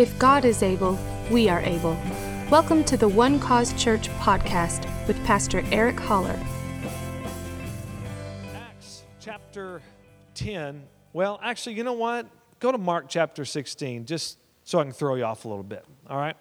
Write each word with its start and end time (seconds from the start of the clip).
If 0.00 0.18
God 0.18 0.46
is 0.46 0.62
able, 0.62 0.98
we 1.30 1.50
are 1.50 1.60
able. 1.60 1.94
Welcome 2.50 2.84
to 2.84 2.96
the 2.96 3.06
One 3.06 3.38
Cause 3.38 3.74
Church 3.74 4.08
podcast 4.12 4.88
with 5.06 5.22
Pastor 5.26 5.62
Eric 5.70 6.00
Holler. 6.00 6.40
Acts 8.54 9.02
chapter 9.20 9.82
10. 10.32 10.84
Well, 11.12 11.38
actually, 11.42 11.74
you 11.74 11.84
know 11.84 11.92
what? 11.92 12.26
Go 12.60 12.72
to 12.72 12.78
Mark 12.78 13.10
chapter 13.10 13.44
16, 13.44 14.06
just 14.06 14.38
so 14.64 14.80
I 14.80 14.84
can 14.84 14.92
throw 14.94 15.16
you 15.16 15.24
off 15.24 15.44
a 15.44 15.48
little 15.48 15.62
bit. 15.62 15.84
All 16.08 16.16
right? 16.16 16.36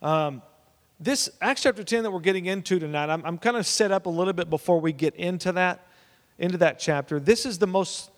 Um, 0.00 0.40
this 1.00 1.28
Acts 1.40 1.64
chapter 1.64 1.82
10 1.82 2.04
that 2.04 2.12
we're 2.12 2.20
getting 2.20 2.46
into 2.46 2.78
tonight, 2.78 3.10
I'm, 3.10 3.24
I'm 3.24 3.38
kind 3.38 3.56
of 3.56 3.66
set 3.66 3.90
up 3.90 4.06
a 4.06 4.10
little 4.10 4.34
bit 4.34 4.48
before 4.48 4.80
we 4.80 4.92
get 4.92 5.16
into 5.16 5.50
that, 5.50 5.84
into 6.38 6.58
that 6.58 6.78
chapter. 6.78 7.18
This 7.18 7.44
is 7.44 7.58
the 7.58 7.66
most 7.66 8.12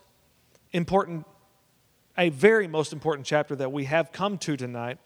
important, 0.75 1.25
a 2.19 2.31
very 2.31 2.67
most 2.67 2.93
important 2.93 3.27
chapter 3.27 3.55
that 3.57 3.73
we 3.73 3.85
have 3.85 4.13
come 4.13 4.39
to 4.39 4.57
tonight. 4.57 4.99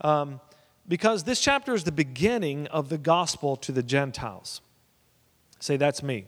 Um, 0.00 0.40
because 0.88 1.24
this 1.24 1.40
chapter 1.40 1.74
is 1.74 1.84
the 1.84 1.92
beginning 1.92 2.66
of 2.68 2.88
the 2.88 2.98
gospel 2.98 3.56
to 3.56 3.72
the 3.72 3.82
Gentiles. 3.82 4.60
Say, 5.58 5.76
that's 5.76 6.02
me. 6.02 6.26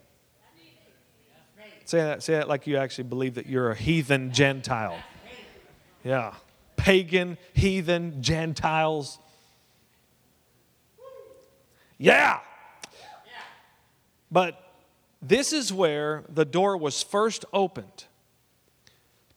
Say 1.85 1.99
that, 1.99 2.23
say 2.23 2.35
that 2.35 2.49
like 2.49 2.67
you 2.67 2.77
actually 2.77 3.05
believe 3.05 3.37
that 3.37 3.47
you're 3.47 3.71
a 3.71 3.75
heathen 3.75 4.33
Gentile. 4.33 4.99
Yeah. 6.05 6.35
Pagan, 6.77 7.39
heathen, 7.55 8.23
Gentiles. 8.23 9.19
Yeah. 11.97 12.41
But 14.31 14.63
this 15.23 15.53
is 15.53 15.73
where 15.73 16.25
the 16.29 16.45
door 16.45 16.77
was 16.77 17.03
first 17.03 17.45
opened 17.53 18.05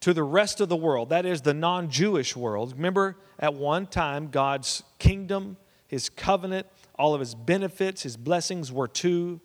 to 0.02 0.14
the 0.14 0.24
rest 0.24 0.60
of 0.62 0.70
the 0.70 0.76
world, 0.76 1.10
that 1.10 1.26
is 1.26 1.42
the 1.42 1.54
non 1.54 1.90
Jewish 1.90 2.36
world. 2.36 2.74
Remember, 2.76 3.18
at 3.40 3.54
one 3.54 3.86
time, 3.88 4.30
God's 4.30 4.84
kingdom, 5.00 5.58
his 5.88 6.10
covenant, 6.10 6.68
all 6.96 7.14
of 7.14 7.20
his 7.20 7.36
benefits, 7.36 8.04
his 8.04 8.18
blessings 8.18 8.72
were 8.72 8.88
to 8.88 9.40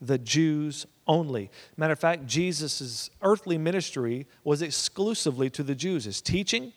the 0.00 0.18
Jews 0.18 0.86
only. 1.06 1.50
Matter 1.76 1.92
of 1.92 1.98
fact, 1.98 2.26
Jesus' 2.26 3.10
earthly 3.22 3.58
ministry 3.58 4.26
was 4.44 4.62
exclusively 4.62 5.50
to 5.50 5.62
the 5.62 5.74
Jews. 5.74 6.04
His 6.04 6.20
teaching, 6.20 6.72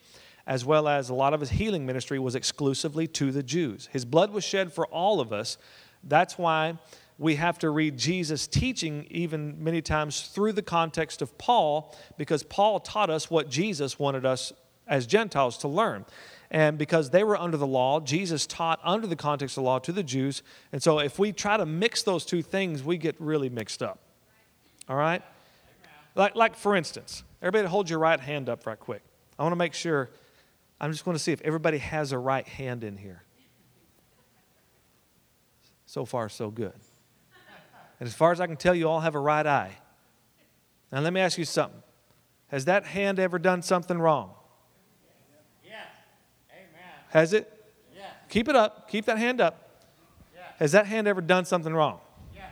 as 0.47 0.65
well 0.65 0.87
as 0.87 1.09
a 1.09 1.13
lot 1.13 1.33
of 1.33 1.39
his 1.39 1.51
healing 1.51 1.85
ministry, 1.85 2.19
was 2.19 2.35
exclusively 2.35 3.07
to 3.07 3.31
the 3.31 3.43
Jews. 3.43 3.89
His 3.91 4.05
blood 4.05 4.31
was 4.31 4.43
shed 4.43 4.73
for 4.73 4.87
all 4.87 5.19
of 5.19 5.31
us. 5.31 5.57
That's 6.03 6.37
why 6.37 6.77
we 7.21 7.35
have 7.35 7.59
to 7.59 7.69
read 7.69 7.99
Jesus' 7.99 8.47
teaching 8.47 9.05
even 9.11 9.63
many 9.63 9.79
times 9.79 10.21
through 10.21 10.53
the 10.53 10.63
context 10.63 11.21
of 11.21 11.37
Paul, 11.37 11.95
because 12.17 12.41
Paul 12.41 12.79
taught 12.79 13.11
us 13.11 13.29
what 13.29 13.47
Jesus 13.47 13.99
wanted 13.99 14.25
us 14.25 14.51
as 14.87 15.05
Gentiles 15.05 15.59
to 15.59 15.67
learn. 15.67 16.03
And 16.49 16.79
because 16.79 17.11
they 17.11 17.23
were 17.23 17.37
under 17.37 17.57
the 17.57 17.67
law, 17.67 17.99
Jesus 17.99 18.47
taught 18.47 18.79
under 18.83 19.05
the 19.05 19.15
context 19.15 19.55
of 19.55 19.61
the 19.61 19.65
law 19.67 19.77
to 19.77 19.91
the 19.91 20.01
Jews. 20.01 20.41
And 20.71 20.81
so 20.81 20.97
if 20.97 21.19
we 21.19 21.31
try 21.31 21.57
to 21.57 21.65
mix 21.65 22.01
those 22.01 22.25
two 22.25 22.41
things, 22.41 22.81
we 22.83 22.97
get 22.97 23.15
really 23.19 23.49
mixed 23.49 23.83
up. 23.83 23.99
All 24.89 24.95
right? 24.95 25.21
Like, 26.15 26.35
like 26.35 26.55
for 26.55 26.75
instance, 26.75 27.23
everybody 27.39 27.67
hold 27.67 27.87
your 27.87 27.99
right 27.99 28.19
hand 28.19 28.49
up 28.49 28.65
right 28.65 28.79
quick. 28.79 29.03
I 29.37 29.43
want 29.43 29.51
to 29.51 29.57
make 29.57 29.75
sure, 29.75 30.09
I'm 30.79 30.91
just 30.91 31.05
going 31.05 31.15
to 31.15 31.21
see 31.21 31.33
if 31.33 31.41
everybody 31.41 31.77
has 31.77 32.13
a 32.13 32.17
right 32.17 32.47
hand 32.47 32.83
in 32.83 32.97
here. 32.97 33.21
So 35.85 36.03
far, 36.03 36.27
so 36.27 36.49
good. 36.49 36.73
And 38.01 38.07
as 38.07 38.15
far 38.15 38.31
as 38.31 38.41
I 38.41 38.47
can 38.47 38.57
tell, 38.57 38.73
you 38.73 38.89
all 38.89 39.01
have 39.01 39.13
a 39.13 39.19
right 39.19 39.45
eye. 39.45 39.77
Now, 40.91 41.01
let 41.01 41.13
me 41.13 41.21
ask 41.21 41.37
you 41.37 41.45
something. 41.45 41.83
Has 42.47 42.65
that 42.65 42.83
hand 42.83 43.19
ever 43.19 43.37
done 43.37 43.61
something 43.61 43.99
wrong? 43.99 44.31
Yes. 45.63 45.85
Amen. 46.51 46.93
Has 47.09 47.33
it? 47.33 47.63
Yes. 47.95 48.07
Keep 48.27 48.49
it 48.49 48.55
up. 48.55 48.89
Keep 48.89 49.05
that 49.05 49.19
hand 49.19 49.39
up. 49.39 49.85
Yes. 50.33 50.43
Has 50.57 50.71
that 50.71 50.87
hand 50.87 51.07
ever 51.07 51.21
done 51.21 51.45
something 51.45 51.71
wrong? 51.71 51.99
Yes. 52.33 52.49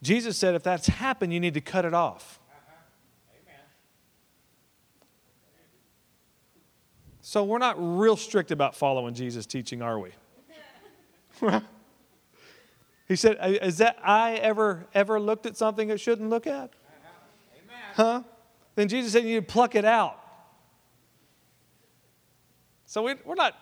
Jesus 0.00 0.38
said 0.38 0.54
if 0.54 0.62
that's 0.62 0.86
happened, 0.86 1.34
you 1.34 1.40
need 1.40 1.54
to 1.54 1.60
cut 1.60 1.84
it 1.84 1.92
off. 1.92 2.38
Uh-huh. 2.52 2.72
Amen. 3.42 3.60
So 7.20 7.42
we're 7.42 7.58
not 7.58 7.74
real 7.78 8.16
strict 8.16 8.52
about 8.52 8.76
following 8.76 9.12
Jesus' 9.12 9.44
teaching, 9.44 9.82
are 9.82 9.98
we? 9.98 10.12
he 13.06 13.16
said, 13.16 13.36
"Is 13.62 13.78
that 13.78 13.98
I 14.02 14.34
ever 14.34 14.86
ever 14.94 15.20
looked 15.20 15.46
at 15.46 15.56
something 15.56 15.90
it 15.90 16.00
shouldn't 16.00 16.30
look 16.30 16.46
at?" 16.46 16.70
Amen. 17.54 17.76
Huh? 17.94 18.22
Then 18.74 18.88
Jesus 18.88 19.12
said 19.12 19.22
you 19.22 19.34
need 19.34 19.46
to 19.46 19.52
pluck 19.52 19.74
it 19.74 19.84
out. 19.84 20.18
So 22.86 23.02
we, 23.02 23.14
we're 23.24 23.34
not, 23.34 23.54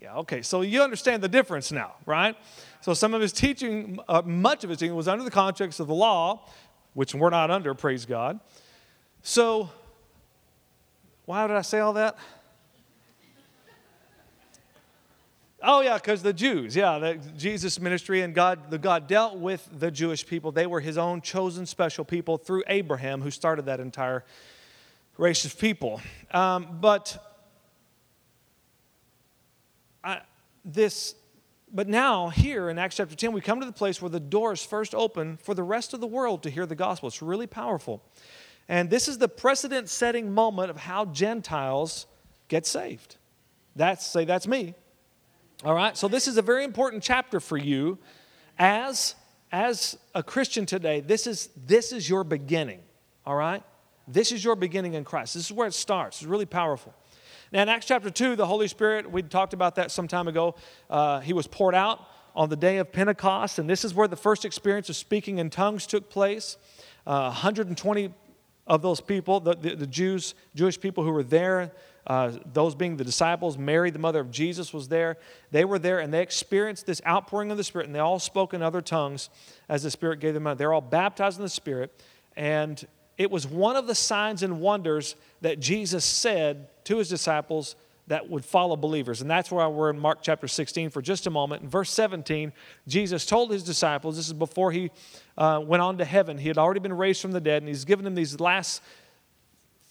yeah, 0.00 0.16
okay. 0.18 0.40
So 0.40 0.62
you 0.62 0.82
understand 0.82 1.22
the 1.22 1.28
difference 1.28 1.70
now, 1.72 1.92
right? 2.06 2.36
So 2.80 2.94
some 2.94 3.12
of 3.12 3.20
his 3.20 3.32
teaching, 3.32 3.98
uh, 4.08 4.22
much 4.24 4.64
of 4.64 4.70
his 4.70 4.78
teaching 4.78 4.96
was 4.96 5.08
under 5.08 5.24
the 5.24 5.30
context 5.30 5.78
of 5.78 5.88
the 5.88 5.94
law, 5.94 6.48
which 6.94 7.14
we're 7.14 7.28
not 7.28 7.50
under, 7.50 7.74
praise 7.74 8.06
God. 8.06 8.40
So, 9.22 9.70
why 11.26 11.46
did 11.46 11.56
I 11.56 11.60
say 11.60 11.80
all 11.80 11.92
that? 11.92 12.16
Oh 15.64 15.80
yeah, 15.80 15.94
because 15.94 16.24
the 16.24 16.32
Jews, 16.32 16.74
yeah, 16.74 16.98
the, 16.98 17.14
Jesus' 17.36 17.78
ministry 17.78 18.22
and 18.22 18.34
God, 18.34 18.70
the 18.70 18.78
God 18.78 19.06
dealt 19.06 19.38
with 19.38 19.68
the 19.72 19.92
Jewish 19.92 20.26
people. 20.26 20.50
They 20.50 20.66
were 20.66 20.80
His 20.80 20.98
own 20.98 21.20
chosen 21.20 21.66
special 21.66 22.04
people 22.04 22.36
through 22.36 22.64
Abraham, 22.66 23.22
who 23.22 23.30
started 23.30 23.66
that 23.66 23.78
entire 23.78 24.24
race 25.18 25.44
of 25.44 25.56
people. 25.56 26.00
Um, 26.32 26.78
but 26.80 27.16
I, 30.02 30.22
this, 30.64 31.14
but 31.72 31.86
now 31.86 32.28
here 32.28 32.68
in 32.68 32.76
Acts 32.76 32.96
chapter 32.96 33.14
ten, 33.14 33.30
we 33.30 33.40
come 33.40 33.60
to 33.60 33.66
the 33.66 33.72
place 33.72 34.02
where 34.02 34.10
the 34.10 34.18
doors 34.18 34.64
first 34.64 34.96
open 34.96 35.36
for 35.36 35.54
the 35.54 35.62
rest 35.62 35.94
of 35.94 36.00
the 36.00 36.08
world 36.08 36.42
to 36.42 36.50
hear 36.50 36.66
the 36.66 36.74
gospel. 36.74 37.06
It's 37.06 37.22
really 37.22 37.46
powerful, 37.46 38.02
and 38.68 38.90
this 38.90 39.06
is 39.06 39.18
the 39.18 39.28
precedent-setting 39.28 40.32
moment 40.32 40.70
of 40.70 40.76
how 40.76 41.04
Gentiles 41.04 42.06
get 42.48 42.66
saved. 42.66 43.14
That's 43.76 44.04
say 44.04 44.24
that's 44.24 44.48
me. 44.48 44.74
All 45.64 45.76
right, 45.76 45.96
so 45.96 46.08
this 46.08 46.26
is 46.26 46.38
a 46.38 46.42
very 46.42 46.64
important 46.64 47.04
chapter 47.04 47.38
for 47.38 47.56
you 47.56 47.96
as, 48.58 49.14
as 49.52 49.96
a 50.12 50.20
Christian 50.20 50.66
today. 50.66 50.98
This 50.98 51.28
is, 51.28 51.50
this 51.68 51.92
is 51.92 52.08
your 52.08 52.24
beginning, 52.24 52.80
all 53.24 53.36
right? 53.36 53.62
This 54.08 54.32
is 54.32 54.42
your 54.42 54.56
beginning 54.56 54.94
in 54.94 55.04
Christ. 55.04 55.34
This 55.34 55.44
is 55.44 55.52
where 55.52 55.68
it 55.68 55.74
starts. 55.74 56.20
It's 56.20 56.26
really 56.26 56.46
powerful. 56.46 56.92
Now, 57.52 57.62
in 57.62 57.68
Acts 57.68 57.86
chapter 57.86 58.10
2, 58.10 58.34
the 58.34 58.44
Holy 58.44 58.66
Spirit, 58.66 59.08
we 59.08 59.22
talked 59.22 59.54
about 59.54 59.76
that 59.76 59.92
some 59.92 60.08
time 60.08 60.26
ago. 60.26 60.56
Uh, 60.90 61.20
he 61.20 61.32
was 61.32 61.46
poured 61.46 61.76
out 61.76 62.08
on 62.34 62.48
the 62.48 62.56
day 62.56 62.78
of 62.78 62.90
Pentecost, 62.90 63.60
and 63.60 63.70
this 63.70 63.84
is 63.84 63.94
where 63.94 64.08
the 64.08 64.16
first 64.16 64.44
experience 64.44 64.88
of 64.88 64.96
speaking 64.96 65.38
in 65.38 65.48
tongues 65.48 65.86
took 65.86 66.10
place. 66.10 66.56
Uh, 67.06 67.26
120 67.26 68.12
of 68.66 68.82
those 68.82 69.00
people, 69.00 69.38
the, 69.38 69.54
the, 69.54 69.76
the 69.76 69.86
Jews, 69.86 70.34
Jewish 70.56 70.80
people 70.80 71.04
who 71.04 71.12
were 71.12 71.22
there, 71.22 71.70
uh, 72.06 72.32
those 72.52 72.74
being 72.74 72.96
the 72.96 73.04
disciples, 73.04 73.56
Mary, 73.56 73.90
the 73.90 73.98
mother 73.98 74.20
of 74.20 74.30
Jesus, 74.30 74.72
was 74.72 74.88
there. 74.88 75.18
They 75.50 75.64
were 75.64 75.78
there 75.78 76.00
and 76.00 76.12
they 76.12 76.22
experienced 76.22 76.86
this 76.86 77.00
outpouring 77.06 77.50
of 77.50 77.56
the 77.56 77.64
Spirit, 77.64 77.86
and 77.86 77.94
they 77.94 78.00
all 78.00 78.18
spoke 78.18 78.54
in 78.54 78.62
other 78.62 78.80
tongues 78.80 79.30
as 79.68 79.82
the 79.82 79.90
Spirit 79.90 80.20
gave 80.20 80.34
them. 80.34 80.44
They're 80.56 80.72
all 80.72 80.80
baptized 80.80 81.38
in 81.38 81.44
the 81.44 81.48
Spirit, 81.48 81.92
and 82.36 82.84
it 83.18 83.30
was 83.30 83.46
one 83.46 83.76
of 83.76 83.86
the 83.86 83.94
signs 83.94 84.42
and 84.42 84.60
wonders 84.60 85.14
that 85.42 85.60
Jesus 85.60 86.04
said 86.04 86.68
to 86.84 86.98
his 86.98 87.08
disciples 87.08 87.76
that 88.08 88.28
would 88.28 88.44
follow 88.44 88.74
believers. 88.74 89.20
And 89.20 89.30
that's 89.30 89.50
why 89.50 89.66
we're 89.68 89.90
in 89.90 89.98
Mark 89.98 90.18
chapter 90.22 90.48
16 90.48 90.90
for 90.90 91.00
just 91.00 91.26
a 91.26 91.30
moment. 91.30 91.62
In 91.62 91.68
verse 91.68 91.90
17, 91.90 92.52
Jesus 92.88 93.24
told 93.24 93.52
his 93.52 93.62
disciples, 93.62 94.16
this 94.16 94.26
is 94.26 94.32
before 94.32 94.72
he 94.72 94.90
uh, 95.38 95.62
went 95.64 95.82
on 95.82 95.98
to 95.98 96.04
heaven, 96.04 96.36
he 96.36 96.48
had 96.48 96.58
already 96.58 96.80
been 96.80 96.92
raised 96.92 97.22
from 97.22 97.32
the 97.32 97.40
dead, 97.40 97.62
and 97.62 97.68
he's 97.68 97.84
given 97.84 98.04
them 98.04 98.14
these 98.14 98.40
last 98.40 98.82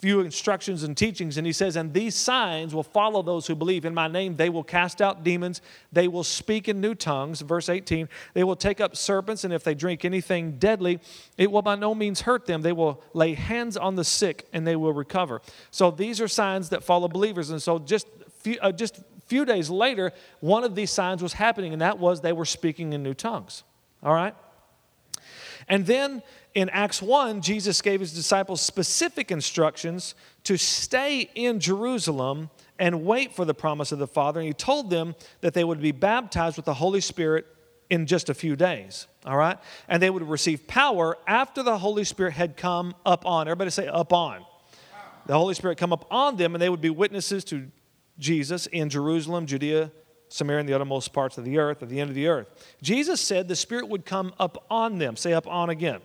few 0.01 0.21
instructions 0.21 0.81
and 0.81 0.97
teachings, 0.97 1.37
and 1.37 1.45
he 1.45 1.53
says, 1.53 1.75
And 1.75 1.93
these 1.93 2.15
signs 2.15 2.73
will 2.73 2.81
follow 2.81 3.21
those 3.21 3.45
who 3.45 3.53
believe. 3.53 3.85
In 3.85 3.93
my 3.93 4.07
name, 4.07 4.35
they 4.35 4.49
will 4.49 4.63
cast 4.63 4.99
out 4.99 5.23
demons, 5.23 5.61
they 5.93 6.07
will 6.07 6.23
speak 6.23 6.67
in 6.67 6.81
new 6.81 6.95
tongues. 6.95 7.41
Verse 7.41 7.69
18, 7.69 8.09
they 8.33 8.43
will 8.43 8.55
take 8.55 8.81
up 8.81 8.95
serpents, 8.95 9.43
and 9.43 9.53
if 9.53 9.63
they 9.63 9.75
drink 9.75 10.03
anything 10.03 10.57
deadly, 10.57 10.99
it 11.37 11.51
will 11.51 11.61
by 11.61 11.75
no 11.75 11.93
means 11.93 12.21
hurt 12.21 12.47
them. 12.47 12.63
They 12.63 12.71
will 12.71 13.03
lay 13.13 13.35
hands 13.35 13.77
on 13.77 13.95
the 13.95 14.03
sick, 14.03 14.47
and 14.51 14.65
they 14.65 14.75
will 14.75 14.91
recover. 14.91 15.39
So 15.69 15.91
these 15.91 16.19
are 16.19 16.27
signs 16.27 16.69
that 16.69 16.83
follow 16.83 17.07
believers. 17.07 17.51
And 17.51 17.61
so 17.61 17.77
just 17.77 18.07
few, 18.39 18.57
uh, 18.59 18.71
just 18.71 19.01
few 19.27 19.45
days 19.45 19.69
later, 19.69 20.13
one 20.39 20.63
of 20.63 20.73
these 20.73 20.89
signs 20.89 21.21
was 21.21 21.33
happening, 21.33 21.73
and 21.73 21.81
that 21.83 21.99
was 21.99 22.21
they 22.21 22.33
were 22.33 22.45
speaking 22.45 22.93
in 22.93 23.03
new 23.03 23.13
tongues. 23.13 23.63
All 24.01 24.15
right? 24.15 24.33
And 25.67 25.85
then 25.85 26.23
in 26.53 26.69
Acts 26.69 27.01
1, 27.01 27.41
Jesus 27.41 27.81
gave 27.81 27.99
his 27.99 28.13
disciples 28.13 28.61
specific 28.61 29.31
instructions 29.31 30.15
to 30.43 30.57
stay 30.57 31.29
in 31.35 31.59
Jerusalem 31.59 32.49
and 32.77 33.05
wait 33.05 33.33
for 33.35 33.45
the 33.45 33.53
promise 33.53 33.91
of 33.91 33.99
the 33.99 34.07
Father. 34.07 34.39
And 34.39 34.47
he 34.47 34.53
told 34.53 34.89
them 34.89 35.15
that 35.41 35.53
they 35.53 35.63
would 35.63 35.81
be 35.81 35.91
baptized 35.91 36.57
with 36.57 36.65
the 36.65 36.73
Holy 36.73 37.01
Spirit 37.01 37.45
in 37.89 38.05
just 38.05 38.29
a 38.29 38.33
few 38.33 38.55
days. 38.55 39.07
All 39.25 39.37
right? 39.37 39.57
And 39.87 40.01
they 40.01 40.09
would 40.09 40.27
receive 40.27 40.67
power 40.67 41.17
after 41.27 41.63
the 41.63 41.77
Holy 41.77 42.03
Spirit 42.03 42.33
had 42.33 42.57
come 42.57 42.95
up 43.05 43.25
on. 43.25 43.47
Everybody 43.47 43.69
say 43.69 43.87
up 43.87 44.11
on. 44.11 44.45
The 45.27 45.37
Holy 45.37 45.53
Spirit 45.53 45.77
come 45.77 45.93
up 45.93 46.05
on 46.09 46.35
them, 46.35 46.55
and 46.55 46.61
they 46.61 46.69
would 46.69 46.81
be 46.81 46.89
witnesses 46.89 47.43
to 47.45 47.67
Jesus 48.17 48.65
in 48.67 48.89
Jerusalem, 48.89 49.45
Judea, 49.45 49.91
Samaria, 50.29 50.61
and 50.61 50.69
the 50.69 50.73
uttermost 50.73 51.13
parts 51.13 51.37
of 51.37 51.45
the 51.45 51.59
earth, 51.59 51.83
at 51.83 51.89
the 51.89 51.99
end 51.99 52.09
of 52.09 52.15
the 52.15 52.27
earth. 52.27 52.47
Jesus 52.81 53.21
said 53.21 53.47
the 53.47 53.55
Spirit 53.55 53.87
would 53.89 54.05
come 54.05 54.33
up 54.39 54.65
on 54.69 54.97
them. 54.97 55.15
Say 55.15 55.33
up 55.33 55.47
on 55.47 55.69
again. 55.69 56.01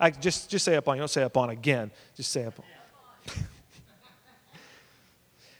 I 0.00 0.10
just, 0.10 0.50
just 0.50 0.64
say 0.64 0.76
up 0.76 0.88
on. 0.88 0.96
You 0.96 1.02
don't 1.02 1.08
say 1.08 1.22
up 1.22 1.36
on 1.36 1.50
again. 1.50 1.90
Just 2.16 2.32
say 2.32 2.44
up 2.46 2.58
on. 2.58 3.34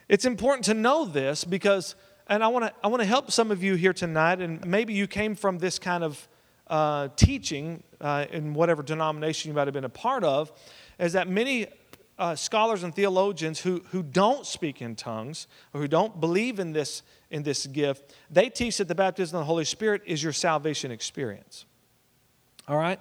it's 0.09 0.25
important 0.25 0.65
to 0.65 0.75
know 0.75 1.05
this 1.05 1.45
because, 1.45 1.95
and 2.27 2.43
I 2.43 2.49
want 2.49 2.65
to 2.65 2.73
I 2.83 2.89
want 2.89 3.03
to 3.03 3.07
help 3.07 3.31
some 3.31 3.51
of 3.51 3.63
you 3.63 3.75
here 3.75 3.93
tonight, 3.93 4.41
and 4.41 4.67
maybe 4.67 4.95
you 4.95 5.07
came 5.07 5.35
from 5.35 5.59
this 5.59 5.79
kind 5.79 6.03
of 6.03 6.27
uh, 6.69 7.09
teaching 7.17 7.83
uh, 8.01 8.27
in 8.33 8.55
whatever 8.55 8.83
denomination 8.83 9.51
you 9.51 9.55
might 9.55 9.67
have 9.67 9.75
been 9.75 9.85
a 9.85 9.91
part 9.91 10.25
of, 10.25 10.51
is 10.99 11.13
that 11.13 11.29
many 11.29 11.67
uh, 12.21 12.37
scholars 12.37 12.83
and 12.83 12.95
theologians 12.95 13.61
who, 13.61 13.83
who 13.91 14.03
don't 14.03 14.47
speak 14.47 14.81
in 14.81 14.95
tongues 14.95 15.47
or 15.75 15.81
who 15.81 15.89
don't 15.89 16.21
believe 16.21 16.61
in 16.61 16.73
this, 16.73 17.03
in 17.31 17.43
this 17.43 17.67
gift, 17.67 18.15
they 18.31 18.49
teach 18.49 18.77
that 18.77 18.89
the 18.89 18.95
baptism 18.95 19.37
of 19.37 19.41
the 19.41 19.47
Holy 19.47 19.65
Spirit 19.65 20.03
is 20.07 20.23
your 20.23 20.33
salvation 20.33 20.91
experience. 20.91 21.65
All 22.69 22.77
right? 22.77 23.01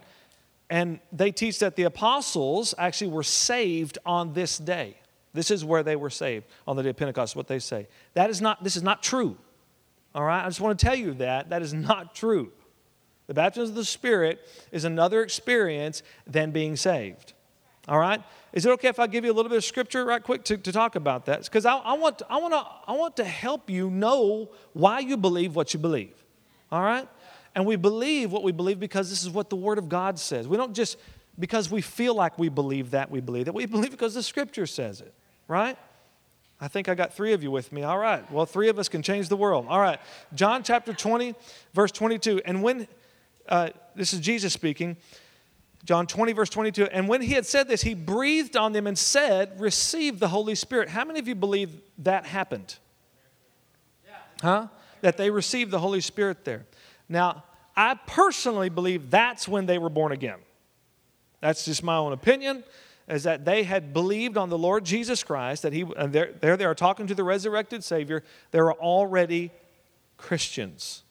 And 0.70 1.00
they 1.12 1.32
teach 1.32 1.60
that 1.60 1.76
the 1.76 1.84
apostles 1.84 2.76
actually 2.78 3.12
were 3.12 3.24
saved 3.24 3.98
on 4.06 4.34
this 4.34 4.58
day. 4.58 4.98
This 5.34 5.52
is 5.52 5.64
where 5.66 5.84
they 5.84 5.96
were 5.96 6.10
saved 6.10 6.46
on 6.68 6.76
the 6.76 6.84
day 6.84 6.90
of 6.90 6.98
Pentecost, 6.98 7.36
what 7.36 7.48
they 7.48 7.60
say. 7.60 7.88
That 8.14 8.30
is 8.30 8.42
not, 8.42 8.64
this 8.64 8.76
is 8.76 8.84
not 8.84 9.02
true. 9.02 9.38
All 10.14 10.24
right? 10.24 10.44
I 10.44 10.48
just 10.48 10.62
want 10.62 10.80
to 10.80 10.86
tell 10.86 10.96
you 10.96 11.14
that. 11.16 11.50
That 11.50 11.62
is 11.62 11.74
not 11.74 12.16
true. 12.16 12.52
The 13.28 13.34
baptism 13.34 13.72
of 13.72 13.76
the 13.76 13.86
Spirit 13.86 14.40
is 14.72 14.86
another 14.86 15.22
experience 15.22 16.02
than 16.26 16.52
being 16.52 16.76
saved. 16.76 17.34
All 17.88 18.00
right? 18.00 18.22
Is 18.54 18.66
it 18.66 18.72
okay 18.74 18.88
if 18.88 19.00
I 19.00 19.08
give 19.08 19.24
you 19.24 19.32
a 19.32 19.34
little 19.34 19.50
bit 19.50 19.58
of 19.58 19.64
scripture 19.64 20.04
right 20.04 20.22
quick 20.22 20.44
to, 20.46 20.58
to 20.58 20.72
talk 20.72 20.96
about 20.96 21.26
that? 21.26 21.44
Because 21.44 21.66
I, 21.66 21.78
I, 21.78 21.94
want, 21.94 22.22
I, 22.30 22.38
want 22.38 22.54
to, 22.54 22.66
I 22.88 22.96
want 22.96 23.18
to 23.18 23.24
help 23.24 23.70
you 23.70 23.90
know 23.90 24.50
why 24.74 25.00
you 25.00 25.18
believe 25.18 25.56
what 25.56 25.74
you 25.74 25.80
believe. 25.80 26.24
All 26.72 26.82
right? 26.82 27.08
And 27.56 27.66
we 27.66 27.76
believe 27.76 28.32
what 28.32 28.44
we 28.44 28.52
believe 28.52 28.80
because 28.80 29.10
this 29.10 29.24
is 29.24 29.30
what 29.30 29.50
the 29.50 29.56
Word 29.56 29.78
of 29.78 29.90
God 29.90 30.20
says. 30.20 30.48
We 30.48 30.58
don't 30.58 30.74
just, 30.74 30.98
because 31.38 31.70
we 31.72 31.82
feel 31.82 32.14
like 32.14 32.38
we 32.38 32.50
believe 32.50 32.92
that, 32.92 33.10
we 33.10 33.20
believe 33.20 33.46
that. 33.46 33.54
We 33.54 33.66
believe 33.66 33.92
because 33.92 34.14
the 34.14 34.24
Scripture 34.24 34.66
says 34.66 35.02
it. 35.02 35.14
Right? 35.48 35.78
I 36.62 36.68
think 36.68 36.90
I 36.90 36.96
got 36.96 37.14
three 37.14 37.34
of 37.34 37.42
you 37.42 37.52
with 37.52 37.72
me. 37.72 37.84
All 37.84 37.98
right. 37.98 38.30
Well, 38.32 38.46
three 38.46 38.70
of 38.70 38.78
us 38.78 38.90
can 38.90 39.02
change 39.02 39.30
the 39.30 39.38
world. 39.38 39.66
All 39.70 39.80
right. 39.80 40.00
John 40.36 40.62
chapter 40.62 40.94
20, 40.94 41.34
verse 41.74 41.92
22. 41.92 42.42
And 42.44 42.62
when, 42.62 42.88
uh, 43.48 43.70
this 43.96 44.14
is 44.14 44.20
Jesus 44.20 44.52
speaking, 44.52 44.98
John 45.86 46.06
20, 46.06 46.34
verse 46.34 46.50
22. 46.50 46.88
And 46.88 47.08
when 47.08 47.22
he 47.22 47.34
had 47.34 47.46
said 47.46 47.70
this, 47.70 47.82
he 47.82 47.94
breathed 47.94 48.58
on 48.58 48.74
them 48.74 48.88
and 48.88 48.98
said, 48.98 49.60
Receive 49.60 50.20
the 50.20 50.28
Holy 50.28 50.56
Spirit. 50.56 50.90
How 50.90 51.06
many 51.06 51.20
of 51.20 51.28
you 51.28 51.36
believe 51.36 51.82
that 52.00 52.26
happened? 52.26 52.76
Huh? 54.42 54.68
That 55.02 55.16
they 55.16 55.30
received 55.30 55.72
the 55.72 55.80
Holy 55.80 56.02
Spirit 56.02 56.44
there. 56.44 56.66
Now, 57.10 57.44
I 57.76 57.96
personally 57.96 58.70
believe 58.70 59.10
that's 59.10 59.48
when 59.48 59.66
they 59.66 59.78
were 59.78 59.90
born 59.90 60.12
again. 60.12 60.40
That's 61.42 61.66
just 61.66 61.84
my 61.84 61.96
own 61.96 62.14
opinion, 62.14 62.64
is 63.08 63.24
that 63.24 63.46
they 63.46 63.64
had 63.64 63.94
believed 63.94 64.38
on 64.38 64.50
the 64.50 64.58
Lord 64.58 64.86
Jesus 64.86 65.24
Christ, 65.24 65.64
that 65.64 65.74
he, 65.74 65.86
and 65.98 66.14
there, 66.14 66.34
there 66.40 66.56
they 66.56 66.66
are 66.66 66.76
talking 66.76 67.08
to 67.08 67.16
the 67.16 67.24
resurrected 67.24 67.84
Savior. 67.84 68.24
They 68.52 68.62
were 68.62 68.74
already 68.74 69.52
Christians. 70.18 71.04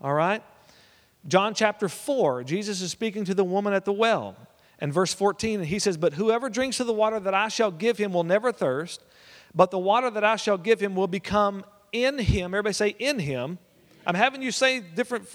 All 0.00 0.14
right? 0.14 0.42
John 1.26 1.54
chapter 1.54 1.88
4, 1.88 2.44
Jesus 2.44 2.80
is 2.80 2.90
speaking 2.90 3.24
to 3.24 3.34
the 3.34 3.44
woman 3.44 3.72
at 3.72 3.84
the 3.84 3.92
well. 3.92 4.36
And 4.78 4.92
verse 4.92 5.12
14, 5.12 5.60
and 5.60 5.68
he 5.68 5.78
says, 5.78 5.96
But 5.96 6.14
whoever 6.14 6.48
drinks 6.48 6.80
of 6.80 6.86
the 6.86 6.92
water 6.92 7.18
that 7.18 7.34
I 7.34 7.48
shall 7.48 7.70
give 7.70 7.98
him 7.98 8.12
will 8.12 8.24
never 8.24 8.52
thirst, 8.52 9.02
but 9.54 9.70
the 9.70 9.78
water 9.78 10.10
that 10.10 10.22
I 10.22 10.36
shall 10.36 10.58
give 10.58 10.80
him 10.80 10.94
will 10.94 11.08
become 11.08 11.64
in 11.92 12.18
him. 12.18 12.54
Everybody 12.54 12.74
say, 12.74 12.88
in 12.98 13.18
him. 13.18 13.58
I'm 14.06 14.14
having 14.14 14.42
you 14.42 14.52
say 14.52 14.80
different 14.80 15.28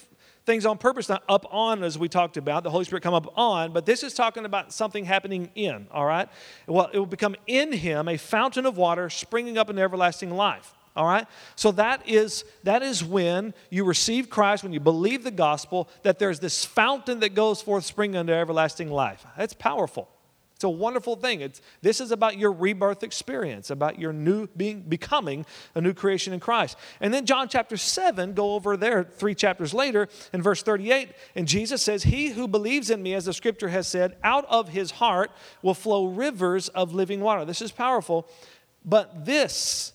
things 0.45 0.65
on 0.65 0.77
purpose, 0.77 1.09
not 1.09 1.23
up 1.29 1.45
on 1.51 1.83
as 1.83 1.97
we 1.97 2.09
talked 2.09 2.37
about, 2.37 2.63
the 2.63 2.69
Holy 2.69 2.85
Spirit 2.85 3.03
come 3.03 3.13
up 3.13 3.37
on, 3.37 3.73
but 3.73 3.85
this 3.85 4.03
is 4.03 4.13
talking 4.13 4.45
about 4.45 4.73
something 4.73 5.05
happening 5.05 5.51
in, 5.55 5.87
all 5.91 6.05
right? 6.05 6.27
Well, 6.67 6.89
it 6.91 6.97
will 6.97 7.05
become 7.05 7.35
in 7.45 7.71
him 7.71 8.07
a 8.07 8.17
fountain 8.17 8.65
of 8.65 8.77
water 8.77 9.09
springing 9.09 9.57
up 9.57 9.69
in 9.69 9.77
everlasting 9.77 10.31
life. 10.31 10.73
All 10.93 11.05
right? 11.05 11.25
So 11.55 11.71
that 11.73 12.07
is 12.07 12.43
that 12.63 12.83
is 12.83 13.01
when 13.01 13.53
you 13.69 13.85
receive 13.85 14.29
Christ, 14.29 14.61
when 14.61 14.73
you 14.73 14.81
believe 14.81 15.23
the 15.23 15.31
gospel, 15.31 15.87
that 16.03 16.19
there's 16.19 16.41
this 16.41 16.65
fountain 16.65 17.21
that 17.21 17.33
goes 17.33 17.61
forth 17.61 17.85
springing 17.85 18.19
into 18.19 18.33
everlasting 18.33 18.91
life. 18.91 19.25
That's 19.37 19.53
powerful. 19.53 20.09
It's 20.61 20.65
a 20.65 20.69
wonderful 20.69 21.15
thing. 21.15 21.41
It's, 21.41 21.59
this 21.81 21.99
is 21.99 22.11
about 22.11 22.37
your 22.37 22.51
rebirth 22.51 23.01
experience, 23.01 23.71
about 23.71 23.97
your 23.97 24.13
new 24.13 24.45
being 24.55 24.81
becoming 24.81 25.43
a 25.73 25.81
new 25.81 25.91
creation 25.91 26.33
in 26.33 26.39
Christ. 26.39 26.77
And 26.99 27.11
then 27.11 27.25
John 27.25 27.49
chapter 27.49 27.77
7, 27.77 28.35
go 28.35 28.53
over 28.53 28.77
there 28.77 29.03
three 29.03 29.33
chapters 29.33 29.73
later 29.73 30.07
in 30.33 30.43
verse 30.43 30.61
38, 30.61 31.13
and 31.33 31.47
Jesus 31.47 31.81
says, 31.81 32.03
He 32.03 32.27
who 32.27 32.47
believes 32.47 32.91
in 32.91 33.01
me, 33.01 33.15
as 33.15 33.25
the 33.25 33.33
scripture 33.33 33.69
has 33.69 33.87
said, 33.87 34.17
out 34.23 34.45
of 34.51 34.69
his 34.69 34.91
heart 34.91 35.31
will 35.63 35.73
flow 35.73 36.05
rivers 36.05 36.69
of 36.69 36.93
living 36.93 37.21
water. 37.21 37.43
This 37.43 37.63
is 37.63 37.71
powerful. 37.71 38.27
But 38.85 39.25
this 39.25 39.93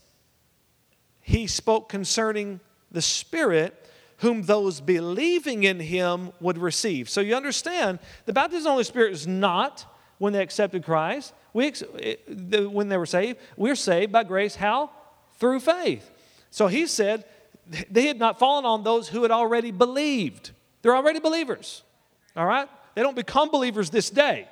he 1.21 1.47
spoke 1.47 1.89
concerning 1.89 2.59
the 2.91 3.03
Spirit 3.03 3.89
whom 4.19 4.43
those 4.43 4.81
believing 4.81 5.63
in 5.63 5.79
him 5.79 6.33
would 6.41 6.59
receive. 6.59 7.09
So 7.09 7.21
you 7.21 7.37
understand, 7.37 8.01
the 8.25 8.33
baptism 8.33 8.59
of 8.59 8.65
the 8.65 8.71
Holy 8.71 8.85
Spirit 8.85 9.13
is 9.13 9.29
not 9.29 9.87
when 10.19 10.33
they 10.33 10.43
accepted 10.43 10.85
Christ. 10.85 11.33
We, 11.53 11.71
when 11.71 12.89
they 12.89 12.97
were 12.97 13.07
saved, 13.07 13.39
we're 13.57 13.77
saved 13.77 14.13
by 14.13 14.25
grace. 14.25 14.55
How? 14.55 14.91
Through 15.39 15.61
faith. 15.61 16.11
So 16.51 16.67
he 16.67 16.87
said 16.87 17.25
they 17.91 18.07
had 18.07 18.19
not 18.19 18.39
fallen 18.39 18.65
on 18.65 18.85
those 18.85 19.09
who 19.09 19.23
had 19.23 19.31
already 19.31 19.71
believed. 19.71 20.53
They're 20.83 20.97
already 20.97 21.21
believers. 21.21 21.83
All 22.37 22.47
right? 22.47 22.69
They 22.95 23.03
don't 23.03 23.17
become 23.17 23.51
believers 23.51 23.91
this 23.91 24.11
day. 24.11 24.49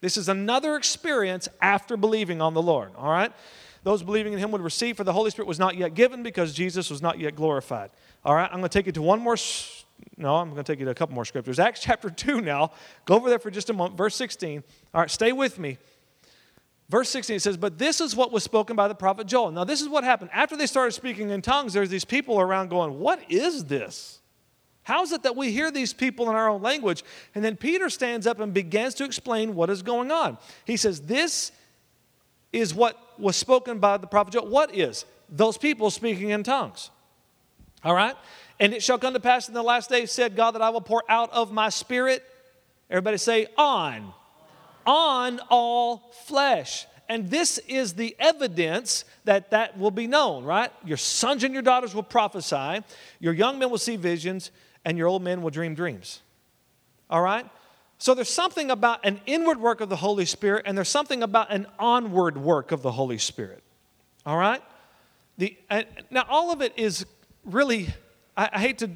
This 0.00 0.16
is 0.16 0.28
another 0.28 0.76
experience 0.76 1.48
after 1.62 1.96
believing 1.96 2.42
on 2.42 2.52
the 2.52 2.62
Lord. 2.62 2.90
All 2.96 3.10
right? 3.10 3.32
those 3.84 4.02
believing 4.02 4.32
in 4.32 4.38
him 4.38 4.50
would 4.50 4.62
receive, 4.62 4.96
for 4.96 5.04
the 5.04 5.12
Holy 5.12 5.30
Spirit 5.30 5.46
was 5.46 5.58
not 5.58 5.76
yet 5.76 5.94
given 5.94 6.22
because 6.22 6.54
Jesus 6.54 6.90
was 6.90 7.02
not 7.02 7.18
yet 7.18 7.36
glorified. 7.36 7.90
All 8.24 8.34
right, 8.34 8.50
I'm 8.50 8.58
going 8.58 8.62
to 8.62 8.68
take 8.70 8.86
you 8.86 8.92
to 8.92 9.02
one 9.02 9.20
more. 9.20 9.36
No, 10.16 10.36
I'm 10.36 10.50
going 10.50 10.62
to 10.62 10.72
take 10.72 10.78
you 10.78 10.84
to 10.84 10.90
a 10.90 10.94
couple 10.94 11.14
more 11.14 11.24
scriptures. 11.24 11.58
Acts 11.58 11.80
chapter 11.82 12.10
2 12.10 12.40
now. 12.40 12.72
Go 13.04 13.16
over 13.16 13.28
there 13.28 13.38
for 13.38 13.50
just 13.50 13.70
a 13.70 13.72
moment. 13.72 13.96
Verse 13.96 14.14
16. 14.16 14.62
All 14.92 15.00
right, 15.00 15.10
stay 15.10 15.32
with 15.32 15.58
me. 15.58 15.78
Verse 16.88 17.08
16 17.08 17.36
it 17.36 17.40
says, 17.40 17.56
But 17.56 17.78
this 17.78 18.00
is 18.00 18.14
what 18.14 18.30
was 18.30 18.44
spoken 18.44 18.76
by 18.76 18.88
the 18.88 18.94
prophet 18.94 19.26
Joel. 19.26 19.50
Now, 19.50 19.64
this 19.64 19.80
is 19.80 19.88
what 19.88 20.04
happened. 20.04 20.30
After 20.32 20.56
they 20.56 20.66
started 20.66 20.92
speaking 20.92 21.30
in 21.30 21.42
tongues, 21.42 21.72
there's 21.72 21.88
these 21.88 22.04
people 22.04 22.40
around 22.40 22.68
going, 22.68 22.98
What 22.98 23.20
is 23.30 23.64
this? 23.64 24.20
How 24.82 25.02
is 25.02 25.12
it 25.12 25.22
that 25.22 25.34
we 25.34 25.50
hear 25.50 25.70
these 25.70 25.94
people 25.94 26.28
in 26.28 26.36
our 26.36 26.48
own 26.48 26.60
language? 26.60 27.02
And 27.34 27.42
then 27.42 27.56
Peter 27.56 27.88
stands 27.88 28.26
up 28.26 28.38
and 28.38 28.52
begins 28.52 28.94
to 28.96 29.04
explain 29.04 29.54
what 29.54 29.70
is 29.70 29.82
going 29.82 30.12
on. 30.12 30.36
He 30.66 30.76
says, 30.76 31.00
This 31.00 31.52
is 32.52 32.74
what 32.74 33.18
was 33.18 33.34
spoken 33.34 33.78
by 33.78 33.96
the 33.96 34.06
prophet 34.06 34.34
Joel. 34.34 34.48
What 34.48 34.74
is? 34.74 35.06
Those 35.30 35.56
people 35.56 35.90
speaking 35.90 36.30
in 36.30 36.42
tongues. 36.42 36.90
All 37.82 37.94
right? 37.94 38.14
And 38.60 38.72
it 38.72 38.82
shall 38.82 38.98
come 38.98 39.14
to 39.14 39.20
pass 39.20 39.48
in 39.48 39.54
the 39.54 39.62
last 39.62 39.90
days, 39.90 40.12
said 40.12 40.36
God, 40.36 40.52
that 40.52 40.62
I 40.62 40.70
will 40.70 40.80
pour 40.80 41.02
out 41.08 41.32
of 41.32 41.52
my 41.52 41.68
spirit. 41.68 42.24
Everybody 42.88 43.16
say, 43.16 43.46
on. 43.58 44.12
On 44.86 45.40
all 45.50 46.12
flesh. 46.26 46.86
And 47.08 47.30
this 47.30 47.58
is 47.58 47.94
the 47.94 48.16
evidence 48.18 49.04
that 49.24 49.50
that 49.50 49.78
will 49.78 49.90
be 49.90 50.06
known, 50.06 50.44
right? 50.44 50.70
Your 50.84 50.96
sons 50.96 51.44
and 51.44 51.52
your 51.52 51.62
daughters 51.62 51.94
will 51.94 52.02
prophesy, 52.02 52.82
your 53.20 53.34
young 53.34 53.58
men 53.58 53.70
will 53.70 53.78
see 53.78 53.96
visions, 53.96 54.50
and 54.84 54.96
your 54.96 55.08
old 55.08 55.22
men 55.22 55.42
will 55.42 55.50
dream 55.50 55.74
dreams. 55.74 56.22
All 57.10 57.20
right? 57.20 57.46
So 57.98 58.14
there's 58.14 58.30
something 58.30 58.70
about 58.70 59.04
an 59.04 59.20
inward 59.26 59.60
work 59.60 59.80
of 59.80 59.88
the 59.88 59.96
Holy 59.96 60.24
Spirit, 60.24 60.64
and 60.66 60.76
there's 60.76 60.88
something 60.88 61.22
about 61.22 61.52
an 61.52 61.66
onward 61.78 62.36
work 62.36 62.72
of 62.72 62.82
the 62.82 62.92
Holy 62.92 63.18
Spirit. 63.18 63.62
All 64.26 64.36
right? 64.36 64.62
The, 65.38 65.56
uh, 65.70 65.82
now, 66.10 66.24
all 66.28 66.52
of 66.52 66.60
it 66.62 66.72
is 66.76 67.06
really, 67.44 67.88
I, 68.36 68.50
I 68.52 68.60
hate 68.60 68.78
to 68.78 68.90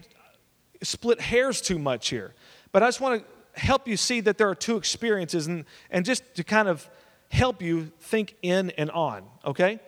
split 0.82 1.20
hairs 1.20 1.60
too 1.60 1.78
much 1.78 2.08
here, 2.08 2.34
but 2.72 2.82
I 2.82 2.86
just 2.86 3.00
want 3.00 3.22
to 3.22 3.60
help 3.60 3.88
you 3.88 3.96
see 3.96 4.20
that 4.20 4.38
there 4.38 4.48
are 4.48 4.54
two 4.54 4.76
experiences 4.76 5.46
and, 5.46 5.64
and 5.90 6.04
just 6.04 6.34
to 6.36 6.44
kind 6.44 6.68
of 6.68 6.88
help 7.30 7.60
you 7.60 7.90
think 8.00 8.36
in 8.42 8.70
and 8.70 8.90
on, 8.90 9.24
okay? 9.44 9.80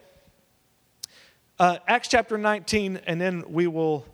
Uh, 1.59 1.79
Acts 1.87 2.09
chapter 2.09 2.37
19, 2.39 3.01
and 3.07 3.21
then 3.21 3.45
we 3.49 3.67
will 3.67 4.07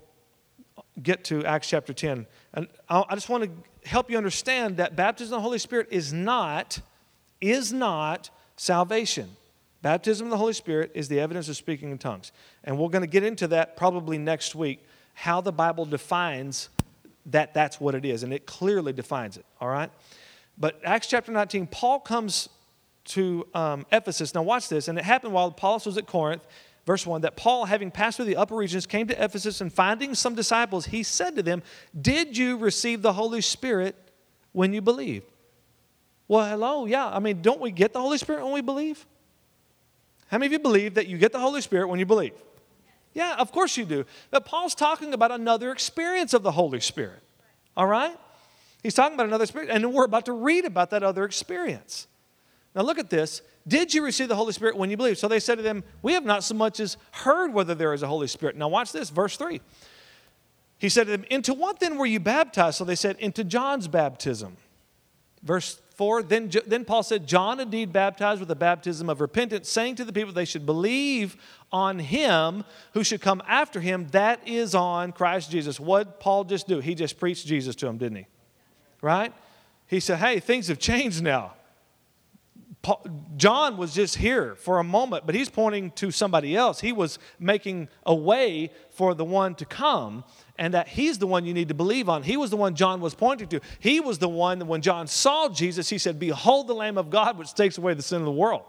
get 1.03 1.25
to 1.25 1.45
Acts 1.45 1.69
chapter 1.69 1.93
10. 1.93 2.27
And 2.55 2.69
I 2.89 3.15
just 3.15 3.29
want 3.29 3.45
to 3.45 3.89
help 3.89 4.11
you 4.11 4.17
understand 4.17 4.79
that 4.79 4.97
baptism 4.97 5.35
of 5.35 5.39
the 5.39 5.43
Holy 5.43 5.59
Spirit 5.59 5.89
is 5.91 6.13
not, 6.13 6.81
is 7.41 7.73
not 7.73 8.31
salvation. 8.57 9.37
Baptism 9.83 10.27
of 10.27 10.31
the 10.31 10.39
Holy 10.39 10.53
Spirit 10.53 10.91
is 10.95 11.09
the 11.09 11.21
evidence 11.21 11.49
of 11.49 11.57
speaking 11.57 11.91
in 11.91 11.99
tongues. 11.99 12.33
And 12.65 12.79
we're 12.79 12.89
going 12.89 13.03
to 13.03 13.09
get 13.09 13.23
into 13.23 13.47
that 13.49 13.77
probably 13.77 14.19
next 14.19 14.55
week, 14.55 14.85
how 15.17 15.41
the 15.41 15.53
Bible 15.53 15.85
defines 15.85 16.69
that 17.27 17.53
that's 17.53 17.81
what 17.81 17.95
it 17.95 18.05
is. 18.05 18.23
And 18.23 18.33
it 18.33 18.47
clearly 18.47 18.93
defines 18.93 19.37
it, 19.37 19.45
all 19.61 19.69
right? 19.69 19.91
But 20.57 20.81
Acts 20.85 21.09
chapter 21.09 21.33
19, 21.33 21.67
Paul 21.67 22.01
comes 22.01 22.49
to 23.07 23.47
um, 23.55 23.85
Ephesus. 23.91 24.35
Now, 24.35 24.43
watch 24.43 24.69
this. 24.69 24.89
And 24.89 24.99
it 24.99 25.05
happened 25.05 25.33
while 25.33 25.49
Apollos 25.49 25.87
was 25.87 25.99
at 25.99 26.07
Corinth 26.07 26.47
Verse 26.87 27.05
1 27.05 27.23
that 27.23 27.37
Paul, 27.37 27.65
having 27.65 27.91
passed 27.91 28.17
through 28.17 28.27
the 28.27 28.37
upper 28.37 28.55
regions, 28.55 28.87
came 28.87 29.09
to 29.09 29.25
Ephesus 29.25 29.61
and 29.61 29.73
finding 29.73 30.15
some 30.15 30.37
disciples, 30.37 30.87
he 30.87 31.03
said 31.03 31.35
to 31.35 31.43
them, 31.43 31.63
Did 32.01 32.39
you 32.39 32.57
receive 32.57 33.03
the 33.03 33.13
Holy 33.13 33.41
Spirit 33.41 33.97
when 34.53 34.73
you 34.73 34.81
believed? 34.81 35.27
Well, 36.29 36.49
hello, 36.49 36.87
yeah. 36.87 37.09
I 37.09 37.19
mean, 37.19 37.43
don't 37.43 37.61
we 37.61 37.73
get 37.73 37.93
the 37.93 38.01
Holy 38.01 38.19
Spirit 38.19 38.45
when 38.45 38.53
we 38.53 38.61
believe? 38.61 39.05
How 40.29 40.39
many 40.39 40.47
of 40.47 40.53
you 40.53 40.59
believe 40.61 40.95
that 40.95 41.09
you 41.09 41.19
get 41.19 41.33
the 41.33 41.41
Holy 41.41 41.61
Spirit 41.61 41.89
when 41.89 41.99
you 41.99 42.07
believe? 42.07 42.35
Yeah, 43.17 43.37
of 43.39 43.51
course 43.51 43.79
you 43.79 43.87
do. 43.87 44.05
But 44.31 44.45
Paul's 44.45 44.75
talking 44.75 45.15
about 45.15 45.31
another 45.31 45.73
experience 45.73 46.35
of 46.35 46.43
the 46.43 46.53
Holy 46.53 46.81
Spirit. 46.81 47.23
All 47.75 47.87
right? 47.87 48.15
He's 48.83 48.93
talking 48.93 49.15
about 49.15 49.25
another 49.25 49.47
spirit, 49.47 49.71
and 49.71 49.95
we're 49.95 50.05
about 50.05 50.27
to 50.27 50.35
read 50.35 50.67
about 50.67 50.91
that 50.91 51.03
other 51.03 51.25
experience. 51.25 52.09
Now, 52.75 52.83
look 52.83 52.99
at 52.99 53.09
this. 53.09 53.41
Did 53.67 53.95
you 53.95 54.05
receive 54.05 54.29
the 54.29 54.37
Holy 54.37 54.53
Spirit 54.53 54.77
when 54.77 54.91
you 54.91 54.99
believed? 54.99 55.17
So 55.17 55.29
they 55.29 55.41
said 55.41 55.55
to 55.55 55.63
them, 55.63 55.83
We 56.03 56.13
have 56.13 56.27
not 56.27 56.45
so 56.45 56.55
much 56.55 56.79
as 56.79 56.99
heard 57.11 57.55
whether 57.55 57.75
there 57.75 57.95
is 57.95 58.03
a 58.03 58.07
Holy 58.07 58.27
Spirit. 58.27 58.55
Now, 58.55 58.69
watch 58.69 58.93
this, 58.93 59.09
verse 59.09 59.39
3. 59.39 59.63
He 60.77 60.91
said 60.91 61.05
to 61.05 61.13
them, 61.13 61.25
Into 61.31 61.55
what 61.55 61.81
then 61.81 61.97
were 61.97 62.05
you 62.05 62.21
baptized? 62.21 62.77
So 62.77 62.85
they 62.85 62.97
said, 62.97 63.17
Into 63.19 63.45
John's 63.45 63.89
baptism. 63.89 64.59
Verse 65.43 65.81
4 65.97 66.23
then, 66.25 66.51
then 66.67 66.85
Paul 66.85 67.03
said, 67.03 67.27
John 67.27 67.59
indeed 67.59 67.93
baptized 67.93 68.41
with 68.41 68.49
the 68.49 68.55
baptism 68.55 69.09
of 69.09 69.21
repentance, 69.21 69.69
saying 69.69 69.95
to 69.97 70.05
the 70.05 70.13
people 70.13 70.33
they 70.33 70.45
should 70.45 70.67
believe 70.67 71.37
on 71.73 71.99
him 71.99 72.65
who 72.93 73.03
should 73.03 73.23
come 73.23 73.43
after 73.49 73.81
him, 73.81 74.09
that 74.09 74.47
is 74.47 74.75
on 74.75 75.13
Christ 75.13 75.51
Jesus. 75.51 75.81
What 75.81 76.21
Paul 76.21 76.45
just 76.45 76.69
do? 76.69 76.81
He 76.81 76.95
just 76.95 77.19
preached 77.19 77.47
Jesus 77.47 77.75
to 77.77 77.87
him, 77.87 77.97
didn't 77.97 78.19
he? 78.19 78.27
Right? 79.01 79.33
He 79.87 80.01
said, 80.01 80.19
Hey, 80.19 80.39
things 80.39 80.69
have 80.69 80.79
changed 80.79 81.23
now. 81.23 81.55
Paul, 82.83 83.05
John 83.37 83.79
was 83.79 83.95
just 83.95 84.17
here 84.17 84.55
for 84.55 84.79
a 84.79 84.85
moment, 84.85 85.27
but 85.27 85.35
he's 85.35 85.49
pointing 85.49 85.91
to 85.93 86.11
somebody 86.11 86.55
else. 86.55 86.81
He 86.81 86.93
was 86.93 87.19
making 87.41 87.89
a 88.05 88.15
way 88.15 88.71
for 88.91 89.15
the 89.15 89.25
one 89.25 89.55
to 89.57 89.65
come, 89.65 90.25
and 90.59 90.75
that 90.75 90.89
he's 90.89 91.19
the 91.19 91.27
one 91.27 91.45
you 91.45 91.55
need 91.55 91.69
to 91.69 91.75
believe 91.75 92.09
on. 92.09 92.23
He 92.23 92.37
was 92.37 92.51
the 92.51 92.57
one 92.57 92.75
John 92.75 93.01
was 93.01 93.15
pointing 93.15 93.49
to. 93.49 93.61
He 93.79 94.01
was 94.01 94.19
the 94.19 94.29
one 94.29 94.59
that 94.59 94.65
when 94.67 94.83
John 94.83 95.07
saw 95.07 95.49
Jesus, 95.49 95.89
he 95.89 95.99
said, 95.99 96.19
Behold 96.19 96.69
the 96.69 96.75
Lamb 96.75 96.99
of 96.99 97.11
God, 97.11 97.39
which 97.39 97.55
takes 97.55 97.79
away 97.79 97.95
the 97.95 98.03
sin 98.03 98.19
of 98.19 98.25
the 98.25 98.33
world. 98.33 98.63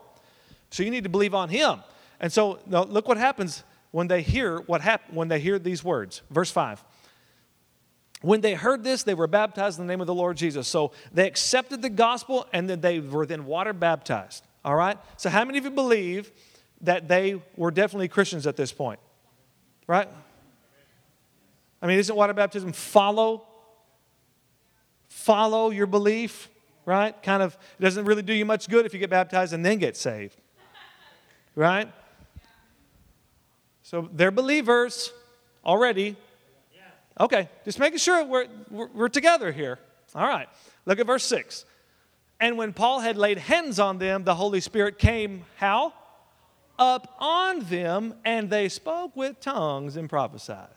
So 0.69 0.83
you 0.83 0.91
need 0.91 1.03
to 1.03 1.09
believe 1.09 1.33
on 1.33 1.49
him. 1.49 1.79
And 2.19 2.31
so 2.31 2.59
now 2.65 2.83
look 2.83 3.07
what 3.07 3.17
happens 3.17 3.63
when 3.91 4.07
they 4.07 4.21
hear 4.21 4.59
what 4.61 4.81
hap- 4.81 5.13
when 5.13 5.27
they 5.27 5.39
hear 5.39 5.59
these 5.59 5.83
words. 5.83 6.21
Verse 6.29 6.51
5. 6.51 6.83
When 8.21 8.41
they 8.41 8.55
heard 8.55 8.83
this, 8.83 9.03
they 9.03 9.13
were 9.13 9.27
baptized 9.27 9.79
in 9.79 9.85
the 9.85 9.91
name 9.91 10.01
of 10.01 10.07
the 10.07 10.13
Lord 10.13 10.37
Jesus. 10.37 10.67
So 10.67 10.91
they 11.13 11.27
accepted 11.27 11.81
the 11.81 11.89
gospel 11.89 12.47
and 12.51 12.69
then 12.69 12.81
they 12.81 12.99
were 12.99 13.25
then 13.25 13.45
water 13.45 13.73
baptized. 13.73 14.43
All 14.65 14.75
right? 14.75 14.97
So, 15.17 15.29
how 15.29 15.45
many 15.45 15.59
of 15.59 15.65
you 15.65 15.71
believe 15.71 16.31
that 16.81 17.07
they 17.07 17.41
were 17.55 17.71
definitely 17.71 18.07
Christians 18.07 18.47
at 18.47 18.57
this 18.57 18.71
point? 18.71 18.99
Right? 19.87 20.09
I 21.81 21.87
mean, 21.87 21.99
isn't 21.99 22.15
water 22.15 22.33
baptism 22.33 22.71
follow? 22.73 23.45
Follow 25.07 25.69
your 25.69 25.87
belief, 25.87 26.49
right? 26.85 27.21
Kind 27.23 27.43
of, 27.43 27.57
it 27.79 27.83
doesn't 27.83 28.05
really 28.05 28.23
do 28.23 28.33
you 28.33 28.45
much 28.45 28.69
good 28.69 28.85
if 28.85 28.93
you 28.93 28.99
get 28.99 29.09
baptized 29.09 29.53
and 29.53 29.65
then 29.65 29.77
get 29.77 29.95
saved. 29.95 30.37
Right? 31.55 31.91
So 33.83 34.09
they're 34.13 34.31
believers 34.31 35.11
already, 35.65 36.17
Okay, 37.19 37.49
just 37.65 37.79
making 37.79 37.97
sure 37.97 38.23
we're, 38.23 38.47
we're, 38.69 38.89
we're 38.93 39.09
together 39.09 39.51
here. 39.51 39.79
All 40.13 40.27
right, 40.27 40.47
look 40.85 40.99
at 40.99 41.07
verse 41.07 41.23
6. 41.23 41.65
And 42.39 42.57
when 42.57 42.73
Paul 42.73 42.99
had 42.99 43.17
laid 43.17 43.39
hands 43.39 43.79
on 43.79 43.97
them, 43.97 44.23
the 44.23 44.35
Holy 44.35 44.61
Spirit 44.61 44.99
came, 44.99 45.45
how? 45.55 45.93
Up 46.77 47.15
on 47.19 47.61
them, 47.61 48.13
and 48.23 48.51
they 48.51 48.69
spoke 48.69 49.15
with 49.15 49.39
tongues 49.39 49.97
and 49.97 50.07
prophesied. 50.07 50.69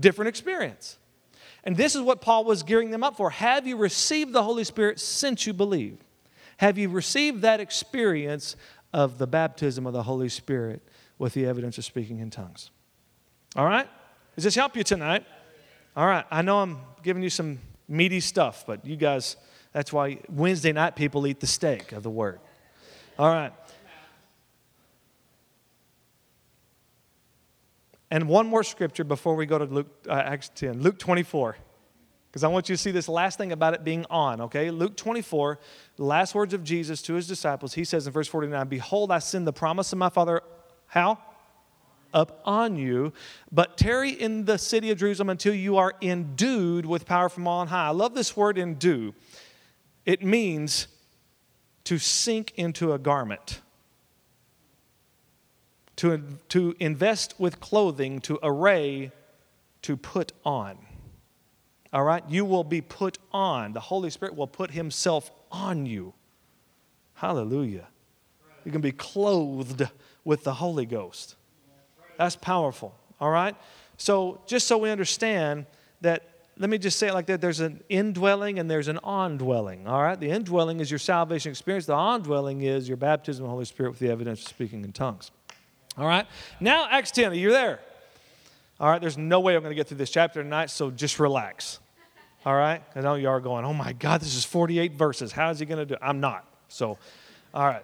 Different 0.00 0.28
experience. 0.28 0.98
And 1.64 1.76
this 1.76 1.94
is 1.94 2.02
what 2.02 2.20
Paul 2.20 2.44
was 2.44 2.62
gearing 2.62 2.90
them 2.90 3.02
up 3.02 3.16
for. 3.16 3.30
Have 3.30 3.66
you 3.66 3.76
received 3.76 4.32
the 4.32 4.42
Holy 4.42 4.64
Spirit 4.64 5.00
since 5.00 5.46
you 5.46 5.52
believe? 5.52 5.98
Have 6.58 6.78
you 6.78 6.88
received 6.88 7.42
that 7.42 7.60
experience 7.60 8.56
of 8.92 9.18
the 9.18 9.26
baptism 9.26 9.86
of 9.86 9.92
the 9.92 10.02
Holy 10.04 10.28
Spirit 10.28 10.82
with 11.18 11.34
the 11.34 11.46
evidence 11.46 11.78
of 11.78 11.84
speaking 11.84 12.20
in 12.20 12.30
tongues? 12.30 12.70
All 13.56 13.64
right? 13.66 13.88
Does 14.34 14.44
this 14.44 14.54
help 14.54 14.76
you 14.76 14.84
tonight? 14.84 15.24
All 15.96 16.06
right. 16.06 16.24
I 16.30 16.42
know 16.42 16.60
I'm 16.60 16.78
giving 17.02 17.22
you 17.22 17.30
some 17.30 17.58
meaty 17.88 18.20
stuff, 18.20 18.64
but 18.66 18.84
you 18.86 18.96
guys, 18.96 19.36
that's 19.72 19.92
why 19.92 20.18
Wednesday 20.28 20.72
night 20.72 20.94
people 20.94 21.26
eat 21.26 21.40
the 21.40 21.46
steak 21.46 21.92
of 21.92 22.02
the 22.02 22.10
word. 22.10 22.40
All 23.18 23.28
right. 23.28 23.52
And 28.10 28.28
one 28.28 28.46
more 28.46 28.62
scripture 28.62 29.04
before 29.04 29.34
we 29.34 29.46
go 29.46 29.58
to 29.58 29.64
Luke, 29.64 29.88
uh, 30.08 30.12
Acts 30.12 30.50
10, 30.54 30.80
Luke 30.80 30.98
24, 30.98 31.56
because 32.30 32.44
I 32.44 32.48
want 32.48 32.68
you 32.68 32.76
to 32.76 32.82
see 32.82 32.90
this 32.90 33.08
last 33.08 33.38
thing 33.38 33.52
about 33.52 33.74
it 33.74 33.84
being 33.84 34.06
on, 34.08 34.40
okay? 34.42 34.70
Luke 34.70 34.96
24, 34.96 35.58
the 35.96 36.04
last 36.04 36.34
words 36.34 36.54
of 36.54 36.64
Jesus 36.64 37.02
to 37.02 37.14
his 37.14 37.26
disciples, 37.26 37.74
he 37.74 37.84
says 37.84 38.06
in 38.06 38.12
verse 38.12 38.28
49, 38.28 38.68
Behold, 38.68 39.10
I 39.10 39.18
send 39.18 39.46
the 39.46 39.52
promise 39.52 39.92
of 39.92 39.98
my 39.98 40.08
Father, 40.08 40.42
how? 40.86 41.18
up 42.12 42.40
on 42.44 42.76
you, 42.76 43.12
but 43.52 43.76
tarry 43.76 44.10
in 44.10 44.44
the 44.44 44.58
city 44.58 44.90
of 44.90 44.98
Jerusalem 44.98 45.30
until 45.30 45.54
you 45.54 45.76
are 45.76 45.94
endued 46.00 46.86
with 46.86 47.06
power 47.06 47.28
from 47.28 47.46
on 47.46 47.68
high. 47.68 47.88
I 47.88 47.90
love 47.90 48.14
this 48.14 48.36
word 48.36 48.58
endue. 48.58 49.14
It 50.04 50.24
means 50.24 50.88
to 51.84 51.98
sink 51.98 52.52
into 52.56 52.92
a 52.92 52.98
garment, 52.98 53.60
to, 55.98 56.22
to 56.48 56.76
invest 56.78 57.34
with 57.38 57.58
clothing, 57.58 58.20
to 58.20 58.38
array, 58.42 59.10
to 59.82 59.96
put 59.96 60.32
on. 60.44 60.78
All 61.92 62.04
right? 62.04 62.22
You 62.28 62.44
will 62.44 62.64
be 62.64 62.80
put 62.80 63.18
on. 63.32 63.72
The 63.72 63.80
Holy 63.80 64.10
Spirit 64.10 64.36
will 64.36 64.46
put 64.46 64.70
Himself 64.70 65.30
on 65.50 65.86
you. 65.86 66.14
Hallelujah. 67.14 67.88
You 68.64 68.70
can 68.70 68.80
be 68.80 68.92
clothed 68.92 69.88
with 70.24 70.44
the 70.44 70.54
Holy 70.54 70.86
Ghost. 70.86 71.34
That's 72.16 72.36
powerful, 72.36 72.94
all 73.20 73.30
right? 73.30 73.56
So, 73.96 74.40
just 74.46 74.68
so 74.68 74.78
we 74.78 74.90
understand 74.90 75.66
that, 76.00 76.22
let 76.58 76.70
me 76.70 76.78
just 76.78 76.98
say 76.98 77.08
it 77.08 77.14
like 77.14 77.26
that 77.26 77.40
there's 77.40 77.60
an 77.60 77.82
indwelling 77.88 78.58
and 78.60 78.70
there's 78.70 78.88
an 78.88 78.98
on-dwelling, 78.98 79.88
all 79.88 80.02
right? 80.02 80.18
The 80.18 80.30
indwelling 80.30 80.78
is 80.80 80.90
your 80.90 80.98
salvation 80.98 81.50
experience, 81.50 81.86
the 81.86 81.94
on-dwelling 81.94 82.62
is 82.62 82.86
your 82.86 82.96
baptism 82.96 83.44
of 83.44 83.48
the 83.48 83.52
Holy 83.52 83.64
Spirit 83.64 83.90
with 83.90 83.98
the 83.98 84.10
evidence 84.10 84.42
of 84.42 84.48
speaking 84.48 84.84
in 84.84 84.92
tongues. 84.92 85.32
All 85.98 86.06
right? 86.06 86.26
Now, 86.60 86.86
Acts 86.88 87.10
10, 87.10 87.32
are 87.32 87.34
you 87.34 87.50
there? 87.50 87.80
All 88.80 88.88
right, 88.88 89.00
there's 89.00 89.18
no 89.18 89.40
way 89.40 89.56
I'm 89.56 89.62
going 89.62 89.72
to 89.72 89.74
get 89.74 89.88
through 89.88 89.98
this 89.98 90.10
chapter 90.10 90.42
tonight, 90.42 90.70
so 90.70 90.90
just 90.90 91.18
relax. 91.18 91.80
All 92.46 92.54
right? 92.54 92.82
I 92.94 93.00
know 93.00 93.16
you 93.16 93.28
are 93.28 93.40
going, 93.40 93.64
oh 93.64 93.74
my 93.74 93.92
God, 93.92 94.20
this 94.20 94.36
is 94.36 94.44
48 94.44 94.92
verses. 94.92 95.32
How 95.32 95.50
is 95.50 95.58
he 95.58 95.66
going 95.66 95.80
to 95.80 95.86
do 95.86 95.94
it? 95.94 96.00
I'm 96.00 96.20
not. 96.20 96.46
So, 96.68 96.96
all 97.52 97.66
right. 97.66 97.82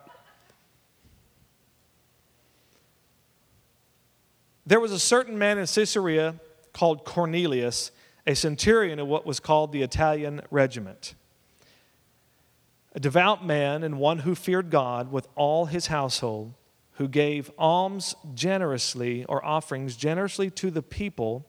There 4.67 4.81
was 4.81 4.93
a 4.93 4.99
certain 4.99 5.37
man 5.37 5.59
in 5.59 5.67
Caesarea 5.67 6.37
called 6.73 7.05
Cornelius, 7.05 7.91
a 8.27 8.35
centurion 8.35 8.99
of 8.99 9.09
what 9.09 9.27
was 9.27 9.41
called 9.41 9.73
the 9.73 9.83
Italian 9.83 10.41
regiment. 10.51 11.15
A 12.95 13.01
devout 13.01 13.45
man 13.45 13.83
and 13.83 13.99
one 13.99 14.21
who 14.21 14.35
feared 14.37 14.71
God 14.71 15.11
with 15.11 15.27
all 15.35 15.67
his 15.67 15.89
household, 15.89 16.55
who 16.95 17.09
gave 17.09 17.51
alms 17.59 18.15
generously 18.35 19.25
or 19.25 19.45
offerings 19.45 19.97
generously 19.97 20.51
to 20.51 20.71
the 20.71 20.83
people 20.83 21.47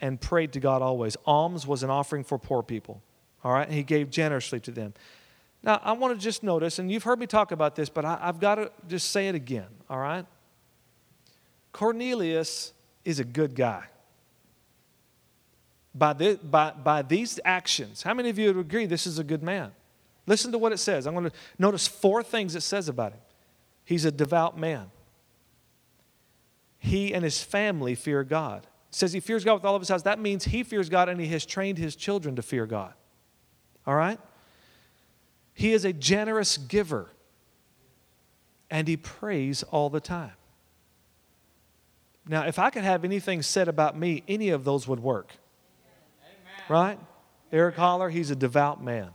and 0.00 0.20
prayed 0.20 0.52
to 0.52 0.60
God 0.60 0.82
always. 0.82 1.16
Alms 1.24 1.66
was 1.66 1.82
an 1.82 1.90
offering 1.90 2.24
for 2.24 2.38
poor 2.38 2.62
people. 2.62 3.02
All 3.42 3.52
right? 3.52 3.70
He 3.70 3.82
gave 3.82 4.10
generously 4.10 4.60
to 4.60 4.70
them. 4.70 4.94
Now, 5.62 5.80
I 5.82 5.92
want 5.92 6.18
to 6.18 6.22
just 6.22 6.42
notice, 6.42 6.78
and 6.78 6.90
you've 6.90 7.04
heard 7.04 7.18
me 7.18 7.26
talk 7.26 7.50
about 7.50 7.74
this, 7.74 7.88
but 7.88 8.04
I, 8.04 8.18
have 8.20 8.38
got 8.38 8.56
to 8.56 8.70
just 8.86 9.10
say 9.10 9.28
it 9.28 9.34
again. 9.34 9.68
All 9.88 9.98
right? 9.98 10.26
Cornelius 11.72 12.74
is 13.04 13.18
a 13.18 13.24
good 13.24 13.54
guy. 13.54 13.84
By, 15.94 16.12
the, 16.12 16.38
by, 16.42 16.72
by 16.72 17.02
these 17.02 17.40
actions, 17.44 18.02
how 18.02 18.12
many 18.12 18.28
of 18.28 18.38
you 18.38 18.48
would 18.48 18.58
agree 18.58 18.84
this 18.84 19.06
is 19.06 19.18
a 19.18 19.24
good 19.24 19.42
man? 19.42 19.72
Listen 20.26 20.52
to 20.52 20.58
what 20.58 20.72
it 20.72 20.78
says. 20.78 21.06
I'm 21.06 21.14
going 21.14 21.30
to 21.30 21.36
notice 21.58 21.86
four 21.86 22.22
things 22.22 22.54
it 22.54 22.62
says 22.62 22.88
about 22.88 23.12
him. 23.12 23.20
He's 23.84 24.04
a 24.04 24.10
devout 24.10 24.58
man. 24.58 24.90
He 26.78 27.14
and 27.14 27.24
his 27.24 27.42
family 27.42 27.94
fear 27.94 28.24
God. 28.24 28.64
It 28.64 28.94
says 28.94 29.12
he 29.12 29.20
fears 29.20 29.44
God 29.44 29.54
with 29.54 29.64
all 29.64 29.74
of 29.74 29.82
his 29.82 29.88
house. 29.88 30.02
That 30.02 30.18
means 30.18 30.44
he 30.44 30.62
fears 30.62 30.88
God 30.88 31.08
and 31.08 31.20
he 31.20 31.28
has 31.28 31.44
trained 31.46 31.78
his 31.78 31.96
children 31.96 32.36
to 32.36 32.42
fear 32.42 32.66
God. 32.66 32.94
All 33.86 33.94
right? 33.94 34.18
He 35.52 35.72
is 35.72 35.84
a 35.84 35.92
generous 35.92 36.56
giver 36.56 37.10
and 38.70 38.88
he 38.88 38.96
prays 38.96 39.62
all 39.62 39.90
the 39.90 40.00
time. 40.00 40.32
Now, 42.26 42.46
if 42.46 42.58
I 42.58 42.70
could 42.70 42.84
have 42.84 43.04
anything 43.04 43.42
said 43.42 43.68
about 43.68 43.98
me, 43.98 44.22
any 44.26 44.48
of 44.48 44.64
those 44.64 44.88
would 44.88 45.00
work. 45.00 45.34
Amen. 46.22 46.62
Right? 46.68 46.98
Eric 47.52 47.76
Holler, 47.76 48.08
he's 48.08 48.30
a 48.30 48.36
devout 48.36 48.82
man. 48.82 49.10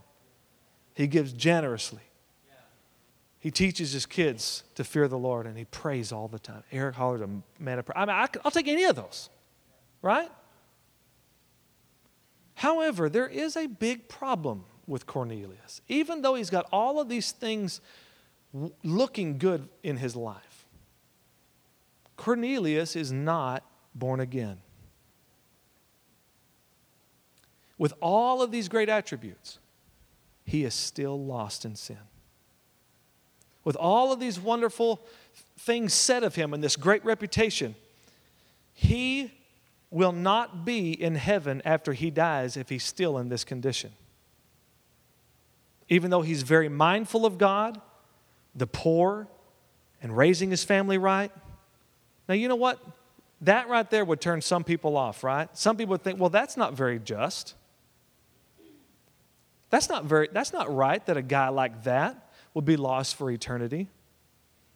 He 0.94 1.06
gives 1.06 1.32
generously. 1.32 2.02
He 3.40 3.50
teaches 3.50 3.92
his 3.92 4.04
kids 4.04 4.64
to 4.74 4.84
fear 4.84 5.08
the 5.08 5.18
Lord 5.18 5.46
and 5.46 5.56
he 5.56 5.64
prays 5.64 6.12
all 6.12 6.28
the 6.28 6.38
time. 6.38 6.62
Eric 6.70 6.94
Holler's 6.94 7.22
a 7.22 7.28
man 7.58 7.78
of 7.78 7.86
prayer. 7.86 7.98
I 7.98 8.04
mean, 8.04 8.14
I, 8.14 8.28
I'll 8.44 8.50
take 8.50 8.68
any 8.68 8.84
of 8.84 8.96
those, 8.96 9.30
right? 10.02 10.30
However, 12.54 13.08
there 13.08 13.26
is 13.26 13.56
a 13.56 13.66
big 13.66 14.08
problem 14.08 14.66
with 14.86 15.06
Cornelius. 15.06 15.80
Even 15.88 16.20
though 16.20 16.34
he's 16.34 16.50
got 16.50 16.66
all 16.70 17.00
of 17.00 17.08
these 17.08 17.32
things 17.32 17.80
w- 18.52 18.74
looking 18.84 19.38
good 19.38 19.66
in 19.82 19.96
his 19.96 20.14
life, 20.14 20.66
Cornelius 22.18 22.94
is 22.94 23.10
not 23.10 23.64
born 23.94 24.20
again. 24.20 24.58
With 27.78 27.94
all 28.02 28.42
of 28.42 28.50
these 28.50 28.68
great 28.68 28.90
attributes, 28.90 29.58
he 30.44 30.64
is 30.64 30.74
still 30.74 31.18
lost 31.24 31.64
in 31.64 31.74
sin. 31.76 31.96
With 33.64 33.76
all 33.76 34.12
of 34.12 34.20
these 34.20 34.40
wonderful 34.40 35.00
things 35.58 35.92
said 35.92 36.22
of 36.22 36.34
him 36.34 36.54
and 36.54 36.64
this 36.64 36.76
great 36.76 37.04
reputation, 37.04 37.74
he 38.72 39.32
will 39.90 40.12
not 40.12 40.64
be 40.64 40.92
in 40.92 41.16
heaven 41.16 41.60
after 41.64 41.92
he 41.92 42.10
dies 42.10 42.56
if 42.56 42.68
he's 42.68 42.84
still 42.84 43.18
in 43.18 43.28
this 43.28 43.44
condition. 43.44 43.92
Even 45.88 46.10
though 46.10 46.22
he's 46.22 46.42
very 46.42 46.68
mindful 46.68 47.26
of 47.26 47.36
God, 47.36 47.80
the 48.54 48.66
poor, 48.66 49.26
and 50.02 50.16
raising 50.16 50.50
his 50.50 50.64
family 50.64 50.96
right. 50.96 51.32
Now, 52.28 52.34
you 52.34 52.48
know 52.48 52.56
what? 52.56 52.78
That 53.42 53.68
right 53.68 53.88
there 53.90 54.04
would 54.04 54.20
turn 54.20 54.40
some 54.40 54.64
people 54.64 54.96
off, 54.96 55.24
right? 55.24 55.48
Some 55.56 55.76
people 55.76 55.92
would 55.92 56.02
think, 56.02 56.20
well, 56.20 56.30
that's 56.30 56.56
not 56.56 56.74
very 56.74 56.98
just. 56.98 57.54
That's 59.70 59.88
not 59.88 60.04
very 60.04 60.28
that's 60.32 60.52
not 60.52 60.72
right 60.74 61.04
that 61.06 61.16
a 61.16 61.22
guy 61.22 61.48
like 61.48 61.84
that 61.84 62.29
would 62.54 62.64
be 62.64 62.76
lost 62.76 63.16
for 63.16 63.30
eternity. 63.30 63.88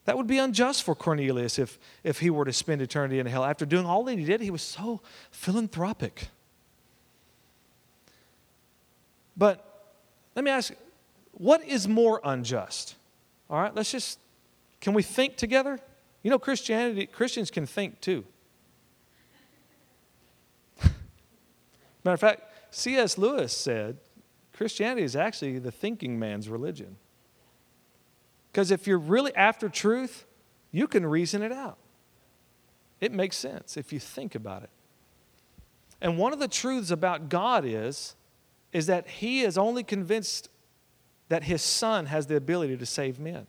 That 0.04 0.16
would 0.16 0.26
be 0.26 0.38
unjust 0.38 0.82
for 0.82 0.94
Cornelius 0.94 1.58
if, 1.58 1.78
if 2.02 2.20
he 2.20 2.30
were 2.30 2.44
to 2.44 2.52
spend 2.52 2.82
eternity 2.82 3.18
in 3.18 3.26
hell. 3.26 3.44
After 3.44 3.64
doing 3.64 3.86
all 3.86 4.04
that 4.04 4.18
he 4.18 4.24
did, 4.24 4.40
he 4.40 4.50
was 4.50 4.62
so 4.62 5.00
philanthropic. 5.30 6.28
But 9.36 9.64
let 10.36 10.44
me 10.44 10.50
ask 10.50 10.72
what 11.32 11.64
is 11.64 11.88
more 11.88 12.20
unjust? 12.22 12.94
All 13.50 13.60
right, 13.60 13.74
let's 13.74 13.90
just, 13.90 14.18
can 14.80 14.94
we 14.94 15.02
think 15.02 15.36
together? 15.36 15.80
You 16.22 16.30
know, 16.30 16.38
Christianity, 16.38 17.06
Christians 17.06 17.50
can 17.50 17.66
think 17.66 18.00
too. 18.00 18.24
Matter 22.04 22.14
of 22.14 22.20
fact, 22.20 22.42
C.S. 22.70 23.18
Lewis 23.18 23.52
said 23.52 23.98
Christianity 24.52 25.02
is 25.02 25.16
actually 25.16 25.58
the 25.58 25.72
thinking 25.72 26.18
man's 26.18 26.48
religion. 26.48 26.96
Because 28.54 28.70
if 28.70 28.86
you're 28.86 28.98
really 28.98 29.34
after 29.34 29.68
truth, 29.68 30.26
you 30.70 30.86
can 30.86 31.04
reason 31.04 31.42
it 31.42 31.50
out. 31.50 31.76
It 33.00 33.10
makes 33.10 33.36
sense 33.36 33.76
if 33.76 33.92
you 33.92 33.98
think 33.98 34.36
about 34.36 34.62
it. 34.62 34.70
And 36.00 36.18
one 36.18 36.32
of 36.32 36.38
the 36.38 36.46
truths 36.46 36.92
about 36.92 37.28
God 37.28 37.64
is, 37.66 38.14
is 38.72 38.86
that 38.86 39.08
He 39.08 39.40
is 39.40 39.58
only 39.58 39.82
convinced 39.82 40.50
that 41.30 41.42
His 41.42 41.62
Son 41.62 42.06
has 42.06 42.28
the 42.28 42.36
ability 42.36 42.76
to 42.76 42.86
save 42.86 43.18
men. 43.18 43.48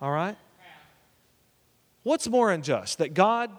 All 0.00 0.10
right? 0.10 0.38
What's 2.02 2.28
more 2.28 2.50
unjust? 2.50 2.96
That 2.96 3.12
God 3.12 3.50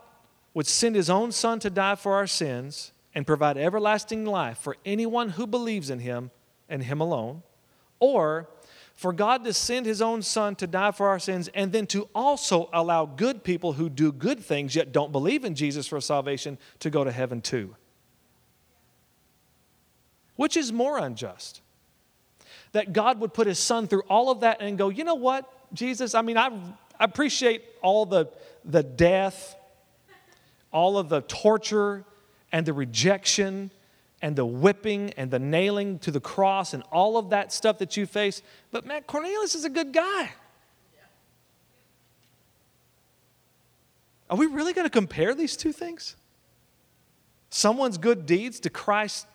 would 0.56 0.66
send 0.66 0.96
His 0.96 1.12
own 1.12 1.32
Son 1.32 1.60
to 1.60 1.70
die 1.70 1.94
for 1.94 2.16
our 2.16 2.26
sins 2.26 2.92
and 3.14 3.28
provide 3.28 3.56
everlasting 3.56 4.26
life 4.26 4.58
for 4.58 4.78
anyone 4.84 5.30
who 5.30 5.46
believes 5.46 5.92
in 5.92 6.00
Him 6.00 6.32
and 6.68 6.82
Him 6.82 7.02
alone, 7.02 7.44
or 8.00 8.50
for 9.02 9.12
God 9.12 9.44
to 9.46 9.52
send 9.52 9.88
his 9.88 10.00
own 10.00 10.22
son 10.22 10.56
to 10.58 10.68
die 10.68 10.92
for 10.92 11.08
our 11.08 11.18
sins 11.18 11.50
and 11.56 11.72
then 11.72 11.88
to 11.88 12.08
also 12.14 12.70
allow 12.72 13.04
good 13.04 13.44
people 13.44 13.74
who 13.74 13.90
do 13.90 14.12
good 14.12 14.40
things 14.40 14.76
yet 14.76 14.92
don't 14.92 15.12
believe 15.12 15.44
in 15.44 15.56
Jesus 15.56 15.88
for 15.88 16.00
salvation 16.00 16.60
to 16.82 16.92
go 16.92 17.04
to 17.04 17.12
heaven 17.12 17.42
too. 17.42 17.76
Which 20.36 20.56
is 20.56 20.72
more 20.72 21.00
unjust? 21.00 21.62
That 22.74 22.94
God 22.94 23.20
would 23.22 23.34
put 23.34 23.48
his 23.48 23.58
son 23.58 23.88
through 23.88 24.04
all 24.08 24.30
of 24.30 24.42
that 24.42 24.62
and 24.62 24.78
go, 24.78 24.90
you 24.90 25.04
know 25.04 25.16
what, 25.16 25.52
Jesus, 25.74 26.14
I 26.14 26.22
mean, 26.22 26.38
I, 26.38 26.52
appreciate 27.00 27.64
all 27.82 28.06
the, 28.06 28.28
the 28.64 28.84
death, 28.84 29.56
all 30.72 31.00
of 31.00 31.10
the 31.10 31.22
torture 31.22 32.06
and 32.52 32.68
the 32.68 32.74
rejection 32.74 33.72
and 34.22 34.36
the 34.36 34.46
whipping 34.46 35.12
and 35.18 35.32
the 35.32 35.40
nailing 35.40 36.00
to 36.00 36.12
the 36.12 36.20
cross 36.20 36.74
and 36.74 36.84
all 36.92 37.18
of 37.18 37.32
that 37.32 37.52
stuff 37.52 37.80
that 37.80 37.98
you 37.98 38.06
face. 38.06 38.42
But 38.72 38.86
man, 38.86 39.04
Cornelius 39.04 39.56
is 39.56 39.66
a 39.66 39.70
good 39.70 39.92
guy. 39.92 40.32
Are 44.30 44.38
we 44.38 44.46
really 44.46 44.72
going 44.72 44.86
to 44.86 44.92
compare 44.92 45.36
these 45.36 45.58
two 45.58 45.74
things? 45.74 46.16
Someone's 47.50 47.98
good 47.98 48.26
deeds 48.26 48.62
to 48.62 48.70
Christ's 48.70 49.26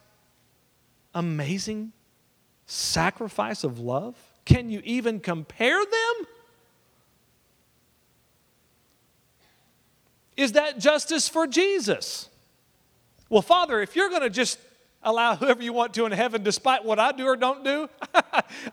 amazing 1.14 1.92
sacrifice 2.66 3.64
of 3.64 3.79
love? 3.79 4.16
Can 4.44 4.70
you 4.70 4.81
even 4.85 5.20
compare 5.20 5.79
them? 5.79 6.27
Is 10.37 10.53
that 10.53 10.79
justice 10.79 11.29
for 11.29 11.46
Jesus? 11.46 12.29
Well, 13.29 13.42
Father, 13.42 13.81
if 13.81 13.96
you're 13.96 14.11
going 14.11 14.22
to 14.22 14.31
just 14.31 14.59
allow 15.03 15.37
whoever 15.37 15.63
you 15.63 15.73
want 15.73 15.95
to 15.95 16.05
in 16.07 16.13
heaven 16.13 16.43
despite 16.43 16.85
what 16.85 16.99
I 16.99 17.13
do 17.13 17.27
or 17.27 17.37
don't 17.37 17.65
do, 17.65 17.89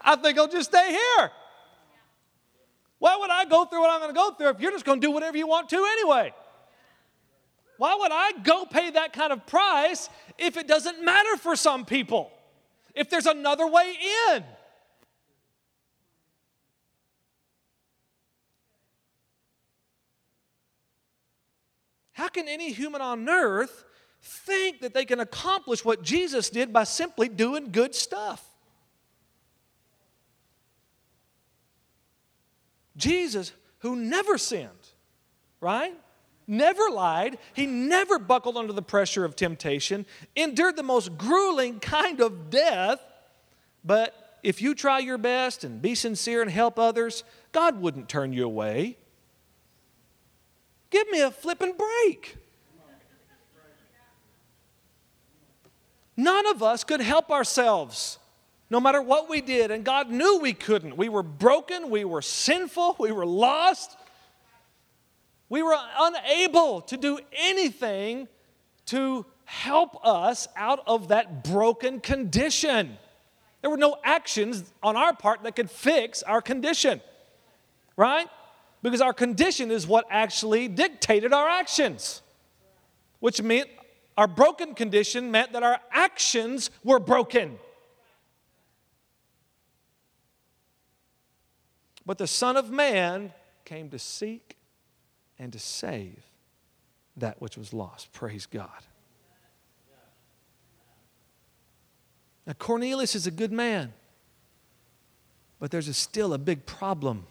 I 0.01 0.15
think 0.15 0.37
I'll 0.37 0.47
just 0.47 0.69
stay 0.69 0.89
here. 0.89 1.31
Why 2.99 3.17
would 3.17 3.29
I 3.29 3.45
go 3.45 3.65
through 3.65 3.81
what 3.81 3.91
I'm 3.91 3.99
going 3.99 4.13
to 4.13 4.17
go 4.17 4.31
through 4.31 4.49
if 4.49 4.59
you're 4.59 4.71
just 4.71 4.85
going 4.85 5.01
to 5.01 5.07
do 5.07 5.11
whatever 5.11 5.37
you 5.37 5.47
want 5.47 5.69
to 5.69 5.77
anyway? 5.77 6.33
Why 7.77 7.95
would 7.95 8.11
I 8.13 8.31
go 8.43 8.65
pay 8.65 8.91
that 8.91 9.13
kind 9.13 9.33
of 9.33 9.45
price 9.45 10.09
if 10.37 10.57
it 10.57 10.67
doesn't 10.67 11.03
matter 11.03 11.35
for 11.37 11.55
some 11.55 11.85
people? 11.85 12.31
If 12.95 13.09
there's 13.09 13.25
another 13.25 13.67
way 13.67 13.93
in? 14.31 14.43
How 22.13 22.27
can 22.27 22.47
any 22.47 22.71
human 22.71 23.01
on 23.01 23.27
earth 23.27 23.83
think 24.23 24.79
that 24.79 24.93
they 24.93 25.05
can 25.05 25.19
accomplish 25.19 25.83
what 25.83 26.01
Jesus 26.01 26.49
did 26.49 26.71
by 26.71 26.85
simply 26.85 27.27
doing 27.27 27.71
good 27.71 27.93
stuff. 27.93 28.43
Jesus, 32.95 33.51
who 33.79 33.95
never 33.95 34.37
sinned, 34.37 34.69
right? 35.59 35.93
Never 36.47 36.89
lied. 36.89 37.37
He 37.53 37.65
never 37.65 38.17
buckled 38.17 38.55
under 38.55 38.71
the 38.71 38.81
pressure 38.81 39.25
of 39.25 39.35
temptation, 39.35 40.05
endured 40.35 40.77
the 40.77 40.83
most 40.83 41.17
grueling 41.17 41.79
kind 41.79 42.21
of 42.21 42.49
death. 42.49 43.03
But 43.83 44.37
if 44.41 44.61
you 44.61 44.73
try 44.73 44.99
your 44.99 45.17
best 45.17 45.63
and 45.63 45.81
be 45.81 45.95
sincere 45.95 46.41
and 46.41 46.51
help 46.51 46.79
others, 46.79 47.23
God 47.51 47.81
wouldn't 47.81 48.07
turn 48.07 48.31
you 48.31 48.45
away. 48.45 48.97
Give 50.89 51.09
me 51.09 51.21
a 51.21 51.31
flipping 51.31 51.75
break. 51.75 52.37
None 56.15 56.47
of 56.47 56.61
us 56.61 56.83
could 56.83 57.01
help 57.01 57.31
ourselves, 57.31 58.19
no 58.69 58.79
matter 58.79 59.01
what 59.01 59.29
we 59.29 59.41
did. 59.41 59.71
And 59.71 59.83
God 59.83 60.09
knew 60.09 60.39
we 60.39 60.53
couldn't. 60.53 60.97
We 60.97 61.09
were 61.09 61.23
broken, 61.23 61.89
we 61.89 62.05
were 62.05 62.21
sinful, 62.21 62.97
we 62.99 63.11
were 63.11 63.25
lost. 63.25 63.97
We 65.49 65.61
were 65.61 65.77
unable 65.99 66.81
to 66.81 66.97
do 66.97 67.19
anything 67.31 68.27
to 68.87 69.25
help 69.45 70.03
us 70.05 70.47
out 70.55 70.81
of 70.87 71.09
that 71.09 71.43
broken 71.43 71.99
condition. 71.99 72.97
There 73.61 73.69
were 73.69 73.77
no 73.77 73.97
actions 74.03 74.63
on 74.81 74.97
our 74.97 75.15
part 75.15 75.43
that 75.43 75.55
could 75.55 75.69
fix 75.69 76.23
our 76.23 76.41
condition, 76.41 77.01
right? 77.95 78.27
Because 78.81 78.99
our 78.99 79.13
condition 79.13 79.71
is 79.71 79.85
what 79.85 80.05
actually 80.09 80.67
dictated 80.67 81.33
our 81.33 81.47
actions, 81.47 82.21
which 83.19 83.41
meant 83.41 83.69
our 84.17 84.27
broken 84.27 84.75
condition 84.75 85.31
meant 85.31 85.53
that 85.53 85.63
our 85.63 85.79
actions 85.91 86.69
were 86.83 86.99
broken. 86.99 87.57
But 92.05 92.17
the 92.17 92.27
Son 92.27 92.57
of 92.57 92.69
Man 92.69 93.31
came 93.65 93.89
to 93.89 93.99
seek 93.99 94.57
and 95.39 95.51
to 95.53 95.59
save 95.59 96.23
that 97.17 97.41
which 97.41 97.57
was 97.57 97.73
lost. 97.73 98.11
Praise 98.11 98.45
God. 98.45 98.69
Now, 102.45 102.53
Cornelius 102.53 103.15
is 103.15 103.25
a 103.25 103.31
good 103.31 103.53
man, 103.53 103.93
but 105.59 105.71
there's 105.71 105.87
a 105.87 105.93
still 105.93 106.33
a 106.33 106.37
big 106.37 106.65
problem. 106.65 107.25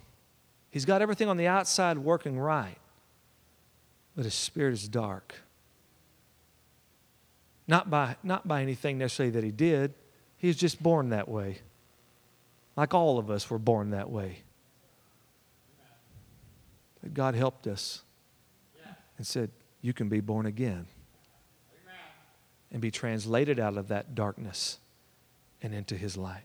He's 0.70 0.86
got 0.86 1.02
everything 1.02 1.28
on 1.28 1.36
the 1.36 1.46
outside 1.46 1.98
working 1.98 2.38
right, 2.38 2.78
but 4.16 4.24
his 4.24 4.32
spirit 4.32 4.72
is 4.72 4.88
dark. 4.88 5.34
Not 7.66 7.90
by, 7.90 8.16
not 8.22 8.46
by 8.46 8.62
anything 8.62 8.98
necessarily 8.98 9.30
that 9.32 9.44
he 9.44 9.50
did, 9.50 9.94
he 10.36 10.48
was 10.48 10.56
just 10.56 10.82
born 10.82 11.10
that 11.10 11.28
way. 11.28 11.58
Like 12.76 12.94
all 12.94 13.18
of 13.18 13.30
us 13.30 13.48
were 13.48 13.58
born 13.58 13.90
that 13.90 14.10
way. 14.10 14.38
that 17.02 17.14
God 17.14 17.34
helped 17.34 17.66
us 17.66 18.02
and 19.18 19.26
said, 19.26 19.50
You 19.80 19.92
can 19.92 20.08
be 20.08 20.20
born 20.20 20.46
again 20.46 20.86
and 22.72 22.80
be 22.80 22.90
translated 22.90 23.60
out 23.60 23.76
of 23.76 23.88
that 23.88 24.14
darkness 24.14 24.78
and 25.60 25.74
into 25.74 25.94
his 25.94 26.16
light. 26.16 26.44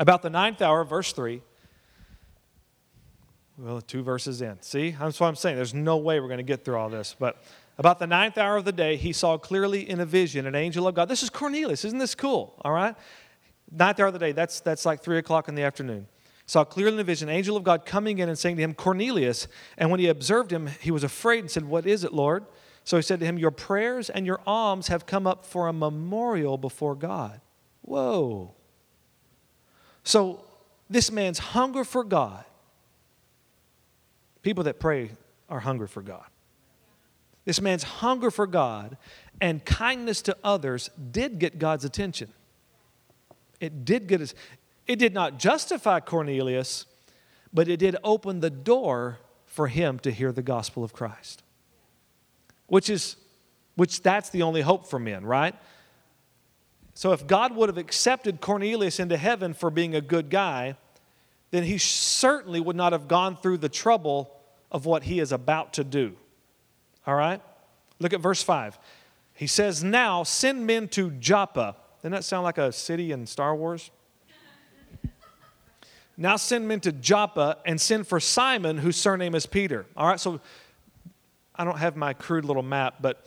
About 0.00 0.22
the 0.22 0.30
ninth 0.30 0.62
hour, 0.62 0.84
verse 0.84 1.12
3. 1.12 1.42
Well, 3.58 3.80
two 3.82 4.02
verses 4.02 4.40
in. 4.40 4.60
See, 4.62 4.96
that's 4.98 5.20
what 5.20 5.28
I'm 5.28 5.36
saying. 5.36 5.56
There's 5.56 5.74
no 5.74 5.98
way 5.98 6.18
we're 6.18 6.28
going 6.28 6.38
to 6.38 6.42
get 6.42 6.64
through 6.64 6.76
all 6.76 6.88
this. 6.88 7.14
But 7.16 7.42
about 7.78 7.98
the 7.98 8.06
ninth 8.06 8.38
hour 8.38 8.56
of 8.56 8.64
the 8.64 8.72
day, 8.72 8.96
he 8.96 9.12
saw 9.12 9.38
clearly 9.38 9.88
in 9.88 10.00
a 10.00 10.06
vision 10.06 10.46
an 10.46 10.54
angel 10.54 10.86
of 10.86 10.94
God. 10.94 11.08
This 11.08 11.22
is 11.22 11.30
Cornelius. 11.30 11.84
Isn't 11.84 11.98
this 11.98 12.14
cool? 12.14 12.54
All 12.64 12.72
right? 12.72 12.94
Ninth 13.70 13.98
hour 13.98 14.06
of 14.06 14.12
the 14.12 14.18
day, 14.18 14.32
that's, 14.32 14.60
that's 14.60 14.84
like 14.84 15.02
3 15.02 15.18
o'clock 15.18 15.48
in 15.48 15.54
the 15.54 15.62
afternoon. 15.62 16.06
Saw 16.46 16.64
clearly 16.64 16.94
in 16.94 17.00
a 17.00 17.04
vision, 17.04 17.28
an 17.28 17.34
angel 17.34 17.56
of 17.56 17.64
God 17.64 17.86
coming 17.86 18.18
in 18.18 18.28
and 18.28 18.38
saying 18.38 18.56
to 18.56 18.62
him, 18.62 18.74
Cornelius. 18.74 19.48
And 19.78 19.90
when 19.90 20.00
he 20.00 20.08
observed 20.08 20.52
him, 20.52 20.68
he 20.80 20.90
was 20.90 21.04
afraid 21.04 21.40
and 21.40 21.50
said, 21.50 21.64
What 21.64 21.86
is 21.86 22.04
it, 22.04 22.12
Lord? 22.12 22.44
So 22.84 22.96
he 22.96 23.02
said 23.02 23.20
to 23.20 23.26
him, 23.26 23.38
Your 23.38 23.50
prayers 23.52 24.10
and 24.10 24.26
your 24.26 24.40
alms 24.46 24.88
have 24.88 25.06
come 25.06 25.26
up 25.26 25.46
for 25.46 25.68
a 25.68 25.72
memorial 25.72 26.58
before 26.58 26.94
God. 26.94 27.40
Whoa. 27.82 28.54
So 30.04 30.44
this 30.90 31.10
man's 31.10 31.38
hunger 31.38 31.84
for 31.84 32.04
God, 32.04 32.44
people 34.42 34.64
that 34.64 34.80
pray 34.80 35.12
are 35.48 35.60
hungry 35.60 35.88
for 35.88 36.02
God. 36.02 36.24
This 37.44 37.60
man's 37.60 37.82
hunger 37.82 38.30
for 38.30 38.46
God 38.46 38.96
and 39.40 39.64
kindness 39.64 40.22
to 40.22 40.36
others 40.44 40.90
did 41.10 41.38
get 41.38 41.58
God's 41.58 41.84
attention. 41.84 42.32
It 43.60 43.84
did 43.84 44.06
get 44.06 44.20
his, 44.20 44.34
it 44.86 44.96
did 44.96 45.14
not 45.14 45.38
justify 45.38 46.00
Cornelius, 46.00 46.86
but 47.52 47.68
it 47.68 47.78
did 47.78 47.96
open 48.04 48.40
the 48.40 48.50
door 48.50 49.18
for 49.46 49.68
him 49.68 49.98
to 50.00 50.10
hear 50.10 50.32
the 50.32 50.42
gospel 50.42 50.84
of 50.84 50.92
Christ. 50.92 51.42
Which 52.66 52.88
is 52.88 53.16
which 53.74 54.02
that's 54.02 54.30
the 54.30 54.42
only 54.42 54.60
hope 54.60 54.86
for 54.86 54.98
men, 54.98 55.24
right? 55.24 55.54
So 56.94 57.12
if 57.12 57.26
God 57.26 57.56
would 57.56 57.68
have 57.68 57.78
accepted 57.78 58.40
Cornelius 58.40 59.00
into 59.00 59.16
heaven 59.16 59.54
for 59.54 59.70
being 59.70 59.94
a 59.94 60.00
good 60.00 60.28
guy, 60.28 60.76
then 61.50 61.64
he 61.64 61.78
certainly 61.78 62.60
would 62.60 62.76
not 62.76 62.92
have 62.92 63.08
gone 63.08 63.36
through 63.36 63.58
the 63.58 63.68
trouble 63.68 64.30
of 64.70 64.84
what 64.84 65.04
he 65.04 65.20
is 65.20 65.32
about 65.32 65.72
to 65.74 65.84
do. 65.84 66.16
All 67.06 67.14
right? 67.14 67.40
Look 67.98 68.12
at 68.12 68.20
verse 68.20 68.42
5. 68.42 68.78
He 69.34 69.46
says, 69.46 69.82
Now 69.82 70.22
send 70.22 70.66
men 70.66 70.88
to 70.88 71.10
Joppa. 71.12 71.76
Doesn't 71.98 72.12
that 72.12 72.24
sound 72.24 72.44
like 72.44 72.58
a 72.58 72.72
city 72.72 73.12
in 73.12 73.26
Star 73.26 73.54
Wars? 73.54 73.90
now 76.16 76.36
send 76.36 76.68
men 76.68 76.80
to 76.80 76.92
Joppa 76.92 77.58
and 77.64 77.80
send 77.80 78.06
for 78.06 78.20
Simon, 78.20 78.78
whose 78.78 78.96
surname 78.96 79.34
is 79.34 79.46
Peter. 79.46 79.86
All 79.96 80.06
right, 80.06 80.20
so 80.20 80.40
I 81.54 81.64
don't 81.64 81.78
have 81.78 81.96
my 81.96 82.12
crude 82.12 82.44
little 82.44 82.62
map, 82.62 82.96
but 83.00 83.26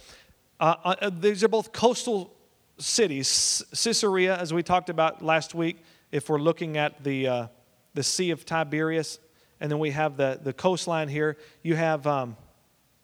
uh, 0.60 0.76
uh, 0.84 1.10
these 1.10 1.44
are 1.44 1.48
both 1.48 1.72
coastal 1.72 2.34
cities. 2.78 3.64
Caesarea, 3.72 4.38
as 4.38 4.54
we 4.54 4.64
talked 4.64 4.90
about 4.90 5.22
last 5.22 5.56
week, 5.56 5.78
if 6.12 6.30
we're 6.30 6.40
looking 6.40 6.78
at 6.78 7.04
the, 7.04 7.28
uh, 7.28 7.48
the 7.94 8.04
Sea 8.04 8.32
of 8.32 8.46
Tiberias, 8.46 9.20
and 9.60 9.72
then 9.72 9.80
we 9.80 9.92
have 9.92 10.18
the, 10.18 10.40
the 10.42 10.54
coastline 10.54 11.08
here. 11.08 11.38
You 11.64 11.76
have, 11.76 12.06
um, 12.08 12.36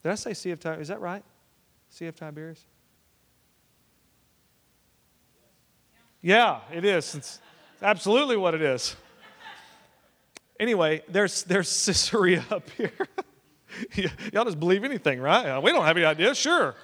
did 0.04 0.12
I 0.12 0.16
say 0.16 0.34
Sea 0.34 0.52
of 0.52 0.60
Tiberias? 0.60 0.84
Is 0.84 0.88
that 0.90 1.02
right? 1.02 1.24
Sea 1.90 2.08
of 2.08 2.16
Tiberias? 2.16 2.66
Yeah, 6.22 6.60
it 6.72 6.86
is. 6.86 7.16
It's 7.16 7.40
absolutely 7.82 8.38
what 8.38 8.54
it 8.54 8.62
is. 8.62 8.96
Anyway, 10.60 11.02
there's, 11.10 11.44
there's 11.44 11.86
Caesarea 11.86 12.46
up 12.52 12.70
here. 12.72 12.92
Y'all 14.34 14.46
just 14.46 14.60
believe 14.60 14.84
anything, 14.84 15.20
right? 15.20 15.60
We 15.60 15.72
don't 15.72 15.84
have 15.84 15.98
any 15.98 16.06
idea. 16.06 16.36
Sure. 16.36 16.76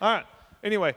All 0.00 0.14
right. 0.14 0.24
Anyway, 0.64 0.94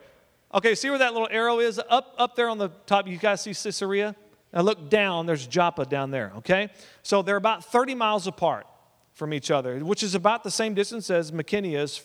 okay, 0.54 0.76
see 0.76 0.90
where 0.90 1.00
that 1.00 1.14
little 1.14 1.28
arrow 1.30 1.60
is? 1.60 1.80
Up, 1.90 2.16
up 2.18 2.36
there 2.36 2.48
on 2.50 2.58
the 2.58 2.70
top, 2.86 3.08
you 3.08 3.18
guys 3.18 3.42
see 3.42 3.54
Caesarea? 3.54 4.16
Now 4.54 4.62
look 4.62 4.90
down, 4.90 5.26
there's 5.26 5.48
Joppa 5.48 5.86
down 5.86 6.12
there, 6.12 6.32
okay? 6.38 6.70
So 7.02 7.22
they're 7.22 7.38
about 7.38 7.66
30 7.66 7.96
miles 7.96 8.28
apart 8.28 8.68
from 9.14 9.34
each 9.34 9.52
other, 9.52 9.80
which 9.80 10.04
is 10.04 10.16
about 10.16 10.44
the 10.44 10.52
same 10.52 10.74
distance 10.74 11.10
as 11.10 11.32
McKinney 11.32 11.78
is 11.78 12.02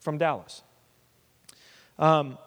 from 0.00 0.18
Dallas. 0.18 0.62
Um, 1.98 2.38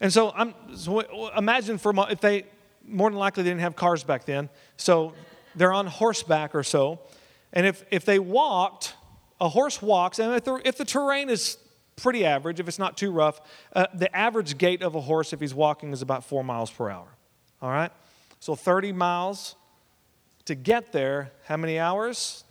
and 0.00 0.12
so, 0.12 0.32
I'm, 0.34 0.54
so 0.74 1.00
imagine 1.36 1.78
for 1.78 1.92
if 2.10 2.20
they, 2.20 2.44
more 2.86 3.10
than 3.10 3.18
likely, 3.18 3.42
they 3.42 3.50
didn't 3.50 3.60
have 3.60 3.76
cars 3.76 4.02
back 4.04 4.24
then. 4.24 4.48
So 4.76 5.14
they're 5.54 5.72
on 5.72 5.86
horseback 5.86 6.54
or 6.54 6.62
so. 6.62 7.00
And 7.52 7.66
if, 7.66 7.84
if 7.90 8.04
they 8.04 8.18
walked, 8.18 8.94
a 9.40 9.48
horse 9.48 9.82
walks, 9.82 10.18
and 10.18 10.34
if 10.34 10.44
the, 10.44 10.60
if 10.64 10.76
the 10.76 10.84
terrain 10.84 11.28
is 11.28 11.58
pretty 11.96 12.24
average, 12.24 12.60
if 12.60 12.68
it's 12.68 12.78
not 12.78 12.96
too 12.96 13.10
rough, 13.10 13.40
uh, 13.74 13.86
the 13.94 14.14
average 14.16 14.56
gait 14.58 14.82
of 14.82 14.94
a 14.94 15.00
horse, 15.00 15.32
if 15.32 15.40
he's 15.40 15.54
walking, 15.54 15.92
is 15.92 16.02
about 16.02 16.24
four 16.24 16.44
miles 16.44 16.70
per 16.70 16.88
hour. 16.88 17.08
All 17.60 17.70
right? 17.70 17.90
So 18.38 18.54
30 18.54 18.92
miles 18.92 19.54
to 20.46 20.54
get 20.54 20.92
there, 20.92 21.32
how 21.44 21.56
many 21.56 21.78
hours? 21.78 22.44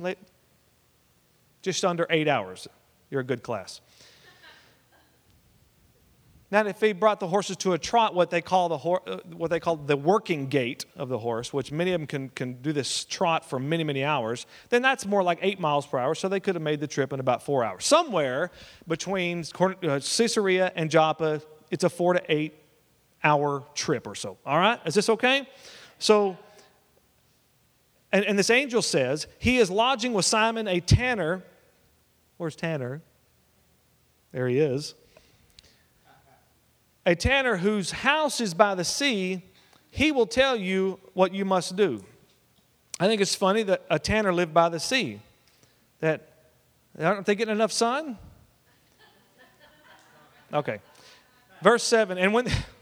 Just 1.61 1.83
under 1.83 2.07
eight 2.09 2.27
hours. 2.27 2.67
You're 3.09 3.21
a 3.21 3.25
good 3.25 3.43
class. 3.43 3.81
Now, 6.51 6.65
if 6.65 6.81
he 6.81 6.93
brought 6.93 7.19
the 7.19 7.27
horses 7.27 7.57
to 7.57 7.73
a 7.73 7.77
trot, 7.77 8.15
what 8.15 8.31
they 8.31 8.41
call 8.41 8.69
the 8.69 8.77
hor- 8.77 9.03
uh, 9.05 9.17
what 9.35 9.51
they 9.51 9.59
call 9.59 9.75
the 9.75 9.95
working 9.95 10.47
gait 10.47 10.83
of 10.95 11.07
the 11.07 11.19
horse, 11.19 11.53
which 11.53 11.71
many 11.71 11.91
of 11.91 11.99
them 11.99 12.07
can, 12.07 12.29
can 12.29 12.53
do 12.53 12.73
this 12.73 13.05
trot 13.05 13.47
for 13.47 13.59
many, 13.59 13.83
many 13.83 14.03
hours, 14.03 14.47
then 14.69 14.81
that's 14.81 15.05
more 15.05 15.21
like 15.21 15.37
eight 15.43 15.59
miles 15.59 15.85
per 15.85 15.99
hour. 15.99 16.15
So 16.15 16.27
they 16.27 16.39
could 16.39 16.55
have 16.55 16.63
made 16.63 16.79
the 16.79 16.87
trip 16.87 17.13
in 17.13 17.19
about 17.19 17.43
four 17.43 17.63
hours. 17.63 17.85
Somewhere 17.85 18.49
between 18.87 19.43
uh, 19.59 19.99
Caesarea 19.99 20.71
and 20.75 20.89
Joppa, 20.89 21.41
it's 21.69 21.83
a 21.83 21.89
four 21.89 22.13
to 22.13 22.21
eight 22.29 22.55
hour 23.23 23.63
trip 23.75 24.07
or 24.07 24.15
so. 24.15 24.39
All 24.43 24.57
right? 24.57 24.79
Is 24.85 24.95
this 24.95 25.09
okay? 25.09 25.47
So, 25.99 26.35
and, 28.11 28.25
and 28.25 28.39
this 28.39 28.49
angel 28.49 28.81
says, 28.81 29.27
he 29.37 29.57
is 29.57 29.69
lodging 29.69 30.13
with 30.13 30.25
Simon, 30.25 30.67
a 30.67 30.79
tanner. 30.79 31.43
Where's 32.37 32.55
Tanner? 32.55 33.01
There 34.31 34.47
he 34.47 34.59
is 34.59 34.95
a 37.09 37.15
tanner 37.15 37.57
whose 37.57 37.89
house 37.89 38.39
is 38.39 38.53
by 38.53 38.75
the 38.75 38.83
sea, 38.83 39.41
he 39.89 40.11
will 40.11 40.27
tell 40.27 40.55
you 40.55 40.99
what 41.13 41.33
you 41.33 41.43
must 41.43 41.75
do. 41.75 42.03
I 42.99 43.07
think 43.07 43.19
it's 43.19 43.33
funny 43.33 43.63
that 43.63 43.83
a 43.89 43.97
tanner 43.97 44.31
lived 44.31 44.53
by 44.53 44.69
the 44.69 44.79
sea. 44.79 45.19
That 46.01 46.29
aren't 46.99 47.25
they 47.25 47.33
getting 47.33 47.55
enough 47.55 47.71
sun? 47.71 48.17
Okay. 50.53 50.79
Verse 51.63 51.83
7 51.83 52.19
And 52.19 52.31
when 52.31 52.45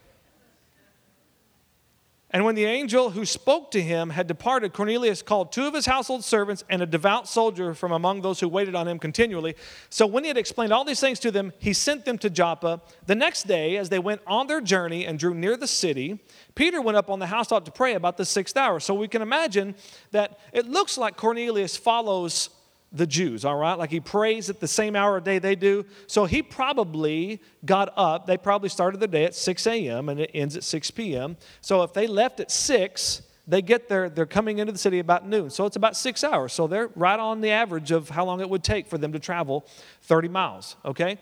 and 2.31 2.43
when 2.43 2.55
the 2.55 2.65
angel 2.65 3.11
who 3.11 3.25
spoke 3.25 3.71
to 3.71 3.81
him 3.81 4.09
had 4.09 4.27
departed, 4.27 4.73
Cornelius 4.73 5.21
called 5.21 5.53
two 5.53 5.65
of 5.65 5.73
his 5.73 5.85
household 5.85 6.25
servants 6.25 6.63
and 6.69 6.81
a 6.81 6.85
devout 6.85 7.27
soldier 7.27 7.73
from 7.73 7.93
among 7.93 8.21
those 8.21 8.41
who 8.41 8.49
waited 8.49 8.75
on 8.75 8.85
him 8.85 8.99
continually. 8.99 9.55
So 9.89 10.05
when 10.05 10.25
he 10.25 10.27
had 10.27 10.37
explained 10.37 10.73
all 10.73 10.83
these 10.83 10.99
things 10.99 11.19
to 11.21 11.31
them, 11.31 11.53
he 11.57 11.71
sent 11.71 12.03
them 12.03 12.17
to 12.17 12.29
Joppa. 12.29 12.81
The 13.05 13.15
next 13.15 13.47
day, 13.47 13.77
as 13.77 13.87
they 13.87 13.99
went 13.99 14.21
on 14.27 14.47
their 14.47 14.59
journey 14.59 15.05
and 15.05 15.17
drew 15.17 15.33
near 15.33 15.55
the 15.55 15.67
city, 15.67 16.19
Peter 16.53 16.81
went 16.81 16.97
up 16.97 17.09
on 17.09 17.19
the 17.19 17.27
house 17.27 17.37
housetop 17.37 17.65
to 17.65 17.71
pray 17.71 17.93
about 17.93 18.17
the 18.17 18.25
sixth 18.25 18.57
hour. 18.57 18.79
So 18.79 18.93
we 18.93 19.07
can 19.07 19.21
imagine 19.21 19.75
that 20.11 20.39
it 20.51 20.67
looks 20.67 20.97
like 20.97 21.15
Cornelius 21.15 21.77
follows 21.77 22.49
the 22.91 23.05
Jews, 23.05 23.43
all 23.43 23.57
right? 23.57 23.73
Like 23.73 23.91
he 23.91 23.99
prays 23.99 24.49
at 24.49 24.59
the 24.59 24.67
same 24.67 24.95
hour 24.95 25.17
of 25.17 25.23
day 25.23 25.39
they 25.39 25.55
do. 25.55 25.85
So 26.07 26.25
he 26.25 26.41
probably 26.41 27.41
got 27.65 27.93
up. 27.97 28.25
They 28.25 28.37
probably 28.37 28.69
started 28.69 28.99
the 28.99 29.07
day 29.07 29.25
at 29.25 29.35
6 29.35 29.67
a.m. 29.67 30.09
and 30.09 30.19
it 30.19 30.31
ends 30.33 30.55
at 30.55 30.63
6 30.63 30.91
p.m. 30.91 31.37
So 31.61 31.83
if 31.83 31.93
they 31.93 32.07
left 32.07 32.39
at 32.39 32.49
6, 32.49 33.21
they 33.47 33.61
get 33.61 33.87
there, 33.87 34.09
they're 34.09 34.25
coming 34.25 34.59
into 34.59 34.73
the 34.73 34.77
city 34.77 34.99
about 34.99 35.27
noon. 35.27 35.49
So 35.49 35.65
it's 35.65 35.77
about 35.77 35.95
six 35.95 36.23
hours. 36.23 36.51
So 36.51 36.67
they're 36.67 36.89
right 36.95 37.19
on 37.19 37.39
the 37.39 37.51
average 37.51 37.91
of 37.91 38.09
how 38.09 38.25
long 38.25 38.41
it 38.41 38.49
would 38.49 38.63
take 38.63 38.87
for 38.87 38.97
them 38.97 39.13
to 39.13 39.19
travel 39.19 39.65
30 40.03 40.27
miles, 40.27 40.75
okay? 40.83 41.17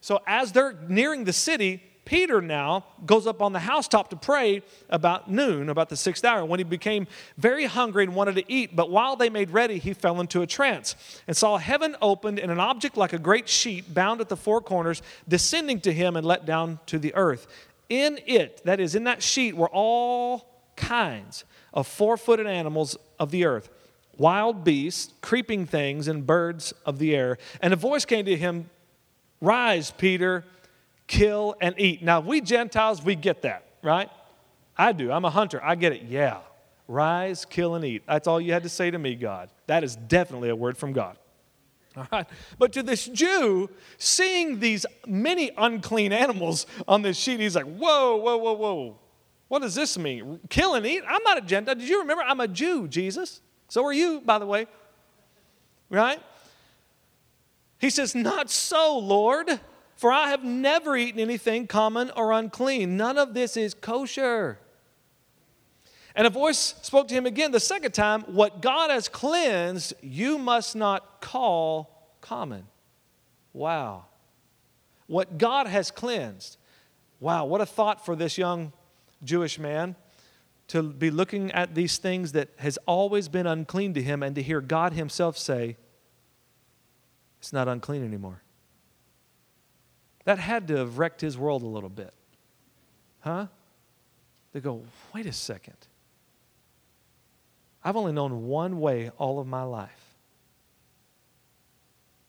So 0.00 0.20
as 0.26 0.52
they're 0.52 0.78
nearing 0.88 1.24
the 1.24 1.32
city, 1.32 1.82
Peter 2.04 2.42
now 2.42 2.84
goes 3.06 3.26
up 3.26 3.40
on 3.40 3.52
the 3.52 3.60
housetop 3.60 4.10
to 4.10 4.16
pray 4.16 4.62
about 4.90 5.30
noon, 5.30 5.68
about 5.68 5.88
the 5.88 5.96
sixth 5.96 6.24
hour, 6.24 6.44
when 6.44 6.60
he 6.60 6.64
became 6.64 7.06
very 7.38 7.64
hungry 7.64 8.04
and 8.04 8.14
wanted 8.14 8.34
to 8.34 8.44
eat. 8.52 8.76
But 8.76 8.90
while 8.90 9.16
they 9.16 9.30
made 9.30 9.50
ready, 9.50 9.78
he 9.78 9.94
fell 9.94 10.20
into 10.20 10.42
a 10.42 10.46
trance 10.46 10.96
and 11.26 11.36
saw 11.36 11.56
heaven 11.56 11.96
opened 12.02 12.38
and 12.38 12.52
an 12.52 12.60
object 12.60 12.96
like 12.96 13.12
a 13.12 13.18
great 13.18 13.48
sheet 13.48 13.94
bound 13.94 14.20
at 14.20 14.28
the 14.28 14.36
four 14.36 14.60
corners 14.60 15.02
descending 15.26 15.80
to 15.80 15.92
him 15.92 16.16
and 16.16 16.26
let 16.26 16.44
down 16.44 16.78
to 16.86 16.98
the 16.98 17.14
earth. 17.14 17.46
In 17.88 18.18
it, 18.26 18.62
that 18.64 18.80
is, 18.80 18.94
in 18.94 19.04
that 19.04 19.22
sheet, 19.22 19.56
were 19.56 19.70
all 19.70 20.46
kinds 20.76 21.44
of 21.72 21.86
four 21.86 22.16
footed 22.16 22.46
animals 22.46 22.96
of 23.18 23.30
the 23.30 23.44
earth 23.44 23.70
wild 24.16 24.62
beasts, 24.62 25.12
creeping 25.22 25.66
things, 25.66 26.06
and 26.06 26.24
birds 26.24 26.72
of 26.86 26.98
the 27.00 27.16
air. 27.16 27.36
And 27.60 27.72
a 27.72 27.76
voice 27.76 28.04
came 28.04 28.24
to 28.26 28.36
him 28.36 28.70
Rise, 29.40 29.90
Peter 29.90 30.44
kill, 31.06 31.54
and 31.60 31.74
eat. 31.78 32.02
Now, 32.02 32.20
we 32.20 32.40
Gentiles, 32.40 33.02
we 33.02 33.14
get 33.14 33.42
that, 33.42 33.66
right? 33.82 34.10
I 34.76 34.92
do. 34.92 35.12
I'm 35.12 35.24
a 35.24 35.30
hunter. 35.30 35.62
I 35.62 35.74
get 35.74 35.92
it. 35.92 36.02
Yeah. 36.02 36.38
Rise, 36.88 37.44
kill, 37.44 37.74
and 37.74 37.84
eat. 37.84 38.02
That's 38.06 38.26
all 38.26 38.40
you 38.40 38.52
had 38.52 38.62
to 38.64 38.68
say 38.68 38.90
to 38.90 38.98
me, 38.98 39.14
God. 39.14 39.50
That 39.66 39.84
is 39.84 39.96
definitely 39.96 40.50
a 40.50 40.56
word 40.56 40.76
from 40.76 40.92
God. 40.92 41.16
All 41.96 42.06
right. 42.10 42.26
But 42.58 42.72
to 42.72 42.82
this 42.82 43.06
Jew, 43.06 43.70
seeing 43.98 44.58
these 44.58 44.84
many 45.06 45.50
unclean 45.56 46.12
animals 46.12 46.66
on 46.88 47.02
this 47.02 47.16
sheet, 47.16 47.40
he's 47.40 47.54
like, 47.54 47.66
whoa, 47.66 48.16
whoa, 48.16 48.36
whoa, 48.36 48.52
whoa. 48.52 48.98
What 49.48 49.62
does 49.62 49.74
this 49.74 49.96
mean? 49.96 50.40
Kill 50.48 50.74
and 50.74 50.84
eat? 50.84 51.02
I'm 51.06 51.22
not 51.22 51.38
a 51.38 51.40
Gentile. 51.40 51.76
Did 51.76 51.88
you 51.88 52.00
remember? 52.00 52.24
I'm 52.24 52.40
a 52.40 52.48
Jew, 52.48 52.88
Jesus. 52.88 53.40
So 53.68 53.84
are 53.84 53.92
you, 53.92 54.20
by 54.20 54.38
the 54.38 54.46
way. 54.46 54.66
Right? 55.88 56.20
He 57.78 57.90
says, 57.90 58.14
Not 58.14 58.50
so, 58.50 58.98
Lord, 58.98 59.60
for 59.96 60.12
I 60.12 60.28
have 60.30 60.44
never 60.44 60.96
eaten 60.96 61.20
anything 61.20 61.66
common 61.66 62.10
or 62.16 62.32
unclean. 62.32 62.96
None 62.96 63.18
of 63.18 63.34
this 63.34 63.56
is 63.56 63.74
kosher. 63.74 64.58
And 66.16 66.26
a 66.26 66.30
voice 66.30 66.74
spoke 66.82 67.08
to 67.08 67.14
him 67.14 67.26
again 67.26 67.50
the 67.50 67.60
second 67.60 67.92
time 67.92 68.22
What 68.22 68.62
God 68.62 68.90
has 68.90 69.08
cleansed, 69.08 69.94
you 70.00 70.38
must 70.38 70.76
not 70.76 71.20
call 71.20 72.16
common. 72.20 72.66
Wow. 73.52 74.06
What 75.06 75.38
God 75.38 75.66
has 75.66 75.90
cleansed. 75.90 76.56
Wow, 77.20 77.46
what 77.46 77.60
a 77.60 77.66
thought 77.66 78.04
for 78.04 78.16
this 78.16 78.36
young 78.36 78.72
Jewish 79.22 79.58
man 79.58 79.96
to 80.68 80.82
be 80.82 81.10
looking 81.10 81.52
at 81.52 81.74
these 81.74 81.98
things 81.98 82.32
that 82.32 82.48
has 82.56 82.78
always 82.86 83.28
been 83.28 83.46
unclean 83.46 83.94
to 83.94 84.02
him 84.02 84.22
and 84.22 84.34
to 84.34 84.42
hear 84.42 84.60
God 84.60 84.92
himself 84.92 85.36
say, 85.36 85.76
it's 87.38 87.52
not 87.52 87.68
unclean 87.68 88.04
anymore. 88.04 88.42
That 90.24 90.38
had 90.38 90.68
to 90.68 90.76
have 90.76 90.98
wrecked 90.98 91.20
his 91.20 91.36
world 91.36 91.62
a 91.62 91.66
little 91.66 91.90
bit. 91.90 92.12
Huh? 93.20 93.46
They 94.52 94.60
go, 94.60 94.82
wait 95.14 95.26
a 95.26 95.32
second. 95.32 95.76
I've 97.82 97.96
only 97.96 98.12
known 98.12 98.46
one 98.46 98.80
way 98.80 99.10
all 99.18 99.38
of 99.38 99.46
my 99.46 99.62
life. 99.62 100.14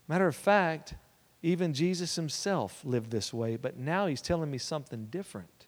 Matter 0.07 0.27
of 0.27 0.35
fact, 0.35 0.95
even 1.41 1.73
Jesus 1.73 2.15
himself 2.15 2.81
lived 2.83 3.11
this 3.11 3.33
way, 3.33 3.55
but 3.55 3.77
now 3.77 4.07
he's 4.07 4.21
telling 4.21 4.51
me 4.51 4.57
something 4.57 5.05
different. 5.05 5.67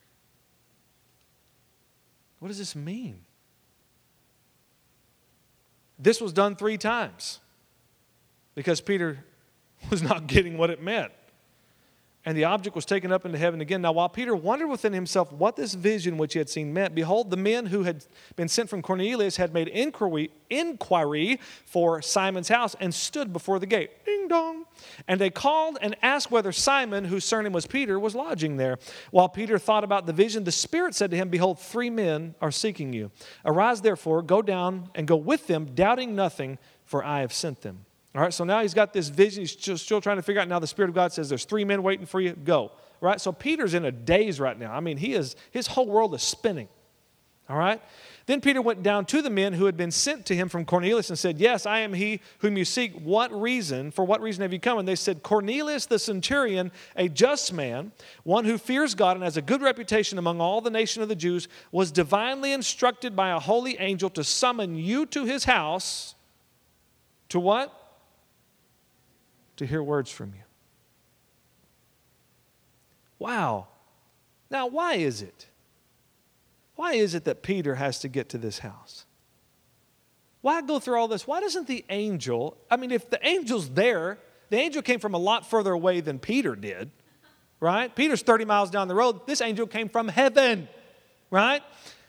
What 2.39 2.49
does 2.49 2.57
this 2.57 2.75
mean? 2.75 3.21
This 5.97 6.21
was 6.21 6.33
done 6.33 6.55
three 6.55 6.77
times 6.77 7.39
because 8.53 8.81
Peter 8.81 9.23
was 9.89 10.03
not 10.03 10.27
getting 10.27 10.57
what 10.57 10.69
it 10.69 10.81
meant 10.81 11.11
and 12.27 12.37
the 12.37 12.43
object 12.43 12.75
was 12.75 12.83
taken 12.83 13.09
up 13.13 13.25
into 13.25 13.37
heaven 13.37 13.61
again. 13.61 13.81
Now, 13.81 13.93
while 13.93 14.09
Peter 14.09 14.35
wondered 14.35 14.67
within 14.67 14.91
himself 14.91 15.31
what 15.31 15.55
this 15.55 15.75
vision 15.75 16.17
which 16.17 16.33
he 16.33 16.39
had 16.39 16.49
seen 16.49 16.73
meant, 16.73 16.93
behold, 16.93 17.29
the 17.29 17.37
men 17.37 17.67
who 17.67 17.83
had 17.83 18.03
been 18.35 18.49
sent 18.49 18.69
from 18.69 18.81
Cornelius 18.81 19.37
had 19.37 19.53
made 19.53 19.69
inquiry, 19.69 20.29
inquiry 20.49 21.39
for 21.63 22.01
Simon's 22.01 22.49
house 22.49 22.75
and 22.81 22.93
stood 22.93 23.31
before 23.31 23.59
the 23.59 23.65
gate. 23.65 24.03
Ding 24.03 24.27
dong. 24.27 24.65
And 25.07 25.21
they 25.21 25.29
called 25.29 25.77
and 25.79 25.95
asked 26.01 26.29
whether 26.29 26.51
Simon, 26.51 27.05
whose 27.05 27.23
surname 27.23 27.53
was 27.53 27.65
Peter, 27.65 27.97
was 27.97 28.13
lodging 28.13 28.57
there. 28.57 28.77
While 29.11 29.29
Peter 29.29 29.57
thought 29.57 29.85
about 29.85 30.05
the 30.05 30.11
vision, 30.11 30.43
the 30.43 30.51
Spirit 30.51 30.95
said 30.95 31.11
to 31.11 31.17
him, 31.17 31.29
Behold, 31.29 31.61
three 31.61 31.89
men 31.89 32.35
are 32.41 32.51
seeking 32.51 32.91
you. 32.91 33.09
Arise, 33.45 33.79
therefore, 33.79 34.21
go 34.21 34.41
down 34.41 34.89
and 34.95 35.07
go 35.07 35.15
with 35.15 35.47
them, 35.47 35.67
doubting 35.73 36.13
nothing, 36.13 36.57
for 36.83 37.05
I 37.05 37.21
have 37.21 37.31
sent 37.31 37.61
them. 37.61 37.85
All 38.17 38.23
right, 38.23 38.33
so 38.33 38.43
now 38.43 38.63
he's 38.63 38.73
got 38.73 38.93
this 38.93 39.09
vision. 39.09 39.41
He's 39.43 39.79
still 39.79 40.01
trying 40.01 40.15
to 40.15 40.23
figure 40.23 40.41
out. 40.41 40.47
Now 40.47 40.57
the 40.57 40.65
Spirit 40.65 40.89
of 40.89 40.95
God 40.95 41.13
says, 41.13 41.29
There's 41.29 41.45
three 41.45 41.63
men 41.63 41.83
waiting 41.83 42.07
for 42.07 42.19
you. 42.19 42.33
Go. 42.33 42.71
Right? 42.99 43.21
So 43.21 43.31
Peter's 43.31 43.75
in 43.75 43.85
a 43.85 43.91
daze 43.91 44.39
right 44.39 44.57
now. 44.57 44.73
I 44.73 44.79
mean, 44.79 44.97
he 44.97 45.13
is, 45.13 45.35
his 45.51 45.67
whole 45.67 45.85
world 45.85 46.15
is 46.15 46.23
spinning. 46.23 46.67
All 47.47 47.57
right? 47.57 47.79
Then 48.25 48.41
Peter 48.41 48.59
went 48.59 48.81
down 48.81 49.05
to 49.05 49.21
the 49.21 49.29
men 49.29 49.53
who 49.53 49.65
had 49.65 49.77
been 49.77 49.91
sent 49.91 50.25
to 50.25 50.35
him 50.35 50.49
from 50.49 50.65
Cornelius 50.65 51.11
and 51.11 51.19
said, 51.19 51.37
Yes, 51.37 51.67
I 51.67 51.81
am 51.81 51.93
he 51.93 52.19
whom 52.39 52.57
you 52.57 52.65
seek. 52.65 52.93
What 52.93 53.31
reason? 53.39 53.91
For 53.91 54.03
what 54.03 54.19
reason 54.19 54.41
have 54.41 54.51
you 54.51 54.59
come? 54.59 54.79
And 54.79 54.87
they 54.87 54.95
said, 54.95 55.21
Cornelius 55.21 55.85
the 55.85 55.99
centurion, 55.99 56.71
a 56.95 57.09
just 57.09 57.53
man, 57.53 57.91
one 58.23 58.45
who 58.45 58.57
fears 58.57 58.95
God 58.95 59.15
and 59.15 59.23
has 59.23 59.37
a 59.37 59.43
good 59.43 59.61
reputation 59.61 60.17
among 60.17 60.41
all 60.41 60.59
the 60.59 60.71
nation 60.71 61.03
of 61.03 61.07
the 61.07 61.15
Jews, 61.15 61.47
was 61.71 61.91
divinely 61.91 62.51
instructed 62.51 63.15
by 63.15 63.29
a 63.29 63.37
holy 63.39 63.77
angel 63.77 64.09
to 64.09 64.23
summon 64.23 64.75
you 64.75 65.05
to 65.05 65.25
his 65.25 65.43
house. 65.43 66.15
To 67.29 67.39
what? 67.39 67.76
To 69.57 69.65
hear 69.65 69.83
words 69.83 70.09
from 70.09 70.33
you. 70.33 70.43
Wow. 73.19 73.67
Now, 74.49 74.67
why 74.67 74.95
is 74.95 75.21
it? 75.21 75.47
Why 76.75 76.93
is 76.93 77.15
it 77.15 77.25
that 77.25 77.41
Peter 77.41 77.75
has 77.75 77.99
to 77.99 78.07
get 78.07 78.29
to 78.29 78.37
this 78.37 78.59
house? 78.59 79.05
Why 80.41 80.61
go 80.61 80.79
through 80.79 80.99
all 80.99 81.07
this? 81.07 81.27
Why 81.27 81.41
doesn't 81.41 81.67
the 81.67 81.83
angel, 81.89 82.57
I 82.69 82.77
mean, 82.77 82.91
if 82.91 83.09
the 83.09 83.21
angel's 83.23 83.69
there, 83.69 84.19
the 84.49 84.57
angel 84.57 84.81
came 84.81 84.99
from 84.99 85.13
a 85.13 85.17
lot 85.17 85.49
further 85.49 85.73
away 85.73 85.99
than 85.99 86.19
Peter 86.19 86.55
did, 86.55 86.91
right? 87.59 87.93
Peter's 87.93 88.21
30 88.21 88.45
miles 88.45 88.69
down 88.69 88.87
the 88.87 88.95
road. 88.95 89.25
This 89.27 89.41
angel 89.41 89.67
came 89.67 89.89
from 89.89 90.07
heaven, 90.07 90.69
right? 91.31 91.63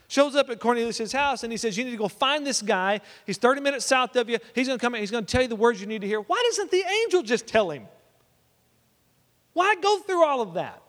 Shows 0.08 0.34
up 0.34 0.50
at 0.50 0.58
Cornelius' 0.58 1.12
house 1.12 1.44
and 1.44 1.52
he 1.52 1.56
says, 1.56 1.76
You 1.78 1.84
need 1.84 1.92
to 1.92 1.96
go 1.96 2.08
find 2.08 2.46
this 2.46 2.60
guy. 2.62 3.00
He's 3.26 3.38
30 3.38 3.60
minutes 3.60 3.84
south 3.84 4.16
of 4.16 4.28
you. 4.28 4.38
He's 4.54 4.66
going 4.66 4.78
to 4.78 4.84
come 4.84 4.94
in. 4.94 5.00
He's 5.00 5.10
going 5.10 5.24
to 5.24 5.30
tell 5.30 5.42
you 5.42 5.48
the 5.48 5.56
words 5.56 5.80
you 5.80 5.86
need 5.86 6.00
to 6.00 6.06
hear. 6.06 6.20
Why 6.20 6.42
doesn't 6.48 6.70
the 6.70 6.82
angel 7.04 7.22
just 7.22 7.46
tell 7.46 7.70
him? 7.70 7.86
Why 9.52 9.74
go 9.80 10.00
through 10.00 10.24
all 10.24 10.40
of 10.40 10.54
that? 10.54 10.82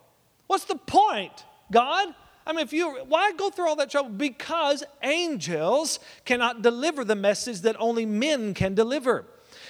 What's 0.47 0.65
the 0.65 0.75
point, 0.75 1.45
God? 1.71 2.13
I 2.47 2.53
mean, 2.53 2.61
if 2.61 2.73
you, 2.73 3.03
why 3.07 3.31
go 3.33 3.51
through 3.51 3.67
all 3.67 3.75
that 3.75 3.91
trouble? 3.91 4.09
Because 4.09 4.83
angels 5.03 5.99
cannot 6.25 6.63
deliver 6.63 7.03
the 7.03 7.15
message 7.15 7.61
that 7.61 7.75
only 7.79 8.05
men 8.05 8.53
can 8.53 8.73
deliver. 8.73 9.25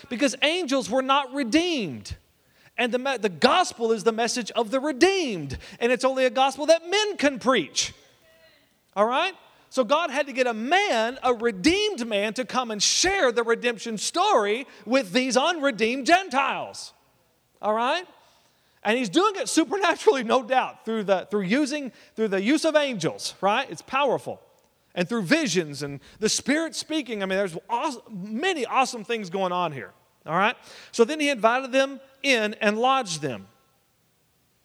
Because 0.08 0.36
angels 0.42 0.90
were 0.90 1.02
not 1.02 1.34
redeemed. 1.34 2.16
And 2.78 2.94
the, 2.94 3.18
the 3.20 3.30
gospel 3.30 3.92
is 3.92 4.06
the 4.06 4.14
message 4.14 4.52
of 4.52 4.72
the 4.72 4.80
redeemed. 4.80 5.58
And 5.82 5.92
it's 5.92 6.06
only 6.06 6.24
a 6.24 6.30
gospel 6.30 6.68
that 6.68 6.90
men 6.90 7.18
can 7.18 7.40
preach. 7.40 7.94
All 8.96 9.06
right? 9.06 9.34
So 9.70 9.84
God 9.84 10.10
had 10.10 10.28
to 10.28 10.34
get 10.34 10.48
a 10.48 10.54
man, 10.54 11.20
a 11.22 11.34
redeemed 11.34 12.08
man, 12.08 12.34
to 12.34 12.46
come 12.46 12.72
and 12.72 12.82
share 12.82 13.32
the 13.32 13.44
redemption 13.44 13.98
story 13.98 14.66
with 14.86 15.12
these 15.12 15.38
unredeemed 15.38 16.08
Gentiles. 16.08 16.94
All 17.62 17.74
right? 17.74 18.06
And 18.84 18.98
he's 18.98 19.10
doing 19.10 19.36
it 19.36 19.50
supernaturally, 19.50 20.24
no 20.24 20.42
doubt, 20.42 20.86
through 20.86 21.04
the 21.04 21.28
through 21.30 21.42
using 21.42 21.92
through 22.16 22.30
the 22.30 22.42
use 22.42 22.66
of 22.66 22.76
angels, 22.76 23.36
right? 23.42 23.70
It's 23.70 23.82
powerful. 23.82 24.42
And 24.96 25.08
through 25.08 25.24
visions 25.24 25.84
and 25.84 26.00
the 26.20 26.30
Spirit 26.30 26.76
speaking. 26.76 27.22
I 27.22 27.26
mean, 27.26 27.38
there's 27.38 27.58
awesome, 27.70 28.02
many 28.10 28.66
awesome 28.66 29.04
things 29.04 29.30
going 29.30 29.52
on 29.52 29.72
here. 29.72 29.92
All 30.26 30.38
right? 30.38 30.56
So 30.92 31.04
then 31.04 31.20
he 31.20 31.30
invited 31.30 31.72
them 31.72 32.00
in 32.24 32.56
and 32.56 32.78
lodged 32.78 33.22
them. 33.22 33.48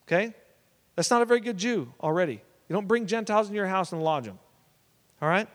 Okay? 0.07 0.35
That's 0.97 1.11
not 1.11 1.23
a 1.23 1.25
very 1.25 1.41
good 1.41 1.59
Jew 1.59 1.93
already. 2.01 2.41
You 2.69 2.75
don't 2.75 2.89
bring 2.89 3.07
Gentiles 3.07 3.49
in 3.49 3.55
your 3.55 3.67
house 3.67 3.93
and 3.93 4.03
lodge 4.03 4.25
them. 4.25 4.39
All 5.21 5.29
right? 5.29 5.49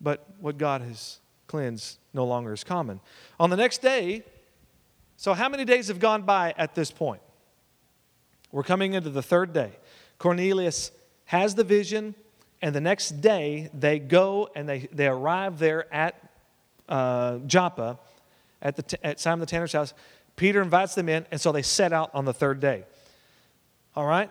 But 0.00 0.26
what 0.40 0.58
God 0.58 0.82
has 0.82 1.18
cleansed 1.46 1.98
no 2.12 2.24
longer 2.24 2.52
is 2.52 2.64
common. 2.64 3.00
On 3.40 3.50
the 3.50 3.56
next 3.56 3.78
day, 3.78 4.22
so 5.16 5.34
how 5.34 5.48
many 5.48 5.64
days 5.64 5.88
have 5.88 5.98
gone 5.98 6.22
by 6.22 6.54
at 6.56 6.74
this 6.74 6.90
point? 6.90 7.22
We're 8.52 8.62
coming 8.62 8.94
into 8.94 9.10
the 9.10 9.22
third 9.22 9.52
day. 9.52 9.72
Cornelius 10.18 10.90
has 11.26 11.54
the 11.54 11.64
vision, 11.64 12.14
and 12.62 12.74
the 12.74 12.80
next 12.80 13.20
day 13.20 13.70
they 13.74 13.98
go 13.98 14.48
and 14.54 14.68
they, 14.68 14.88
they 14.92 15.06
arrive 15.06 15.58
there 15.58 15.92
at 15.92 16.14
uh, 16.88 17.38
Joppa, 17.46 17.98
at, 18.62 18.76
the, 18.76 19.06
at 19.06 19.20
Simon 19.20 19.40
the 19.40 19.46
Tanner's 19.46 19.72
house. 19.72 19.92
Peter 20.36 20.62
invites 20.62 20.94
them 20.94 21.08
in, 21.08 21.26
and 21.30 21.40
so 21.40 21.52
they 21.52 21.62
set 21.62 21.92
out 21.92 22.10
on 22.14 22.24
the 22.24 22.32
third 22.32 22.60
day. 22.60 22.84
All 23.94 24.06
right? 24.06 24.30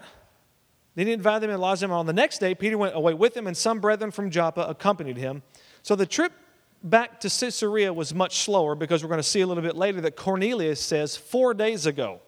Then 0.98 1.06
he 1.06 1.14
invited 1.14 1.44
them 1.44 1.52
and 1.52 1.62
lodged 1.62 1.84
them. 1.84 1.92
On 1.92 2.08
the 2.08 2.12
next 2.12 2.40
day, 2.40 2.56
Peter 2.56 2.76
went 2.76 2.96
away 2.96 3.14
with 3.14 3.38
him, 3.38 3.46
and 3.46 3.56
some 3.56 3.80
brethren 3.80 4.10
from 4.10 4.32
Joppa 4.32 4.62
accompanied 4.62 5.16
him. 5.16 5.44
So 5.84 5.96
the 5.96 6.08
trip 6.08 6.34
back 6.82 7.20
to 7.20 7.30
Caesarea 7.30 7.94
was 7.94 8.16
much 8.16 8.40
slower 8.40 8.74
because 8.74 9.04
we're 9.04 9.10
going 9.10 9.20
to 9.20 9.24
see 9.24 9.42
a 9.42 9.48
little 9.48 9.62
bit 9.62 9.76
later 9.76 10.02
that 10.02 10.16
Cornelius 10.16 10.82
says 10.82 11.16
four 11.16 11.54
days 11.54 11.86
ago. 11.86 12.20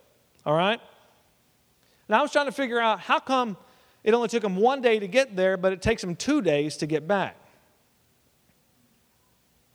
All 0.46 0.54
right? 0.54 0.80
Now 2.08 2.20
I 2.20 2.22
was 2.22 2.32
trying 2.32 2.46
to 2.46 2.52
figure 2.52 2.80
out 2.80 3.00
how 3.00 3.18
come 3.18 3.58
it 4.04 4.14
only 4.14 4.28
took 4.28 4.44
him 4.44 4.56
one 4.56 4.84
day 4.84 5.00
to 5.00 5.08
get 5.08 5.36
there, 5.36 5.58
but 5.58 5.74
it 5.74 5.82
takes 5.82 6.04
him 6.04 6.16
two 6.16 6.40
days 6.40 6.78
to 6.78 6.86
get 6.86 7.08
back. 7.08 7.38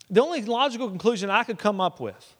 The 0.09 0.23
only 0.23 0.43
logical 0.43 0.89
conclusion 0.89 1.31
I 1.31 1.43
could 1.43 1.59
come 1.59 1.81
up 1.81 1.99
with 1.99 2.37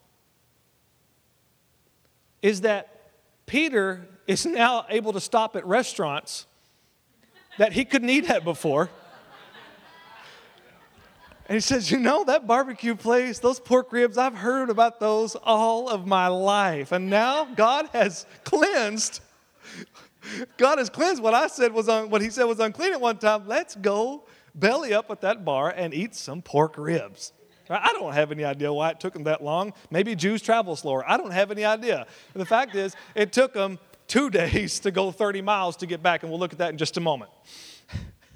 is 2.43 2.61
that 2.61 3.11
Peter 3.45 4.07
is 4.27 4.47
now 4.47 4.87
able 4.89 5.13
to 5.13 5.21
stop 5.21 5.57
at 5.57 5.67
restaurants 5.67 6.47
that 7.59 7.73
he 7.73 7.85
couldn't 7.85 8.11
eat 8.11 8.29
at 8.31 8.45
before. 8.45 8.91
And 11.47 11.57
he 11.57 11.61
says, 11.61 11.91
You 11.91 11.99
know, 11.99 12.25
that 12.25 12.47
barbecue 12.47 12.95
place, 12.95 13.39
those 13.39 13.61
pork 13.61 13.93
ribs, 13.93 14.17
I've 14.17 14.35
heard 14.35 14.71
about 14.71 14.99
those 14.99 15.37
all 15.37 15.89
of 15.89 16.07
my 16.07 16.29
life. 16.29 16.93
And 16.93 17.11
now 17.11 17.45
God 17.45 17.89
has 17.93 18.27
cleansed. 18.45 19.21
God 20.57 20.79
has 20.79 20.89
cleansed 20.89 21.23
what 21.23 21.35
I 21.35 21.49
said 21.49 21.73
was 21.73 21.89
on 21.89 22.09
what 22.09 22.23
he 22.23 22.31
said 22.31 22.45
was 22.45 22.61
unclean 22.61 22.93
at 22.93 23.01
one 23.01 23.19
time. 23.19 23.47
Let's 23.47 23.75
go 23.75 24.25
belly 24.55 24.95
up 24.95 25.11
at 25.11 25.21
that 25.21 25.45
bar 25.45 25.75
and 25.77 25.93
eat 25.93 26.15
some 26.15 26.41
pork 26.41 26.79
ribs. 26.79 27.33
I 27.69 27.93
don't 27.95 28.13
have 28.13 28.31
any 28.31 28.45
idea 28.45 28.73
why 28.73 28.91
it 28.91 29.01
took 29.01 29.15
them 29.15 29.25
that 29.25 29.43
long. 29.43 29.73
Maybe 29.91 30.15
Jews 30.15 30.43
travel 30.43 30.77
slower. 30.77 31.09
I 31.09 31.17
don't 31.17 31.31
have 31.31 31.51
any 31.51 31.65
idea. 31.65 32.07
The 32.35 32.45
fact 32.45 32.75
is, 32.75 32.95
it 33.15 33.33
took 33.33 33.55
them 33.55 33.79
two 34.15 34.31
days 34.31 34.79
to 34.79 34.93
go 34.93 35.11
30 35.11 35.43
miles 35.43 35.77
to 35.79 35.87
get 35.87 36.01
back, 36.01 36.23
and 36.23 36.31
we'll 36.31 36.39
look 36.39 36.53
at 36.53 36.61
that 36.61 36.71
in 36.71 36.79
just 36.79 36.97
a 36.97 37.01
moment. 37.01 37.33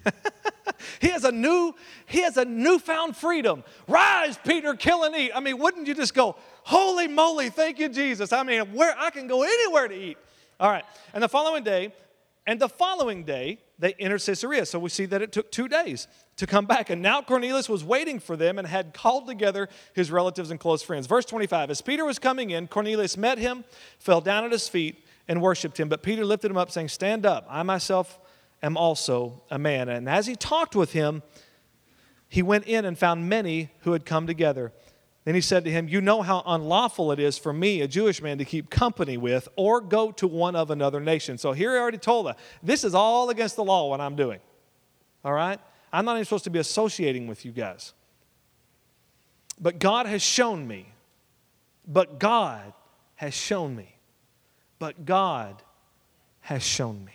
he 1.00 1.06
has 1.10 1.22
a 1.22 1.30
new, 1.30 1.72
he 2.06 2.22
has 2.22 2.36
a 2.36 2.44
newfound 2.44 3.16
freedom. 3.16 3.62
Rise, 3.86 4.36
Peter, 4.44 4.74
kill 4.74 5.04
and 5.04 5.14
eat. 5.14 5.30
I 5.32 5.38
mean, 5.38 5.56
wouldn't 5.56 5.86
you 5.86 5.94
just 5.94 6.14
go, 6.14 6.34
holy 6.64 7.06
moly, 7.06 7.48
thank 7.48 7.78
you, 7.78 7.88
Jesus. 7.88 8.32
I 8.32 8.42
mean, 8.42 8.74
where 8.74 8.92
I 8.98 9.10
can 9.10 9.28
go 9.28 9.44
anywhere 9.44 9.86
to 9.86 9.94
eat. 9.94 10.18
All 10.58 10.68
right. 10.68 10.84
And 11.14 11.22
the 11.22 11.28
following 11.28 11.62
day, 11.62 11.94
and 12.44 12.58
the 12.58 12.68
following 12.68 13.22
day, 13.22 13.60
they 13.78 13.92
entered 14.00 14.22
Caesarea. 14.22 14.66
So 14.66 14.80
we 14.80 14.90
see 14.90 15.06
that 15.06 15.22
it 15.22 15.30
took 15.30 15.52
two 15.52 15.68
days 15.68 16.08
to 16.38 16.46
come 16.48 16.66
back. 16.66 16.90
And 16.90 17.00
now 17.02 17.22
Cornelius 17.22 17.68
was 17.68 17.84
waiting 17.84 18.18
for 18.18 18.36
them 18.36 18.58
and 18.58 18.66
had 18.66 18.94
called 18.94 19.28
together 19.28 19.68
his 19.94 20.10
relatives 20.10 20.50
and 20.50 20.58
close 20.58 20.82
friends. 20.82 21.06
Verse 21.06 21.24
25 21.24 21.70
As 21.70 21.82
Peter 21.82 22.04
was 22.04 22.18
coming 22.18 22.50
in, 22.50 22.66
Cornelius 22.66 23.16
met 23.16 23.38
him, 23.38 23.64
fell 24.00 24.20
down 24.20 24.44
at 24.44 24.50
his 24.50 24.66
feet, 24.66 25.04
and 25.28 25.42
worshiped 25.42 25.78
him. 25.78 25.88
But 25.88 26.02
Peter 26.02 26.24
lifted 26.24 26.50
him 26.50 26.56
up, 26.56 26.70
saying, 26.70 26.88
Stand 26.88 27.26
up. 27.26 27.46
I 27.48 27.62
myself 27.62 28.18
am 28.62 28.76
also 28.76 29.42
a 29.50 29.58
man. 29.58 29.88
And 29.88 30.08
as 30.08 30.26
he 30.26 30.34
talked 30.34 30.74
with 30.74 30.92
him, 30.92 31.22
he 32.28 32.42
went 32.42 32.66
in 32.66 32.84
and 32.84 32.98
found 32.98 33.28
many 33.28 33.70
who 33.80 33.92
had 33.92 34.04
come 34.04 34.26
together. 34.26 34.72
Then 35.24 35.34
he 35.34 35.40
said 35.40 35.64
to 35.64 35.70
him, 35.70 35.88
You 35.88 36.00
know 36.00 36.22
how 36.22 36.42
unlawful 36.46 37.12
it 37.12 37.18
is 37.18 37.36
for 37.36 37.52
me, 37.52 37.82
a 37.82 37.88
Jewish 37.88 38.22
man, 38.22 38.38
to 38.38 38.44
keep 38.44 38.70
company 38.70 39.16
with 39.16 39.48
or 39.56 39.80
go 39.80 40.10
to 40.12 40.26
one 40.26 40.56
of 40.56 40.70
another 40.70 41.00
nation. 41.00 41.36
So 41.36 41.52
here 41.52 41.72
he 41.72 41.78
already 41.78 41.98
told 41.98 42.26
us 42.26 42.36
this 42.62 42.82
is 42.82 42.94
all 42.94 43.28
against 43.30 43.56
the 43.56 43.64
law 43.64 43.88
what 43.90 44.00
I'm 44.00 44.16
doing. 44.16 44.40
All 45.24 45.32
right? 45.32 45.60
I'm 45.92 46.04
not 46.04 46.14
even 46.14 46.24
supposed 46.24 46.44
to 46.44 46.50
be 46.50 46.58
associating 46.58 47.26
with 47.26 47.44
you 47.44 47.52
guys. 47.52 47.92
But 49.60 49.78
God 49.78 50.06
has 50.06 50.22
shown 50.22 50.66
me, 50.66 50.92
but 51.86 52.18
God 52.18 52.72
has 53.16 53.34
shown 53.34 53.74
me, 53.74 53.97
but 54.78 55.04
God 55.04 55.62
has 56.40 56.62
shown 56.62 57.04
me 57.04 57.12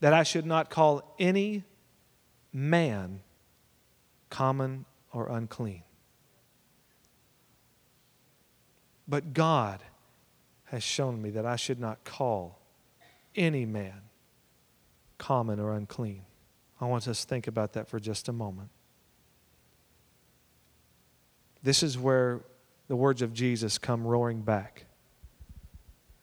that 0.00 0.12
I 0.12 0.22
should 0.22 0.46
not 0.46 0.70
call 0.70 1.14
any 1.18 1.64
man 2.52 3.20
common 4.30 4.84
or 5.12 5.28
unclean. 5.28 5.82
But 9.06 9.32
God 9.32 9.82
has 10.66 10.82
shown 10.82 11.20
me 11.22 11.30
that 11.30 11.46
I 11.46 11.56
should 11.56 11.80
not 11.80 12.04
call 12.04 12.60
any 13.34 13.64
man 13.64 14.02
common 15.16 15.58
or 15.58 15.74
unclean. 15.74 16.22
I 16.80 16.84
want 16.86 17.08
us 17.08 17.22
to 17.22 17.26
think 17.26 17.46
about 17.46 17.72
that 17.72 17.88
for 17.88 17.98
just 17.98 18.28
a 18.28 18.32
moment. 18.32 18.68
This 21.62 21.82
is 21.82 21.98
where 21.98 22.42
the 22.86 22.96
words 22.96 23.22
of 23.22 23.32
Jesus 23.32 23.78
come 23.78 24.06
roaring 24.06 24.42
back 24.42 24.84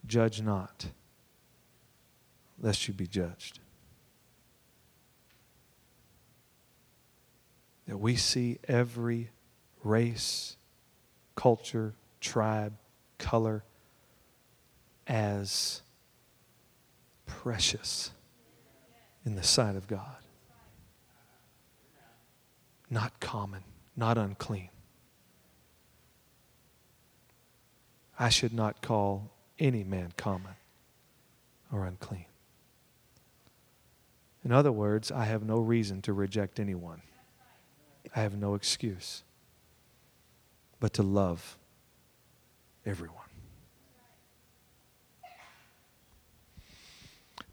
Judge 0.08 0.42
not, 0.42 0.88
lest 2.60 2.88
you 2.88 2.94
be 2.94 3.08
judged. 3.08 3.60
That 7.88 7.98
we 7.98 8.16
see 8.16 8.60
every 8.68 9.30
race, 9.84 10.58
culture, 11.36 11.94
tribe, 12.20 12.74
color 13.18 13.64
as 15.08 15.82
precious 17.26 18.12
in 19.26 19.36
the 19.36 19.44
sight 19.44 19.76
of 19.76 19.88
God. 19.88 20.18
Not 22.90 23.20
common, 23.20 23.64
not 23.96 24.18
unclean. 24.18 24.70
I 28.18 28.30
should 28.30 28.54
not 28.54 28.82
call 28.82 29.32
any 29.60 29.84
man 29.84 30.14
common 30.18 30.56
or 31.72 31.86
unclean. 31.86 32.26
In 34.44 34.52
other 34.52 34.72
words, 34.72 35.12
I 35.12 35.26
have 35.26 35.44
no 35.44 35.58
reason 35.58 36.02
to 36.04 36.14
reject 36.14 36.60
anyone. 36.60 37.02
I 38.16 38.22
have 38.22 38.38
no 38.38 38.54
excuse 38.54 39.24
but 40.80 40.94
to 40.94 41.04
love 41.04 41.58
everyone. 42.86 43.18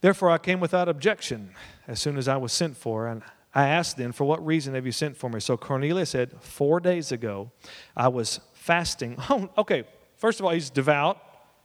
Therefore, 0.02 0.30
I 0.30 0.38
came 0.38 0.60
without 0.60 0.88
objection 0.88 1.54
as 1.86 2.00
soon 2.00 2.18
as 2.18 2.26
I 2.26 2.36
was 2.36 2.52
sent 2.52 2.76
for, 2.76 3.06
and 3.06 3.22
I 3.54 3.68
asked 3.68 3.96
then, 3.96 4.12
For 4.12 4.24
what 4.24 4.44
reason 4.44 4.74
have 4.74 4.84
you 4.84 4.92
sent 4.92 5.16
for 5.16 5.30
me? 5.30 5.40
So 5.40 5.56
Cornelius 5.56 6.10
said, 6.10 6.32
Four 6.40 6.80
days 6.80 7.12
ago, 7.12 7.52
I 7.96 8.08
was 8.08 8.40
fasting. 8.52 9.16
Oh, 9.30 9.48
okay. 9.58 9.84
First 10.16 10.40
of 10.40 10.46
all, 10.46 10.52
he's 10.52 10.70
devout. 10.70 11.20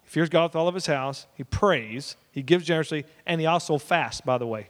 He 0.07 0.11
fears 0.11 0.29
God 0.29 0.51
with 0.51 0.55
all 0.55 0.69
of 0.69 0.73
his 0.73 0.85
house. 0.85 1.27
He 1.35 1.43
prays. 1.43 2.15
He 2.31 2.41
gives 2.41 2.65
generously. 2.65 3.05
And 3.25 3.41
he 3.41 3.45
also 3.45 3.77
fasts, 3.77 4.21
by 4.21 4.37
the 4.37 4.47
way. 4.47 4.69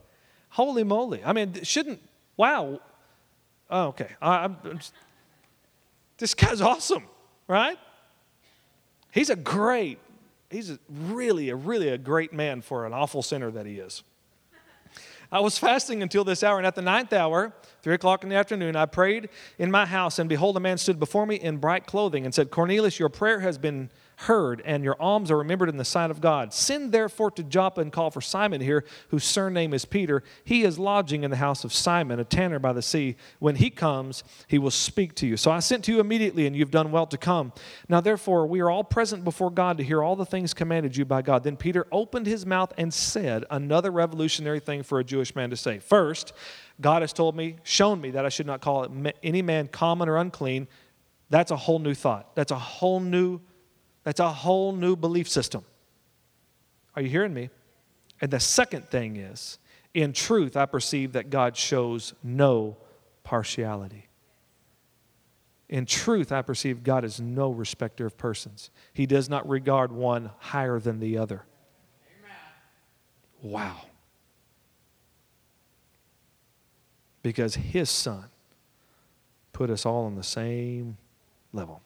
Holy 0.50 0.84
moly. 0.84 1.24
I 1.24 1.32
mean, 1.32 1.62
shouldn't, 1.62 2.02
wow. 2.38 2.82
Oh, 3.70 3.88
okay. 3.90 4.10
I, 4.20 4.46
I'm, 4.46 4.58
this 6.18 6.34
guy's 6.34 6.60
awesome, 6.60 7.04
right? 7.48 7.78
He's 9.12 9.30
a 9.30 9.36
great, 9.36 10.00
he's 10.50 10.72
a 10.72 10.80
really, 10.90 11.50
a 11.50 11.56
really 11.56 11.90
a 11.90 12.00
great 12.00 12.34
man 12.34 12.62
for 12.62 12.88
an 12.88 12.94
awful 12.94 13.22
sinner 13.22 13.52
that 13.52 13.68
he 13.68 13.78
is. 13.78 14.02
I 15.32 15.42
was 15.42 15.58
fasting 15.58 16.02
until 16.02 16.24
this 16.24 16.42
hour, 16.42 16.58
and 16.58 16.66
at 16.66 16.74
the 16.74 16.82
ninth 16.82 17.14
hour, 17.14 17.54
three 17.82 17.94
o'clock 17.94 18.24
in 18.24 18.30
the 18.30 18.36
afternoon, 18.36 18.76
I 18.76 18.88
prayed 18.88 19.30
in 19.60 19.70
my 19.70 19.86
house, 19.86 20.18
and 20.18 20.28
behold, 20.28 20.58
a 20.58 20.60
man 20.60 20.78
stood 20.78 21.00
before 21.00 21.28
me 21.28 21.36
in 21.36 21.58
bright 21.58 21.86
clothing 21.86 22.26
and 22.26 22.34
said, 22.34 22.50
Cornelius, 22.50 22.98
your 22.98 23.10
prayer 23.10 23.42
has 23.42 23.58
been 23.58 23.92
heard, 24.22 24.64
and 24.66 24.84
your 24.84 24.96
alms 25.00 25.30
are 25.30 25.38
remembered 25.38 25.70
in 25.70 25.78
the 25.78 25.86
sight 25.86 26.10
of 26.10 26.20
God. 26.20 26.52
Send 26.52 26.92
therefore 26.92 27.30
to 27.32 27.44
Joppa 27.44 27.82
and 27.82 27.92
call 27.92 28.10
for 28.10 28.20
Simon 28.20 28.62
here, 28.62 28.84
whose 29.10 29.24
surname 29.24 29.76
is 29.76 29.86
Peter. 29.86 30.24
He 30.44 30.64
is 30.64 30.80
lodging 30.80 31.24
in 31.24 31.30
the 31.30 31.38
house 31.38 31.64
of 31.64 31.72
Simon, 31.72 32.20
a 32.20 32.24
tanner 32.24 32.58
by 32.58 32.74
the 32.74 32.82
sea. 32.82 33.16
When 33.38 33.58
he 33.58 33.70
comes, 33.70 34.24
he 34.48 34.58
will 34.58 34.72
speak 34.72 35.14
to 35.16 35.28
you. 35.28 35.38
So 35.38 35.52
I 35.52 35.60
sent 35.60 35.84
to 35.84 35.92
you 35.92 36.00
immediately, 36.00 36.48
and 36.48 36.56
you've 36.56 36.72
done 36.72 36.92
well 36.92 37.06
to 37.06 37.18
come. 37.18 37.54
Now 37.88 38.02
therefore, 38.02 38.48
we 38.48 38.60
are 38.60 38.72
all 38.72 38.84
present 38.84 39.24
before 39.24 39.52
God 39.52 39.78
to 39.78 39.84
hear 39.84 40.02
all 40.02 40.16
the 40.16 40.26
things 40.26 40.52
commanded 40.54 40.98
you 40.98 41.06
by 41.06 41.22
God. 41.22 41.44
Then 41.44 41.56
Peter 41.56 41.86
opened 41.92 42.26
his 42.26 42.44
mouth 42.44 42.74
and 42.76 42.92
said 42.92 43.46
another 43.52 43.92
revolutionary 43.92 44.60
thing 44.60 44.82
for 44.82 45.00
a 45.00 45.04
Jewish 45.04 45.36
man 45.36 45.52
to 45.52 45.58
say. 45.58 45.78
First, 45.78 46.34
God 46.82 47.04
has 47.04 47.14
told 47.14 47.36
me, 47.36 47.58
shown 47.62 48.02
me 48.02 48.10
that 48.12 48.26
I 48.26 48.30
should 48.30 48.48
not 48.48 48.62
call 48.62 48.88
any 49.22 49.44
man 49.44 49.68
common 49.68 50.10
or 50.10 50.18
unclean. 50.18 50.68
That's 51.30 51.52
a 51.52 51.56
whole 51.56 51.78
new 51.80 51.94
thought. 51.94 52.36
That's 52.36 52.52
a 52.52 52.60
whole 52.60 53.00
new 53.00 53.42
that's 54.08 54.22
a 54.22 54.32
whole 54.32 54.72
new 54.72 54.96
belief 54.96 55.28
system. 55.28 55.66
Are 56.96 57.02
you 57.02 57.10
hearing 57.10 57.34
me? 57.34 57.50
And 58.22 58.32
the 58.32 58.40
second 58.40 58.88
thing 58.88 59.18
is, 59.18 59.60
in 59.94 60.14
truth, 60.14 60.56
I 60.56 60.66
perceive 60.66 61.12
that 61.12 61.30
God 61.30 61.58
shows 61.58 62.14
no 62.24 62.78
partiality. 63.26 64.08
In 65.68 65.86
truth, 65.86 66.32
I 66.32 66.42
perceive 66.42 66.86
God 66.86 67.04
is 67.04 67.20
no 67.20 67.50
respecter 67.52 68.06
of 68.06 68.18
persons. 68.18 68.70
He 68.94 69.06
does 69.06 69.28
not 69.28 69.46
regard 69.46 69.92
one 69.92 70.32
higher 70.40 70.80
than 70.80 71.02
the 71.02 71.18
other. 71.18 71.44
Amen. 72.18 73.52
Wow. 73.54 73.82
Because 77.24 77.56
his 77.56 77.90
son 77.90 78.24
put 79.52 79.70
us 79.70 79.86
all 79.86 80.06
on 80.06 80.16
the 80.16 80.24
same 80.24 80.96
level. 81.52 81.82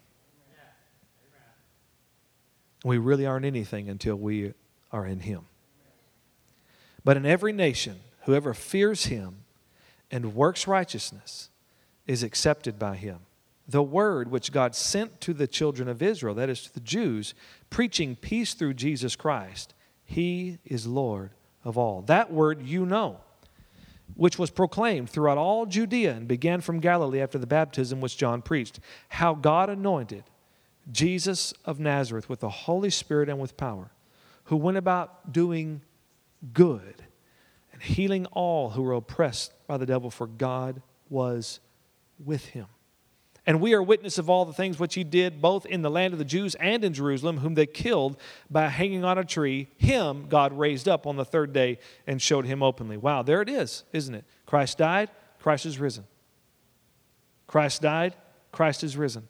We 2.84 2.98
really 2.98 3.26
aren't 3.26 3.46
anything 3.46 3.90
until 3.90 4.16
we 4.16 4.54
are 4.92 5.06
in 5.06 5.22
Him. 5.22 5.42
But 7.04 7.18
in 7.18 7.26
every 7.26 7.54
nation, 7.54 8.00
whoever 8.24 8.54
fears 8.54 9.06
Him 9.06 9.44
and 10.10 10.36
works 10.36 10.68
righteousness 10.68 11.50
is 12.08 12.24
accepted 12.24 12.78
by 12.78 12.96
Him. 12.96 13.20
The 13.68 13.84
word 13.84 14.30
which 14.30 14.52
God 14.52 14.76
sent 14.76 15.22
to 15.22 15.34
the 15.34 15.48
children 15.48 15.88
of 15.88 16.02
Israel, 16.02 16.36
that 16.36 16.50
is 16.50 16.64
to 16.64 16.74
the 16.74 16.80
Jews, 16.80 17.34
preaching 17.70 18.16
peace 18.16 18.54
through 18.54 18.74
Jesus 18.74 19.16
Christ, 19.16 19.74
He 20.04 20.58
is 20.66 20.88
Lord 20.88 21.32
of 21.64 21.78
all. 21.78 22.02
That 22.02 22.32
word 22.32 22.62
you 22.62 22.86
know, 22.86 23.22
which 24.16 24.38
was 24.38 24.50
proclaimed 24.50 25.10
throughout 25.10 25.38
all 25.38 25.66
Judea 25.66 26.14
and 26.14 26.28
began 26.28 26.62
from 26.62 26.80
Galilee 26.80 27.22
after 27.22 27.38
the 27.38 27.48
baptism 27.48 28.02
which 28.02 28.18
John 28.18 28.42
preached, 28.42 28.80
how 29.10 29.36
God 29.36 29.70
anointed 29.70 30.24
Jesus 30.92 31.54
of 31.66 31.80
Nazareth 31.80 32.30
with 32.30 32.40
the 32.40 32.50
Holy 32.50 32.90
Spirit 32.90 33.30
and 33.30 33.40
with 33.40 33.58
power, 33.58 33.92
who 34.46 34.56
went 34.56 34.78
about 34.78 35.32
doing 35.32 35.82
good 36.54 37.04
and 37.74 37.82
healing 37.82 38.26
all 38.28 38.72
who 38.72 38.82
were 38.82 38.94
oppressed 38.94 39.54
by 39.68 39.78
the 39.78 39.86
devil, 39.86 40.10
for 40.10 40.28
God 40.28 40.82
was 41.10 41.60
with 42.24 42.46
him. 42.46 42.68
And 43.46 43.60
we 43.60 43.74
are 43.74 43.82
witness 43.82 44.20
of 44.20 44.30
all 44.30 44.46
the 44.46 44.54
things 44.54 44.80
which 44.80 44.94
he 44.94 45.04
did 45.04 45.42
both 45.42 45.66
in 45.66 45.82
the 45.82 45.90
land 45.90 46.14
of 46.14 46.20
the 46.20 46.26
Jews 46.26 46.54
and 46.56 46.84
in 46.84 46.94
Jerusalem, 46.94 47.40
whom 47.40 47.56
they 47.56 47.66
killed 47.66 48.18
by 48.52 48.68
hanging 48.68 49.04
on 49.04 49.18
a 49.18 49.26
tree. 49.26 49.68
Him 49.78 50.28
God 50.30 50.54
raised 50.54 50.88
up 50.88 51.08
on 51.08 51.16
the 51.16 51.26
third 51.26 51.52
day 51.52 51.80
and 52.06 52.22
showed 52.22 52.46
him 52.46 52.62
openly. 52.62 52.98
Wow, 52.98 53.24
there 53.24 53.42
it 53.42 53.50
is, 53.50 53.84
isn't 53.94 54.14
it? 54.14 54.26
Christ 54.46 54.78
died, 54.78 55.10
Christ 55.40 55.66
is 55.66 55.80
risen. 55.80 56.06
Christ 57.48 57.82
died, 57.82 58.16
Christ 58.52 58.84
is 58.84 58.96
risen. 58.96 59.28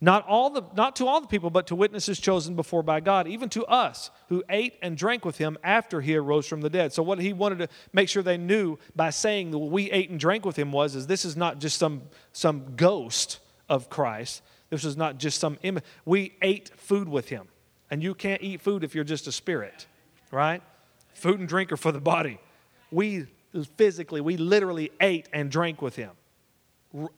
Not, 0.00 0.26
all 0.26 0.50
the, 0.50 0.62
not 0.74 0.96
to 0.96 1.06
all 1.06 1.20
the 1.20 1.26
people, 1.26 1.50
but 1.50 1.68
to 1.68 1.74
witnesses 1.74 2.18
chosen 2.18 2.56
before 2.56 2.82
by 2.82 3.00
God, 3.00 3.26
even 3.28 3.48
to 3.50 3.64
us 3.66 4.10
who 4.28 4.42
ate 4.48 4.74
and 4.82 4.96
drank 4.96 5.24
with 5.24 5.38
him 5.38 5.56
after 5.62 6.00
he 6.00 6.16
arose 6.16 6.46
from 6.46 6.60
the 6.60 6.70
dead. 6.70 6.92
So, 6.92 7.02
what 7.02 7.18
he 7.18 7.32
wanted 7.32 7.58
to 7.60 7.68
make 7.92 8.08
sure 8.08 8.22
they 8.22 8.36
knew 8.36 8.78
by 8.96 9.10
saying 9.10 9.52
that 9.52 9.58
we 9.58 9.90
ate 9.90 10.10
and 10.10 10.18
drank 10.18 10.44
with 10.44 10.56
him 10.56 10.72
was, 10.72 10.94
is 10.94 11.06
this 11.06 11.24
is 11.24 11.36
not 11.36 11.60
just 11.60 11.78
some, 11.78 12.02
some 12.32 12.74
ghost 12.76 13.38
of 13.68 13.88
Christ. 13.88 14.42
This 14.70 14.84
is 14.84 14.96
not 14.96 15.18
just 15.18 15.38
some 15.38 15.58
image. 15.62 15.84
We 16.04 16.34
ate 16.42 16.70
food 16.76 17.08
with 17.08 17.28
him. 17.28 17.48
And 17.90 18.02
you 18.02 18.14
can't 18.14 18.42
eat 18.42 18.60
food 18.60 18.82
if 18.82 18.94
you're 18.94 19.04
just 19.04 19.26
a 19.26 19.32
spirit, 19.32 19.86
right? 20.32 20.62
Food 21.14 21.38
and 21.38 21.48
drink 21.48 21.70
are 21.70 21.76
for 21.76 21.92
the 21.92 22.00
body. 22.00 22.40
We 22.90 23.26
physically, 23.76 24.20
we 24.20 24.36
literally 24.36 24.90
ate 25.00 25.28
and 25.32 25.50
drank 25.50 25.80
with 25.80 25.94
him. 25.96 26.10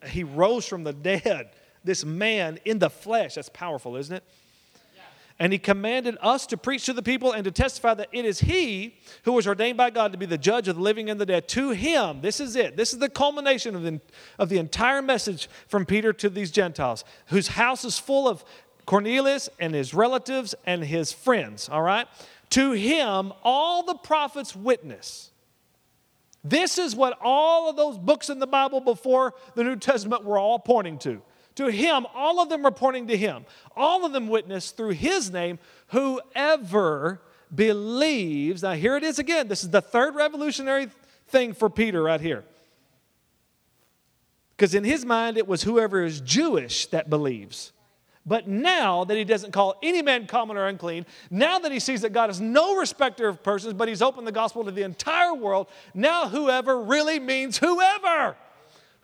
He 0.06 0.24
rose 0.24 0.66
from 0.66 0.84
the 0.84 0.92
dead 0.92 1.50
this 1.86 2.04
man 2.04 2.58
in 2.64 2.78
the 2.78 2.90
flesh. 2.90 3.36
That's 3.36 3.48
powerful, 3.48 3.96
isn't 3.96 4.14
it? 4.14 4.24
And 5.38 5.52
he 5.52 5.58
commanded 5.58 6.16
us 6.22 6.46
to 6.46 6.56
preach 6.56 6.86
to 6.86 6.94
the 6.94 7.02
people 7.02 7.32
and 7.32 7.44
to 7.44 7.50
testify 7.50 7.92
that 7.94 8.08
it 8.10 8.24
is 8.24 8.40
he 8.40 8.96
who 9.24 9.32
was 9.32 9.46
ordained 9.46 9.76
by 9.76 9.90
God 9.90 10.12
to 10.12 10.18
be 10.18 10.24
the 10.24 10.38
judge 10.38 10.66
of 10.66 10.76
the 10.76 10.82
living 10.82 11.10
and 11.10 11.20
the 11.20 11.26
dead. 11.26 11.46
To 11.48 11.70
him, 11.70 12.22
this 12.22 12.40
is 12.40 12.56
it. 12.56 12.76
This 12.76 12.94
is 12.94 13.00
the 13.00 13.10
culmination 13.10 13.76
of 13.76 13.82
the, 13.82 14.00
of 14.38 14.48
the 14.48 14.56
entire 14.56 15.02
message 15.02 15.50
from 15.68 15.84
Peter 15.84 16.14
to 16.14 16.30
these 16.30 16.50
Gentiles, 16.50 17.04
whose 17.26 17.48
house 17.48 17.84
is 17.84 17.98
full 17.98 18.26
of 18.26 18.44
Cornelius 18.86 19.50
and 19.60 19.74
his 19.74 19.92
relatives 19.92 20.54
and 20.64 20.82
his 20.82 21.12
friends, 21.12 21.68
all 21.68 21.82
right? 21.82 22.06
To 22.50 22.72
him, 22.72 23.32
all 23.42 23.82
the 23.82 23.96
prophets 23.96 24.56
witness. 24.56 25.32
This 26.42 26.78
is 26.78 26.96
what 26.96 27.18
all 27.20 27.68
of 27.68 27.76
those 27.76 27.98
books 27.98 28.30
in 28.30 28.38
the 28.38 28.46
Bible 28.46 28.80
before 28.80 29.34
the 29.54 29.64
New 29.64 29.76
Testament 29.76 30.24
were 30.24 30.38
all 30.38 30.58
pointing 30.58 30.98
to 31.00 31.20
to 31.56 31.66
him, 31.66 32.06
all 32.14 32.40
of 32.40 32.48
them 32.48 32.64
reporting 32.64 33.08
to 33.08 33.16
him. 33.16 33.44
All 33.74 34.04
of 34.04 34.12
them 34.12 34.28
witness 34.28 34.70
through 34.70 34.90
his 34.90 35.30
name, 35.30 35.58
whoever 35.88 37.20
believes. 37.54 38.62
Now, 38.62 38.72
here 38.72 38.96
it 38.96 39.02
is 39.02 39.18
again. 39.18 39.48
This 39.48 39.64
is 39.64 39.70
the 39.70 39.80
third 39.80 40.14
revolutionary 40.14 40.88
thing 41.28 41.52
for 41.52 41.68
Peter 41.68 42.02
right 42.02 42.20
here. 42.20 42.44
Because 44.56 44.74
in 44.74 44.84
his 44.84 45.04
mind, 45.04 45.36
it 45.36 45.46
was 45.46 45.62
whoever 45.62 46.02
is 46.02 46.20
Jewish 46.20 46.86
that 46.86 47.10
believes. 47.10 47.72
But 48.24 48.48
now 48.48 49.04
that 49.04 49.16
he 49.16 49.24
doesn't 49.24 49.52
call 49.52 49.76
any 49.82 50.02
man 50.02 50.26
common 50.26 50.56
or 50.56 50.66
unclean, 50.66 51.06
now 51.30 51.58
that 51.60 51.70
he 51.70 51.78
sees 51.78 52.00
that 52.00 52.12
God 52.12 52.28
is 52.28 52.40
no 52.40 52.76
respecter 52.76 53.28
of 53.28 53.42
persons, 53.42 53.74
but 53.74 53.86
he's 53.86 54.02
opened 54.02 54.26
the 54.26 54.32
gospel 54.32 54.64
to 54.64 54.72
the 54.72 54.82
entire 54.82 55.32
world, 55.32 55.68
now 55.94 56.28
whoever 56.28 56.82
really 56.82 57.20
means 57.20 57.58
whoever. 57.58 58.36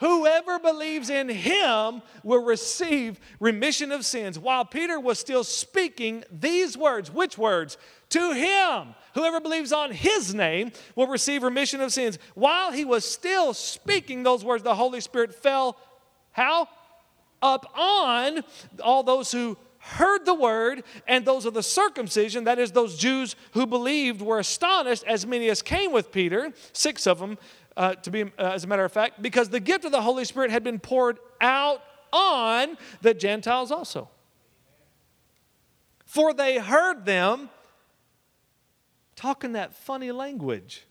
Whoever 0.02 0.58
believes 0.58 1.10
in 1.10 1.28
him 1.28 2.02
will 2.24 2.42
receive 2.42 3.20
remission 3.38 3.92
of 3.92 4.04
sins. 4.04 4.36
While 4.36 4.64
Peter 4.64 4.98
was 4.98 5.20
still 5.20 5.44
speaking 5.44 6.24
these 6.28 6.76
words, 6.76 7.08
which 7.08 7.38
words? 7.38 7.78
To 8.08 8.32
him. 8.32 8.96
Whoever 9.14 9.40
believes 9.40 9.72
on 9.72 9.92
his 9.92 10.34
name 10.34 10.72
will 10.96 11.06
receive 11.06 11.44
remission 11.44 11.80
of 11.80 11.92
sins. 11.92 12.18
While 12.34 12.72
he 12.72 12.84
was 12.84 13.04
still 13.08 13.54
speaking 13.54 14.24
those 14.24 14.44
words, 14.44 14.64
the 14.64 14.74
Holy 14.74 15.00
Spirit 15.00 15.36
fell 15.36 15.78
how? 16.32 16.68
Up 17.40 17.70
on 17.78 18.42
all 18.82 19.04
those 19.04 19.30
who 19.30 19.56
heard 19.82 20.24
the 20.24 20.34
word, 20.34 20.84
and 21.08 21.24
those 21.24 21.44
of 21.44 21.54
the 21.54 21.62
circumcision, 21.62 22.44
that 22.44 22.58
is, 22.58 22.70
those 22.70 22.96
Jews 22.96 23.34
who 23.52 23.66
believed, 23.66 24.22
were 24.22 24.38
astonished, 24.38 25.02
as 25.08 25.26
many 25.26 25.48
as 25.48 25.60
came 25.60 25.90
with 25.90 26.12
Peter, 26.12 26.52
six 26.72 27.04
of 27.04 27.18
them, 27.18 27.36
uh, 27.76 27.94
to 27.94 28.10
be, 28.10 28.22
uh, 28.22 28.28
as 28.38 28.64
a 28.64 28.66
matter 28.66 28.84
of 28.84 28.92
fact, 28.92 29.22
because 29.22 29.48
the 29.48 29.60
gift 29.60 29.84
of 29.84 29.92
the 29.92 30.02
Holy 30.02 30.24
Spirit 30.24 30.50
had 30.50 30.64
been 30.64 30.78
poured 30.78 31.18
out 31.40 31.82
on 32.12 32.76
the 33.00 33.14
Gentiles 33.14 33.70
also. 33.70 34.08
For 36.04 36.34
they 36.34 36.58
heard 36.58 37.06
them 37.06 37.48
talking 39.16 39.52
that 39.52 39.74
funny 39.74 40.12
language. 40.12 40.84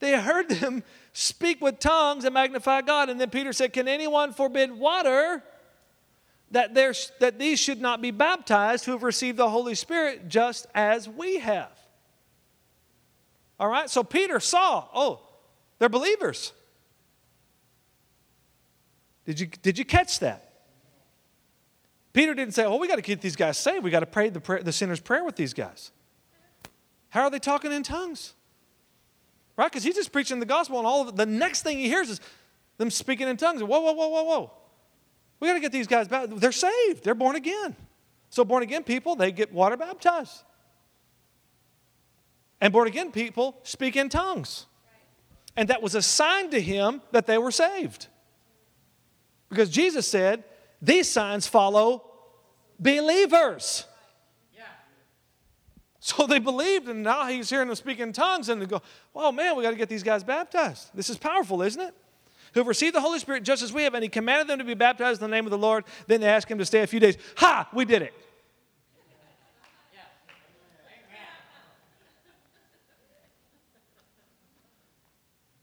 They 0.00 0.20
heard 0.20 0.48
them 0.48 0.82
speak 1.12 1.60
with 1.60 1.78
tongues 1.78 2.24
and 2.24 2.34
magnify 2.34 2.82
God. 2.82 3.08
And 3.08 3.20
then 3.20 3.30
Peter 3.30 3.52
said, 3.52 3.72
Can 3.72 3.86
anyone 3.86 4.32
forbid 4.32 4.72
water 4.72 5.44
that, 6.50 6.74
that 6.74 7.38
these 7.38 7.60
should 7.60 7.80
not 7.80 8.02
be 8.02 8.10
baptized 8.10 8.84
who 8.84 8.92
have 8.92 9.04
received 9.04 9.36
the 9.36 9.48
Holy 9.48 9.76
Spirit 9.76 10.28
just 10.28 10.66
as 10.74 11.08
we 11.08 11.38
have? 11.38 11.70
All 13.60 13.68
right, 13.68 13.88
so 13.88 14.02
Peter 14.02 14.40
saw, 14.40 14.88
oh, 14.92 15.20
they're 15.82 15.88
believers. 15.88 16.52
Did 19.26 19.40
you, 19.40 19.48
did 19.48 19.78
you 19.78 19.84
catch 19.84 20.20
that? 20.20 20.52
Peter 22.12 22.34
didn't 22.34 22.54
say, 22.54 22.64
oh, 22.64 22.76
we 22.76 22.86
got 22.86 22.94
to 22.94 23.02
keep 23.02 23.20
these 23.20 23.34
guys 23.34 23.58
saved. 23.58 23.82
We 23.82 23.90
got 23.90 23.98
to 23.98 24.06
pray 24.06 24.28
the, 24.28 24.38
prayer, 24.38 24.62
the 24.62 24.70
sinner's 24.70 25.00
prayer 25.00 25.24
with 25.24 25.34
these 25.34 25.52
guys. 25.52 25.90
How 27.08 27.22
are 27.22 27.30
they 27.30 27.40
talking 27.40 27.72
in 27.72 27.82
tongues? 27.82 28.34
Right? 29.56 29.72
Because 29.72 29.82
he's 29.82 29.96
just 29.96 30.12
preaching 30.12 30.38
the 30.38 30.46
gospel, 30.46 30.78
and 30.78 30.86
all 30.86 31.08
of. 31.08 31.16
The 31.16 31.26
next 31.26 31.62
thing 31.62 31.78
he 31.78 31.88
hears 31.88 32.10
is 32.10 32.20
them 32.78 32.88
speaking 32.88 33.26
in 33.26 33.36
tongues. 33.36 33.60
Whoa, 33.60 33.80
whoa, 33.80 33.92
whoa, 33.92 34.06
whoa, 34.06 34.22
whoa. 34.22 34.52
We 35.40 35.48
got 35.48 35.54
to 35.54 35.60
get 35.60 35.72
these 35.72 35.88
guys 35.88 36.06
back. 36.06 36.28
They're 36.30 36.52
saved, 36.52 37.02
they're 37.02 37.16
born 37.16 37.34
again. 37.34 37.74
So, 38.30 38.44
born 38.44 38.62
again 38.62 38.84
people, 38.84 39.16
they 39.16 39.32
get 39.32 39.52
water 39.52 39.76
baptized. 39.76 40.44
And 42.60 42.72
born 42.72 42.86
again 42.86 43.10
people 43.10 43.58
speak 43.64 43.96
in 43.96 44.10
tongues. 44.10 44.66
And 45.56 45.68
that 45.68 45.82
was 45.82 45.94
a 45.94 46.02
sign 46.02 46.50
to 46.50 46.60
him 46.60 47.02
that 47.12 47.26
they 47.26 47.38
were 47.38 47.50
saved. 47.50 48.06
Because 49.48 49.68
Jesus 49.68 50.08
said, 50.08 50.44
These 50.80 51.10
signs 51.10 51.46
follow 51.46 52.04
believers. 52.78 53.86
So 56.04 56.26
they 56.26 56.40
believed, 56.40 56.88
and 56.88 57.04
now 57.04 57.26
he's 57.26 57.48
hearing 57.48 57.68
them 57.68 57.76
speak 57.76 58.00
in 58.00 58.12
tongues, 58.12 58.48
and 58.48 58.60
they 58.60 58.66
go, 58.66 58.82
Oh 59.14 59.30
man, 59.30 59.56
we 59.56 59.62
got 59.62 59.70
to 59.70 59.76
get 59.76 59.88
these 59.88 60.02
guys 60.02 60.24
baptized. 60.24 60.90
This 60.92 61.08
is 61.08 61.16
powerful, 61.16 61.62
isn't 61.62 61.80
it? 61.80 61.94
Who 62.54 62.60
have 62.60 62.66
received 62.66 62.96
the 62.96 63.00
Holy 63.00 63.20
Spirit 63.20 63.44
just 63.44 63.62
as 63.62 63.72
we 63.72 63.84
have, 63.84 63.94
and 63.94 64.02
he 64.02 64.08
commanded 64.08 64.48
them 64.48 64.58
to 64.58 64.64
be 64.64 64.74
baptized 64.74 65.22
in 65.22 65.30
the 65.30 65.34
name 65.34 65.44
of 65.44 65.52
the 65.52 65.58
Lord. 65.58 65.84
Then 66.08 66.20
they 66.20 66.26
asked 66.26 66.50
him 66.50 66.58
to 66.58 66.64
stay 66.64 66.82
a 66.82 66.88
few 66.88 66.98
days. 66.98 67.16
Ha! 67.36 67.68
We 67.72 67.84
did 67.84 68.02
it. 68.02 68.14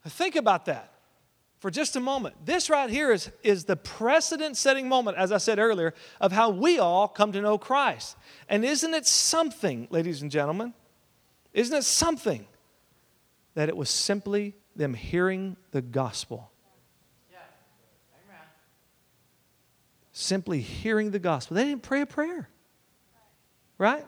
Think 0.10 0.36
about 0.36 0.66
that 0.66 0.92
for 1.60 1.70
just 1.70 1.96
a 1.96 2.00
moment. 2.00 2.36
This 2.46 2.70
right 2.70 2.90
here 2.90 3.12
is, 3.12 3.30
is 3.44 3.66
the 3.66 3.76
precedent 3.76 4.58
setting 4.58 4.88
moment, 4.88 5.18
as 5.18 5.32
I 5.32 5.38
said 5.38 5.60
earlier, 5.60 5.94
of 6.20 6.32
how 6.32 6.50
we 6.50 6.80
all 6.80 7.08
come 7.08 7.32
to 7.34 7.42
know 7.42 7.58
Christ. 7.58 8.18
And 8.48 8.64
isn't 8.64 8.94
it 8.94 9.06
something, 9.06 9.88
ladies 9.92 10.22
and 10.22 10.32
gentlemen? 10.32 10.74
Isn't 11.54 11.78
it 11.78 11.84
something 11.84 12.48
that 13.56 13.70
it 13.70 13.76
was 13.76 13.90
simply 13.90 14.56
them 14.76 14.94
hearing 14.94 15.58
the 15.72 15.82
gospel? 15.82 16.50
Simply 20.12 20.60
hearing 20.60 21.12
the 21.12 21.20
gospel. 21.20 21.56
They 21.56 21.66
didn't 21.66 21.84
pray 21.84 22.02
a 22.02 22.06
prayer. 22.06 22.50
Right? 23.78 24.06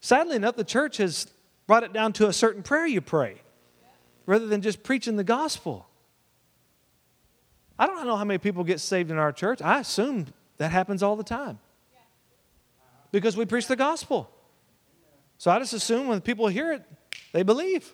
Sadly 0.00 0.34
enough, 0.34 0.56
the 0.56 0.64
church 0.64 0.96
has 0.96 1.28
brought 1.68 1.84
it 1.84 1.92
down 1.92 2.12
to 2.14 2.26
a 2.26 2.32
certain 2.32 2.62
prayer 2.62 2.86
you 2.86 3.00
pray 3.00 3.41
rather 4.26 4.46
than 4.46 4.62
just 4.62 4.82
preaching 4.82 5.16
the 5.16 5.24
gospel. 5.24 5.86
I 7.78 7.86
don't 7.86 8.06
know 8.06 8.16
how 8.16 8.24
many 8.24 8.38
people 8.38 8.64
get 8.64 8.80
saved 8.80 9.10
in 9.10 9.18
our 9.18 9.32
church. 9.32 9.60
I 9.62 9.80
assume 9.80 10.26
that 10.58 10.70
happens 10.70 11.02
all 11.02 11.16
the 11.16 11.24
time 11.24 11.58
because 13.10 13.36
we 13.36 13.44
preach 13.44 13.66
the 13.66 13.76
gospel. 13.76 14.30
So 15.38 15.50
I 15.50 15.58
just 15.58 15.72
assume 15.72 16.06
when 16.06 16.20
people 16.20 16.46
hear 16.46 16.72
it, 16.72 16.84
they 17.32 17.42
believe, 17.42 17.92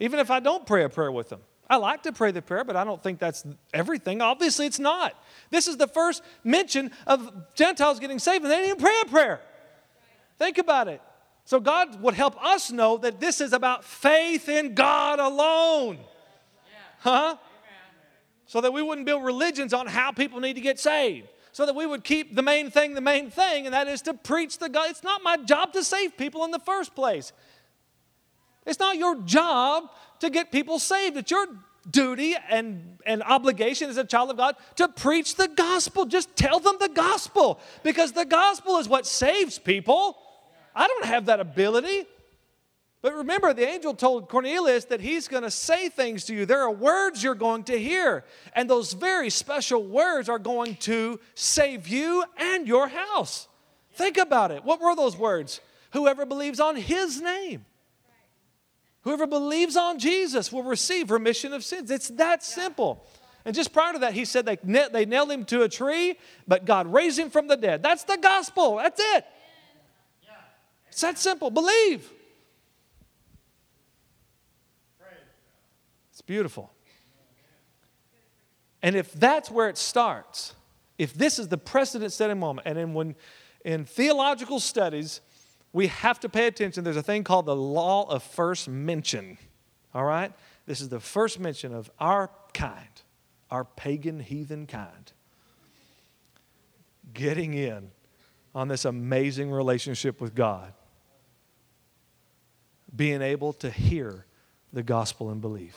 even 0.00 0.20
if 0.20 0.30
I 0.30 0.40
don't 0.40 0.66
pray 0.66 0.84
a 0.84 0.88
prayer 0.88 1.10
with 1.10 1.30
them. 1.30 1.40
I 1.68 1.76
like 1.76 2.02
to 2.02 2.12
pray 2.12 2.30
the 2.30 2.42
prayer, 2.42 2.62
but 2.62 2.76
I 2.76 2.84
don't 2.84 3.02
think 3.02 3.18
that's 3.18 3.44
everything. 3.72 4.20
Obviously, 4.20 4.66
it's 4.66 4.78
not. 4.78 5.14
This 5.50 5.66
is 5.66 5.78
the 5.78 5.88
first 5.88 6.22
mention 6.44 6.90
of 7.06 7.32
Gentiles 7.54 7.98
getting 7.98 8.18
saved, 8.18 8.44
and 8.44 8.52
they 8.52 8.56
didn't 8.56 8.70
even 8.72 8.80
pray 8.80 8.94
a 9.02 9.06
prayer. 9.06 9.40
Think 10.38 10.58
about 10.58 10.88
it. 10.88 11.00
So 11.44 11.60
God 11.60 12.00
would 12.00 12.14
help 12.14 12.42
us 12.42 12.70
know 12.70 12.96
that 12.98 13.20
this 13.20 13.40
is 13.40 13.52
about 13.52 13.84
faith 13.84 14.48
in 14.48 14.74
God 14.74 15.18
alone. 15.18 15.98
Huh? 17.00 17.36
So 18.46 18.60
that 18.62 18.72
we 18.72 18.82
wouldn't 18.82 19.06
build 19.06 19.24
religions 19.24 19.74
on 19.74 19.86
how 19.86 20.10
people 20.10 20.40
need 20.40 20.54
to 20.54 20.60
get 20.60 20.80
saved. 20.80 21.28
So 21.52 21.66
that 21.66 21.74
we 21.74 21.86
would 21.86 22.02
keep 22.02 22.34
the 22.34 22.42
main 22.42 22.70
thing 22.70 22.94
the 22.94 23.00
main 23.00 23.30
thing, 23.30 23.66
and 23.66 23.74
that 23.74 23.86
is 23.86 24.02
to 24.02 24.14
preach 24.14 24.58
the 24.58 24.68
God. 24.68 24.90
It's 24.90 25.04
not 25.04 25.22
my 25.22 25.36
job 25.36 25.72
to 25.74 25.84
save 25.84 26.16
people 26.16 26.44
in 26.44 26.50
the 26.50 26.58
first 26.58 26.94
place. 26.94 27.32
It's 28.66 28.80
not 28.80 28.96
your 28.96 29.20
job 29.22 29.84
to 30.20 30.30
get 30.30 30.50
people 30.50 30.78
saved. 30.78 31.16
It's 31.16 31.30
your 31.30 31.46
duty 31.90 32.34
and, 32.48 32.98
and 33.04 33.22
obligation 33.22 33.90
as 33.90 33.98
a 33.98 34.04
child 34.04 34.30
of 34.30 34.36
God 34.36 34.56
to 34.76 34.88
preach 34.88 35.36
the 35.36 35.48
gospel. 35.48 36.06
Just 36.06 36.34
tell 36.34 36.58
them 36.58 36.76
the 36.80 36.88
gospel 36.88 37.60
because 37.82 38.12
the 38.12 38.24
gospel 38.24 38.78
is 38.78 38.88
what 38.88 39.06
saves 39.06 39.58
people. 39.58 40.16
I 40.74 40.86
don't 40.86 41.04
have 41.06 41.26
that 41.26 41.40
ability. 41.40 42.06
But 43.04 43.14
remember, 43.16 43.52
the 43.52 43.68
angel 43.68 43.92
told 43.92 44.30
Cornelius 44.30 44.86
that 44.86 45.02
he's 45.02 45.28
going 45.28 45.42
to 45.42 45.50
say 45.50 45.90
things 45.90 46.24
to 46.24 46.34
you. 46.34 46.46
There 46.46 46.62
are 46.62 46.70
words 46.70 47.22
you're 47.22 47.34
going 47.34 47.64
to 47.64 47.78
hear, 47.78 48.24
and 48.54 48.68
those 48.68 48.94
very 48.94 49.28
special 49.28 49.84
words 49.84 50.30
are 50.30 50.38
going 50.38 50.76
to 50.76 51.20
save 51.34 51.86
you 51.86 52.24
and 52.38 52.66
your 52.66 52.88
house. 52.88 53.46
Think 53.92 54.16
about 54.16 54.50
it. 54.52 54.64
What 54.64 54.80
were 54.80 54.96
those 54.96 55.18
words? 55.18 55.60
Whoever 55.92 56.24
believes 56.24 56.60
on 56.60 56.76
his 56.76 57.20
name. 57.20 57.66
Whoever 59.02 59.26
believes 59.26 59.76
on 59.76 59.98
Jesus 59.98 60.50
will 60.50 60.62
receive 60.62 61.10
remission 61.10 61.52
of 61.52 61.62
sins. 61.62 61.90
It's 61.90 62.08
that 62.08 62.42
simple. 62.42 63.04
And 63.44 63.54
just 63.54 63.74
prior 63.74 63.92
to 63.92 63.98
that, 63.98 64.14
he 64.14 64.24
said 64.24 64.46
they, 64.46 64.56
they 64.64 65.04
nailed 65.04 65.30
him 65.30 65.44
to 65.44 65.62
a 65.62 65.68
tree, 65.68 66.16
but 66.48 66.64
God 66.64 66.90
raised 66.90 67.18
him 67.18 67.28
from 67.28 67.48
the 67.48 67.56
dead. 67.56 67.82
That's 67.82 68.04
the 68.04 68.16
gospel. 68.16 68.76
That's 68.76 68.98
it. 68.98 69.26
It's 70.94 71.00
that 71.00 71.18
simple. 71.18 71.50
Believe. 71.50 72.08
It's 76.12 76.22
beautiful. 76.22 76.70
And 78.80 78.94
if 78.94 79.12
that's 79.12 79.50
where 79.50 79.68
it 79.68 79.76
starts, 79.76 80.54
if 80.96 81.12
this 81.12 81.40
is 81.40 81.48
the 81.48 81.58
precedent 81.58 82.12
setting 82.12 82.38
moment, 82.38 82.68
and 82.68 82.78
then 82.78 82.94
when 82.94 83.16
in 83.64 83.84
theological 83.84 84.60
studies, 84.60 85.20
we 85.72 85.88
have 85.88 86.20
to 86.20 86.28
pay 86.28 86.46
attention. 86.46 86.84
There's 86.84 86.96
a 86.96 87.02
thing 87.02 87.24
called 87.24 87.46
the 87.46 87.56
law 87.56 88.08
of 88.08 88.22
first 88.22 88.68
mention. 88.68 89.36
All 89.96 90.04
right? 90.04 90.32
This 90.64 90.80
is 90.80 90.90
the 90.90 91.00
first 91.00 91.40
mention 91.40 91.74
of 91.74 91.90
our 91.98 92.30
kind, 92.52 93.02
our 93.50 93.64
pagan, 93.64 94.20
heathen 94.20 94.68
kind, 94.68 95.12
getting 97.12 97.54
in 97.54 97.90
on 98.54 98.68
this 98.68 98.84
amazing 98.84 99.50
relationship 99.50 100.20
with 100.20 100.36
God, 100.36 100.72
being 102.94 103.22
able 103.22 103.52
to 103.54 103.70
hear 103.70 104.26
the 104.72 104.82
gospel 104.82 105.30
and 105.30 105.40
believe. 105.40 105.76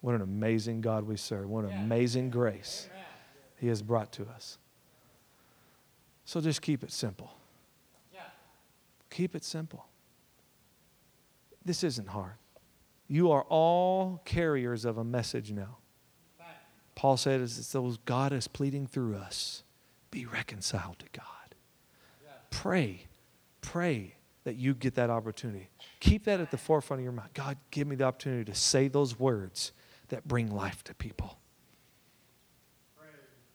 What 0.00 0.14
an 0.14 0.22
amazing 0.22 0.80
God 0.80 1.04
we 1.04 1.16
serve. 1.16 1.48
What 1.48 1.64
an 1.64 1.72
amazing 1.72 2.30
grace 2.30 2.88
He 3.56 3.68
has 3.68 3.82
brought 3.82 4.12
to 4.12 4.24
us. 4.24 4.58
So 6.24 6.40
just 6.40 6.62
keep 6.62 6.82
it 6.82 6.90
simple. 6.90 7.32
Keep 9.10 9.34
it 9.34 9.44
simple. 9.44 9.86
This 11.64 11.84
isn't 11.84 12.08
hard. 12.08 12.32
You 13.06 13.30
are 13.30 13.42
all 13.42 14.22
carriers 14.24 14.84
of 14.84 14.98
a 14.98 15.04
message 15.04 15.52
now. 15.52 15.76
Paul 16.94 17.16
said, 17.16 17.40
as 17.40 17.70
though 17.72 17.94
God 18.04 18.32
is 18.32 18.48
pleading 18.48 18.86
through 18.86 19.16
us, 19.16 19.62
be 20.10 20.26
reconciled 20.26 20.98
to 20.98 21.06
God. 21.12 21.26
Pray, 22.50 23.06
pray 23.60 24.16
that 24.44 24.56
you 24.56 24.74
get 24.74 24.94
that 24.96 25.10
opportunity. 25.10 25.68
Keep 26.00 26.24
that 26.24 26.40
at 26.40 26.50
the 26.50 26.58
forefront 26.58 27.00
of 27.00 27.04
your 27.04 27.12
mind. 27.12 27.30
God, 27.34 27.56
give 27.70 27.86
me 27.86 27.96
the 27.96 28.04
opportunity 28.04 28.44
to 28.50 28.54
say 28.54 28.88
those 28.88 29.18
words 29.18 29.72
that 30.08 30.26
bring 30.26 30.50
life 30.50 30.82
to 30.84 30.94
people. 30.94 31.38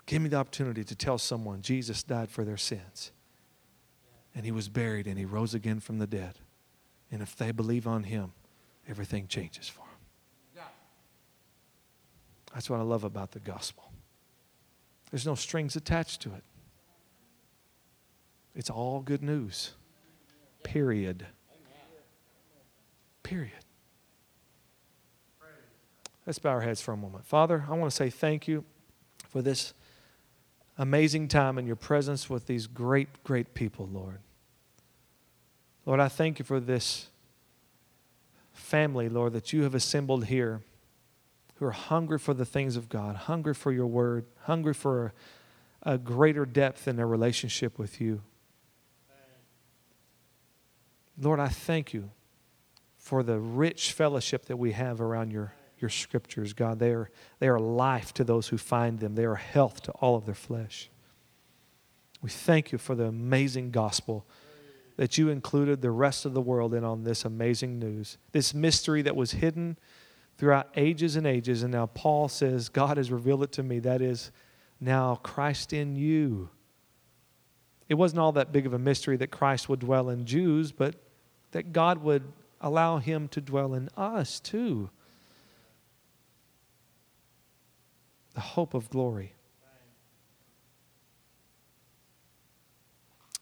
Give 0.05 0.21
me 0.21 0.29
the 0.29 0.37
opportunity 0.37 0.85
to 0.85 0.95
tell 0.95 1.17
someone 1.17 1.61
Jesus 1.61 2.01
died 2.01 2.29
for 2.29 2.45
their 2.45 2.57
sins 2.57 3.11
and 4.33 4.45
he 4.45 4.51
was 4.51 4.69
buried 4.69 5.07
and 5.07 5.17
he 5.17 5.25
rose 5.25 5.53
again 5.53 5.79
from 5.79 5.97
the 5.97 6.07
dead. 6.07 6.35
And 7.11 7.21
if 7.21 7.35
they 7.35 7.51
believe 7.51 7.87
on 7.87 8.03
him, 8.03 8.33
everything 8.87 9.27
changes 9.27 9.67
for 9.67 9.79
them. 9.79 9.87
That's 12.53 12.69
what 12.69 12.79
I 12.79 12.83
love 12.83 13.03
about 13.03 13.31
the 13.31 13.39
gospel. 13.39 13.91
There's 15.11 15.25
no 15.25 15.35
strings 15.35 15.75
attached 15.75 16.21
to 16.21 16.33
it. 16.33 16.43
It's 18.55 18.69
all 18.69 19.01
good 19.01 19.21
news. 19.21 19.73
Period. 20.67 21.25
Period. 23.23 23.51
Let's 26.25 26.39
bow 26.39 26.49
our 26.49 26.61
heads 26.61 26.81
for 26.81 26.91
a 26.91 26.97
moment. 26.97 27.25
Father, 27.25 27.63
I 27.69 27.73
want 27.73 27.89
to 27.89 27.95
say 27.95 28.09
thank 28.09 28.49
you 28.49 28.65
for 29.29 29.41
this 29.41 29.73
amazing 30.77 31.29
time 31.29 31.57
in 31.57 31.65
your 31.65 31.77
presence 31.77 32.29
with 32.29 32.47
these 32.47 32.67
great, 32.67 33.07
great 33.23 33.53
people, 33.53 33.87
Lord. 33.89 34.19
Lord, 35.85 36.01
I 36.01 36.09
thank 36.09 36.37
you 36.37 36.43
for 36.43 36.59
this 36.59 37.07
family, 38.51 39.07
Lord, 39.07 39.31
that 39.31 39.53
you 39.53 39.63
have 39.63 39.73
assembled 39.73 40.25
here 40.25 40.63
who 41.55 41.65
are 41.65 41.71
hungry 41.71 42.19
for 42.19 42.33
the 42.33 42.45
things 42.45 42.75
of 42.75 42.89
God, 42.89 43.15
hungry 43.15 43.53
for 43.53 43.71
your 43.71 43.87
word, 43.87 44.25
hungry 44.41 44.73
for 44.73 45.13
a, 45.83 45.93
a 45.93 45.97
greater 45.97 46.45
depth 46.45 46.89
in 46.89 46.97
their 46.97 47.07
relationship 47.07 47.79
with 47.79 48.01
you. 48.01 48.21
Lord, 51.19 51.39
I 51.39 51.47
thank 51.47 51.93
you 51.93 52.11
for 52.97 53.23
the 53.23 53.39
rich 53.39 53.91
fellowship 53.93 54.45
that 54.45 54.57
we 54.57 54.73
have 54.73 55.01
around 55.01 55.31
your 55.31 55.53
your 55.79 55.89
scriptures, 55.89 56.53
God. 56.53 56.79
They 56.79 56.91
are, 56.91 57.09
they 57.39 57.47
are 57.47 57.59
life 57.59 58.13
to 58.15 58.23
those 58.23 58.47
who 58.47 58.57
find 58.57 58.99
them, 58.99 59.15
they 59.15 59.25
are 59.25 59.35
health 59.35 59.81
to 59.83 59.91
all 59.93 60.15
of 60.15 60.25
their 60.25 60.35
flesh. 60.35 60.89
We 62.21 62.29
thank 62.29 62.71
you 62.71 62.77
for 62.77 62.95
the 62.95 63.05
amazing 63.05 63.71
gospel 63.71 64.25
that 64.95 65.17
you 65.17 65.29
included 65.29 65.81
the 65.81 65.91
rest 65.91 66.25
of 66.25 66.33
the 66.33 66.41
world 66.41 66.73
in 66.73 66.83
on 66.83 67.03
this 67.03 67.23
amazing 67.25 67.77
news, 67.77 68.17
this 68.31 68.53
mystery 68.53 69.03
that 69.03 69.15
was 69.15 69.33
hidden 69.33 69.77
throughout 70.37 70.69
ages 70.75 71.15
and 71.15 71.27
ages. 71.27 71.61
And 71.61 71.71
now 71.71 71.85
Paul 71.85 72.27
says, 72.27 72.69
God 72.69 72.97
has 72.97 73.11
revealed 73.11 73.43
it 73.43 73.51
to 73.53 73.63
me. 73.63 73.77
That 73.79 74.01
is 74.01 74.31
now 74.79 75.19
Christ 75.21 75.73
in 75.73 75.95
you. 75.95 76.49
It 77.87 77.93
wasn't 77.93 78.19
all 78.19 78.31
that 78.31 78.51
big 78.51 78.65
of 78.65 78.73
a 78.73 78.79
mystery 78.79 79.17
that 79.17 79.29
Christ 79.29 79.69
would 79.69 79.79
dwell 79.79 80.09
in 80.09 80.25
Jews, 80.25 80.71
but 80.71 80.95
that 81.51 81.73
God 81.73 81.99
would 81.99 82.23
allow 82.61 82.97
him 82.97 83.27
to 83.29 83.41
dwell 83.41 83.73
in 83.73 83.89
us 83.95 84.39
too. 84.39 84.89
the 88.37 88.41
hope 88.41 88.75
of 88.75 88.87
glory. 88.91 89.33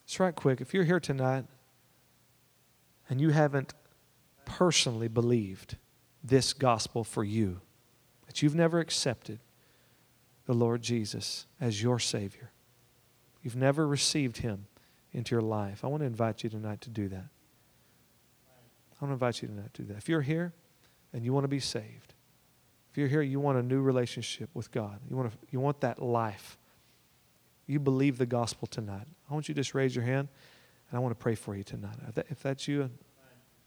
It's 0.05 0.17
right 0.21 0.33
quick. 0.33 0.61
If 0.61 0.73
you're 0.73 0.85
here 0.85 1.01
tonight 1.01 1.43
and 3.09 3.19
you 3.19 3.31
haven't 3.31 3.73
personally 4.45 5.09
believed 5.09 5.75
this 6.23 6.53
gospel 6.53 7.03
for 7.03 7.25
you, 7.25 7.59
that 8.25 8.41
you've 8.41 8.55
never 8.55 8.79
accepted 8.79 9.39
the 10.45 10.53
Lord 10.53 10.81
Jesus 10.81 11.45
as 11.59 11.83
your 11.83 11.99
Savior, 11.99 12.53
you've 13.43 13.57
never 13.57 13.85
received 13.85 14.37
Him 14.37 14.67
into 15.11 15.35
your 15.35 15.41
life, 15.41 15.83
I 15.83 15.87
want 15.87 16.03
to 16.03 16.07
invite 16.07 16.41
you 16.41 16.49
tonight 16.49 16.79
to 16.81 16.89
do 16.89 17.09
that. 17.09 17.25
I 18.95 19.05
want 19.05 19.11
to 19.11 19.13
invite 19.13 19.41
you 19.41 19.47
to 19.47 19.81
do 19.81 19.87
that. 19.89 19.97
If 19.97 20.09
you're 20.09 20.21
here 20.21 20.53
and 21.13 21.23
you 21.23 21.33
want 21.33 21.43
to 21.43 21.49
be 21.49 21.59
saved, 21.59 22.13
if 22.89 22.97
you're 22.97 23.07
here, 23.09 23.21
you 23.21 23.39
want 23.39 23.57
a 23.57 23.63
new 23.63 23.81
relationship 23.81 24.49
with 24.53 24.71
God, 24.71 24.99
you 25.09 25.17
want, 25.17 25.31
to, 25.31 25.37
you 25.51 25.59
want 25.59 25.81
that 25.81 26.01
life, 26.01 26.57
you 27.67 27.79
believe 27.79 28.17
the 28.17 28.25
gospel 28.25 28.67
tonight, 28.67 29.07
I 29.29 29.33
want 29.33 29.49
you 29.49 29.55
to 29.55 29.59
just 29.59 29.73
raise 29.73 29.95
your 29.95 30.05
hand 30.05 30.29
and 30.89 30.97
I 30.97 30.99
want 30.99 31.11
to 31.11 31.21
pray 31.21 31.35
for 31.35 31.55
you 31.55 31.63
tonight. 31.63 31.95
If 32.29 32.41
that's 32.41 32.67
you, 32.67 32.89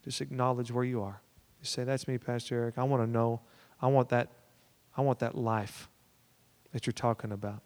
just 0.03 0.21
acknowledge 0.21 0.71
where 0.71 0.85
you 0.85 1.03
are. 1.03 1.21
Just 1.61 1.75
say, 1.75 1.85
That's 1.85 2.09
me, 2.09 2.19
Pastor 2.19 2.55
Eric. 2.55 2.79
I 2.79 2.85
want 2.85 3.03
to 3.03 3.07
know, 3.07 3.41
I 3.83 3.89
want 3.89 4.09
that, 4.11 4.31
I 4.97 5.03
want 5.03 5.19
that 5.19 5.35
life 5.35 5.89
that 6.73 6.87
you're 6.87 6.93
talking 6.93 7.33
about. 7.33 7.61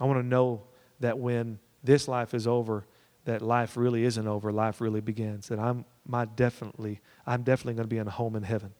I 0.00 0.04
want 0.04 0.18
to 0.18 0.26
know 0.26 0.64
that 1.00 1.18
when 1.18 1.58
this 1.84 2.08
life 2.08 2.34
is 2.34 2.46
over, 2.46 2.86
that 3.24 3.40
life 3.40 3.76
really 3.76 4.04
isn't 4.04 4.26
over, 4.26 4.52
life 4.52 4.80
really 4.80 5.00
begins. 5.00 5.48
That 5.48 5.58
I'm 5.58 5.84
my 6.06 6.24
definitely, 6.24 7.00
I'm 7.26 7.42
definitely 7.42 7.74
going 7.74 7.88
to 7.88 7.94
be 7.94 7.98
in 7.98 8.06
a 8.06 8.10
home 8.10 8.36
in 8.36 8.42
heaven. 8.42 8.72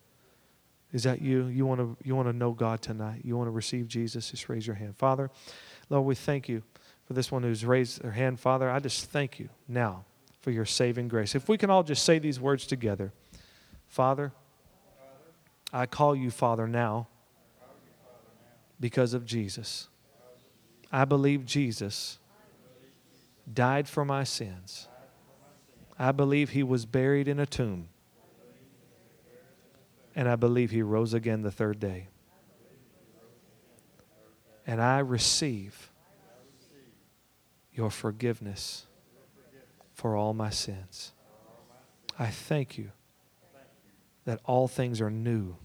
Is 0.93 1.05
that 1.05 1.23
you? 1.23 1.47
You 1.47 1.65
want 1.65 1.81
to 1.81 1.97
you 2.05 2.15
want 2.15 2.29
to 2.29 2.33
know 2.35 2.53
God 2.53 2.83
tonight? 2.83 3.23
You 3.25 3.37
want 3.37 3.47
to 3.47 3.53
receive 3.53 3.89
Jesus? 3.89 4.31
Just 4.31 4.49
raise 4.49 4.67
your 4.67 4.77
hand. 4.77 4.97
Father, 4.97 5.31
Lord, 5.89 6.05
we 6.05 6.15
thank 6.15 6.49
you 6.49 6.63
for 7.07 7.15
this 7.15 7.33
one 7.33 7.43
who's 7.43 7.65
raised 7.65 8.03
their 8.03 8.11
hand. 8.11 8.39
Father, 8.39 8.71
I 8.71 8.79
just 8.79 9.07
thank 9.11 9.39
you 9.39 9.49
now 9.67 10.05
for 10.41 10.51
your 10.51 10.67
saving 10.67 11.09
grace. 11.09 11.35
If 11.35 11.49
we 11.49 11.57
can 11.57 11.71
all 11.71 11.83
just 11.83 12.05
say 12.05 12.19
these 12.19 12.39
words 12.39 12.67
together. 12.67 13.13
Father, 13.87 14.33
I 15.73 15.87
call 15.87 16.15
you 16.15 16.31
Father 16.31 16.67
now 16.67 17.09
because 18.81 19.15
of 19.15 19.25
Jesus. 19.25 19.89
I 20.91 21.05
believe 21.07 21.47
Jesus 21.47 22.19
died 23.53 23.89
for 23.89 24.05
my 24.05 24.25
sins. 24.25 24.89
I 25.99 26.13
believe 26.13 26.51
he 26.51 26.63
was 26.63 26.87
buried 26.87 27.29
in 27.29 27.39
a 27.39 27.47
tomb 27.47 27.89
and 30.15 30.29
I 30.29 30.37
believe 30.37 30.71
he 30.71 30.83
rose 30.83 31.15
again 31.15 31.43
the 31.43 31.51
third 31.51 31.81
day. 31.81 32.09
And 34.67 34.81
I 34.81 34.99
receive 34.99 35.91
your 37.73 37.91
forgiveness 37.91 38.87
for 39.95 40.17
all 40.17 40.35
my 40.35 40.51
sins. 40.51 41.13
I 42.19 42.27
thank 42.27 42.77
you 42.77 42.91
that 44.25 44.41
all 44.45 44.69
things 44.69 45.01
are 45.01 45.11
new. 45.11 45.57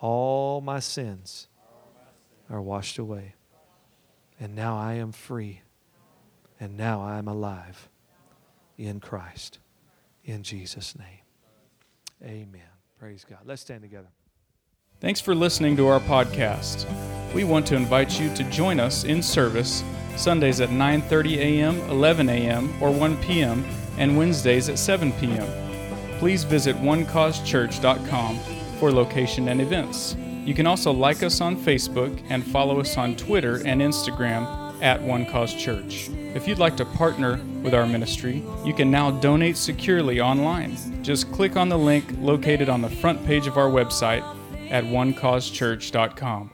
All 0.00 0.60
my 0.60 0.80
sins 0.80 1.46
are 2.50 2.60
washed 2.60 2.98
away. 2.98 3.34
And 4.40 4.54
now 4.56 4.76
I 4.76 4.94
am 4.94 5.12
free. 5.12 5.62
And 6.58 6.76
now 6.76 7.00
I 7.00 7.18
am 7.18 7.28
alive 7.28 7.88
in 8.76 9.00
Christ. 9.00 9.58
in 10.24 10.42
Jesus' 10.42 10.96
name. 10.96 11.22
Amen. 12.22 12.62
Praise 12.98 13.24
God. 13.28 13.40
Let's 13.44 13.62
stand 13.62 13.82
together. 13.82 14.08
Thanks 15.00 15.20
for 15.20 15.34
listening 15.34 15.76
to 15.78 15.88
our 15.88 15.98
podcast. 15.98 16.86
We 17.34 17.42
want 17.42 17.66
to 17.66 17.74
invite 17.74 18.20
you 18.20 18.32
to 18.36 18.44
join 18.44 18.78
us 18.78 19.02
in 19.02 19.20
service 19.20 19.82
Sundays 20.16 20.60
at 20.60 20.68
9:30 20.68 21.36
a.m., 21.38 21.80
11 21.90 22.28
a.m., 22.28 22.72
or 22.80 22.90
1 22.90 23.16
p.m., 23.16 23.64
and 23.98 24.16
Wednesdays 24.16 24.68
at 24.68 24.78
7 24.78 25.10
p.m. 25.14 25.48
Please 26.18 26.44
visit 26.44 26.76
onecausechurch.com 26.76 28.38
for 28.78 28.92
location 28.92 29.48
and 29.48 29.60
events. 29.60 30.14
You 30.44 30.54
can 30.54 30.66
also 30.66 30.92
like 30.92 31.22
us 31.22 31.40
on 31.40 31.56
Facebook 31.56 32.22
and 32.28 32.44
follow 32.44 32.78
us 32.78 32.96
on 32.96 33.16
Twitter 33.16 33.56
and 33.66 33.80
Instagram 33.80 34.61
at 34.82 35.00
One 35.00 35.24
Cause 35.24 35.54
Church. 35.54 36.10
If 36.34 36.46
you'd 36.46 36.58
like 36.58 36.76
to 36.76 36.84
partner 36.84 37.40
with 37.62 37.72
our 37.72 37.86
ministry, 37.86 38.44
you 38.64 38.74
can 38.74 38.90
now 38.90 39.10
donate 39.10 39.56
securely 39.56 40.20
online. 40.20 40.76
Just 41.02 41.32
click 41.32 41.56
on 41.56 41.68
the 41.68 41.78
link 41.78 42.04
located 42.18 42.68
on 42.68 42.82
the 42.82 42.90
front 42.90 43.24
page 43.24 43.46
of 43.46 43.56
our 43.56 43.68
website 43.68 44.22
at 44.70 44.84
onecausechurch.com. 44.84 46.50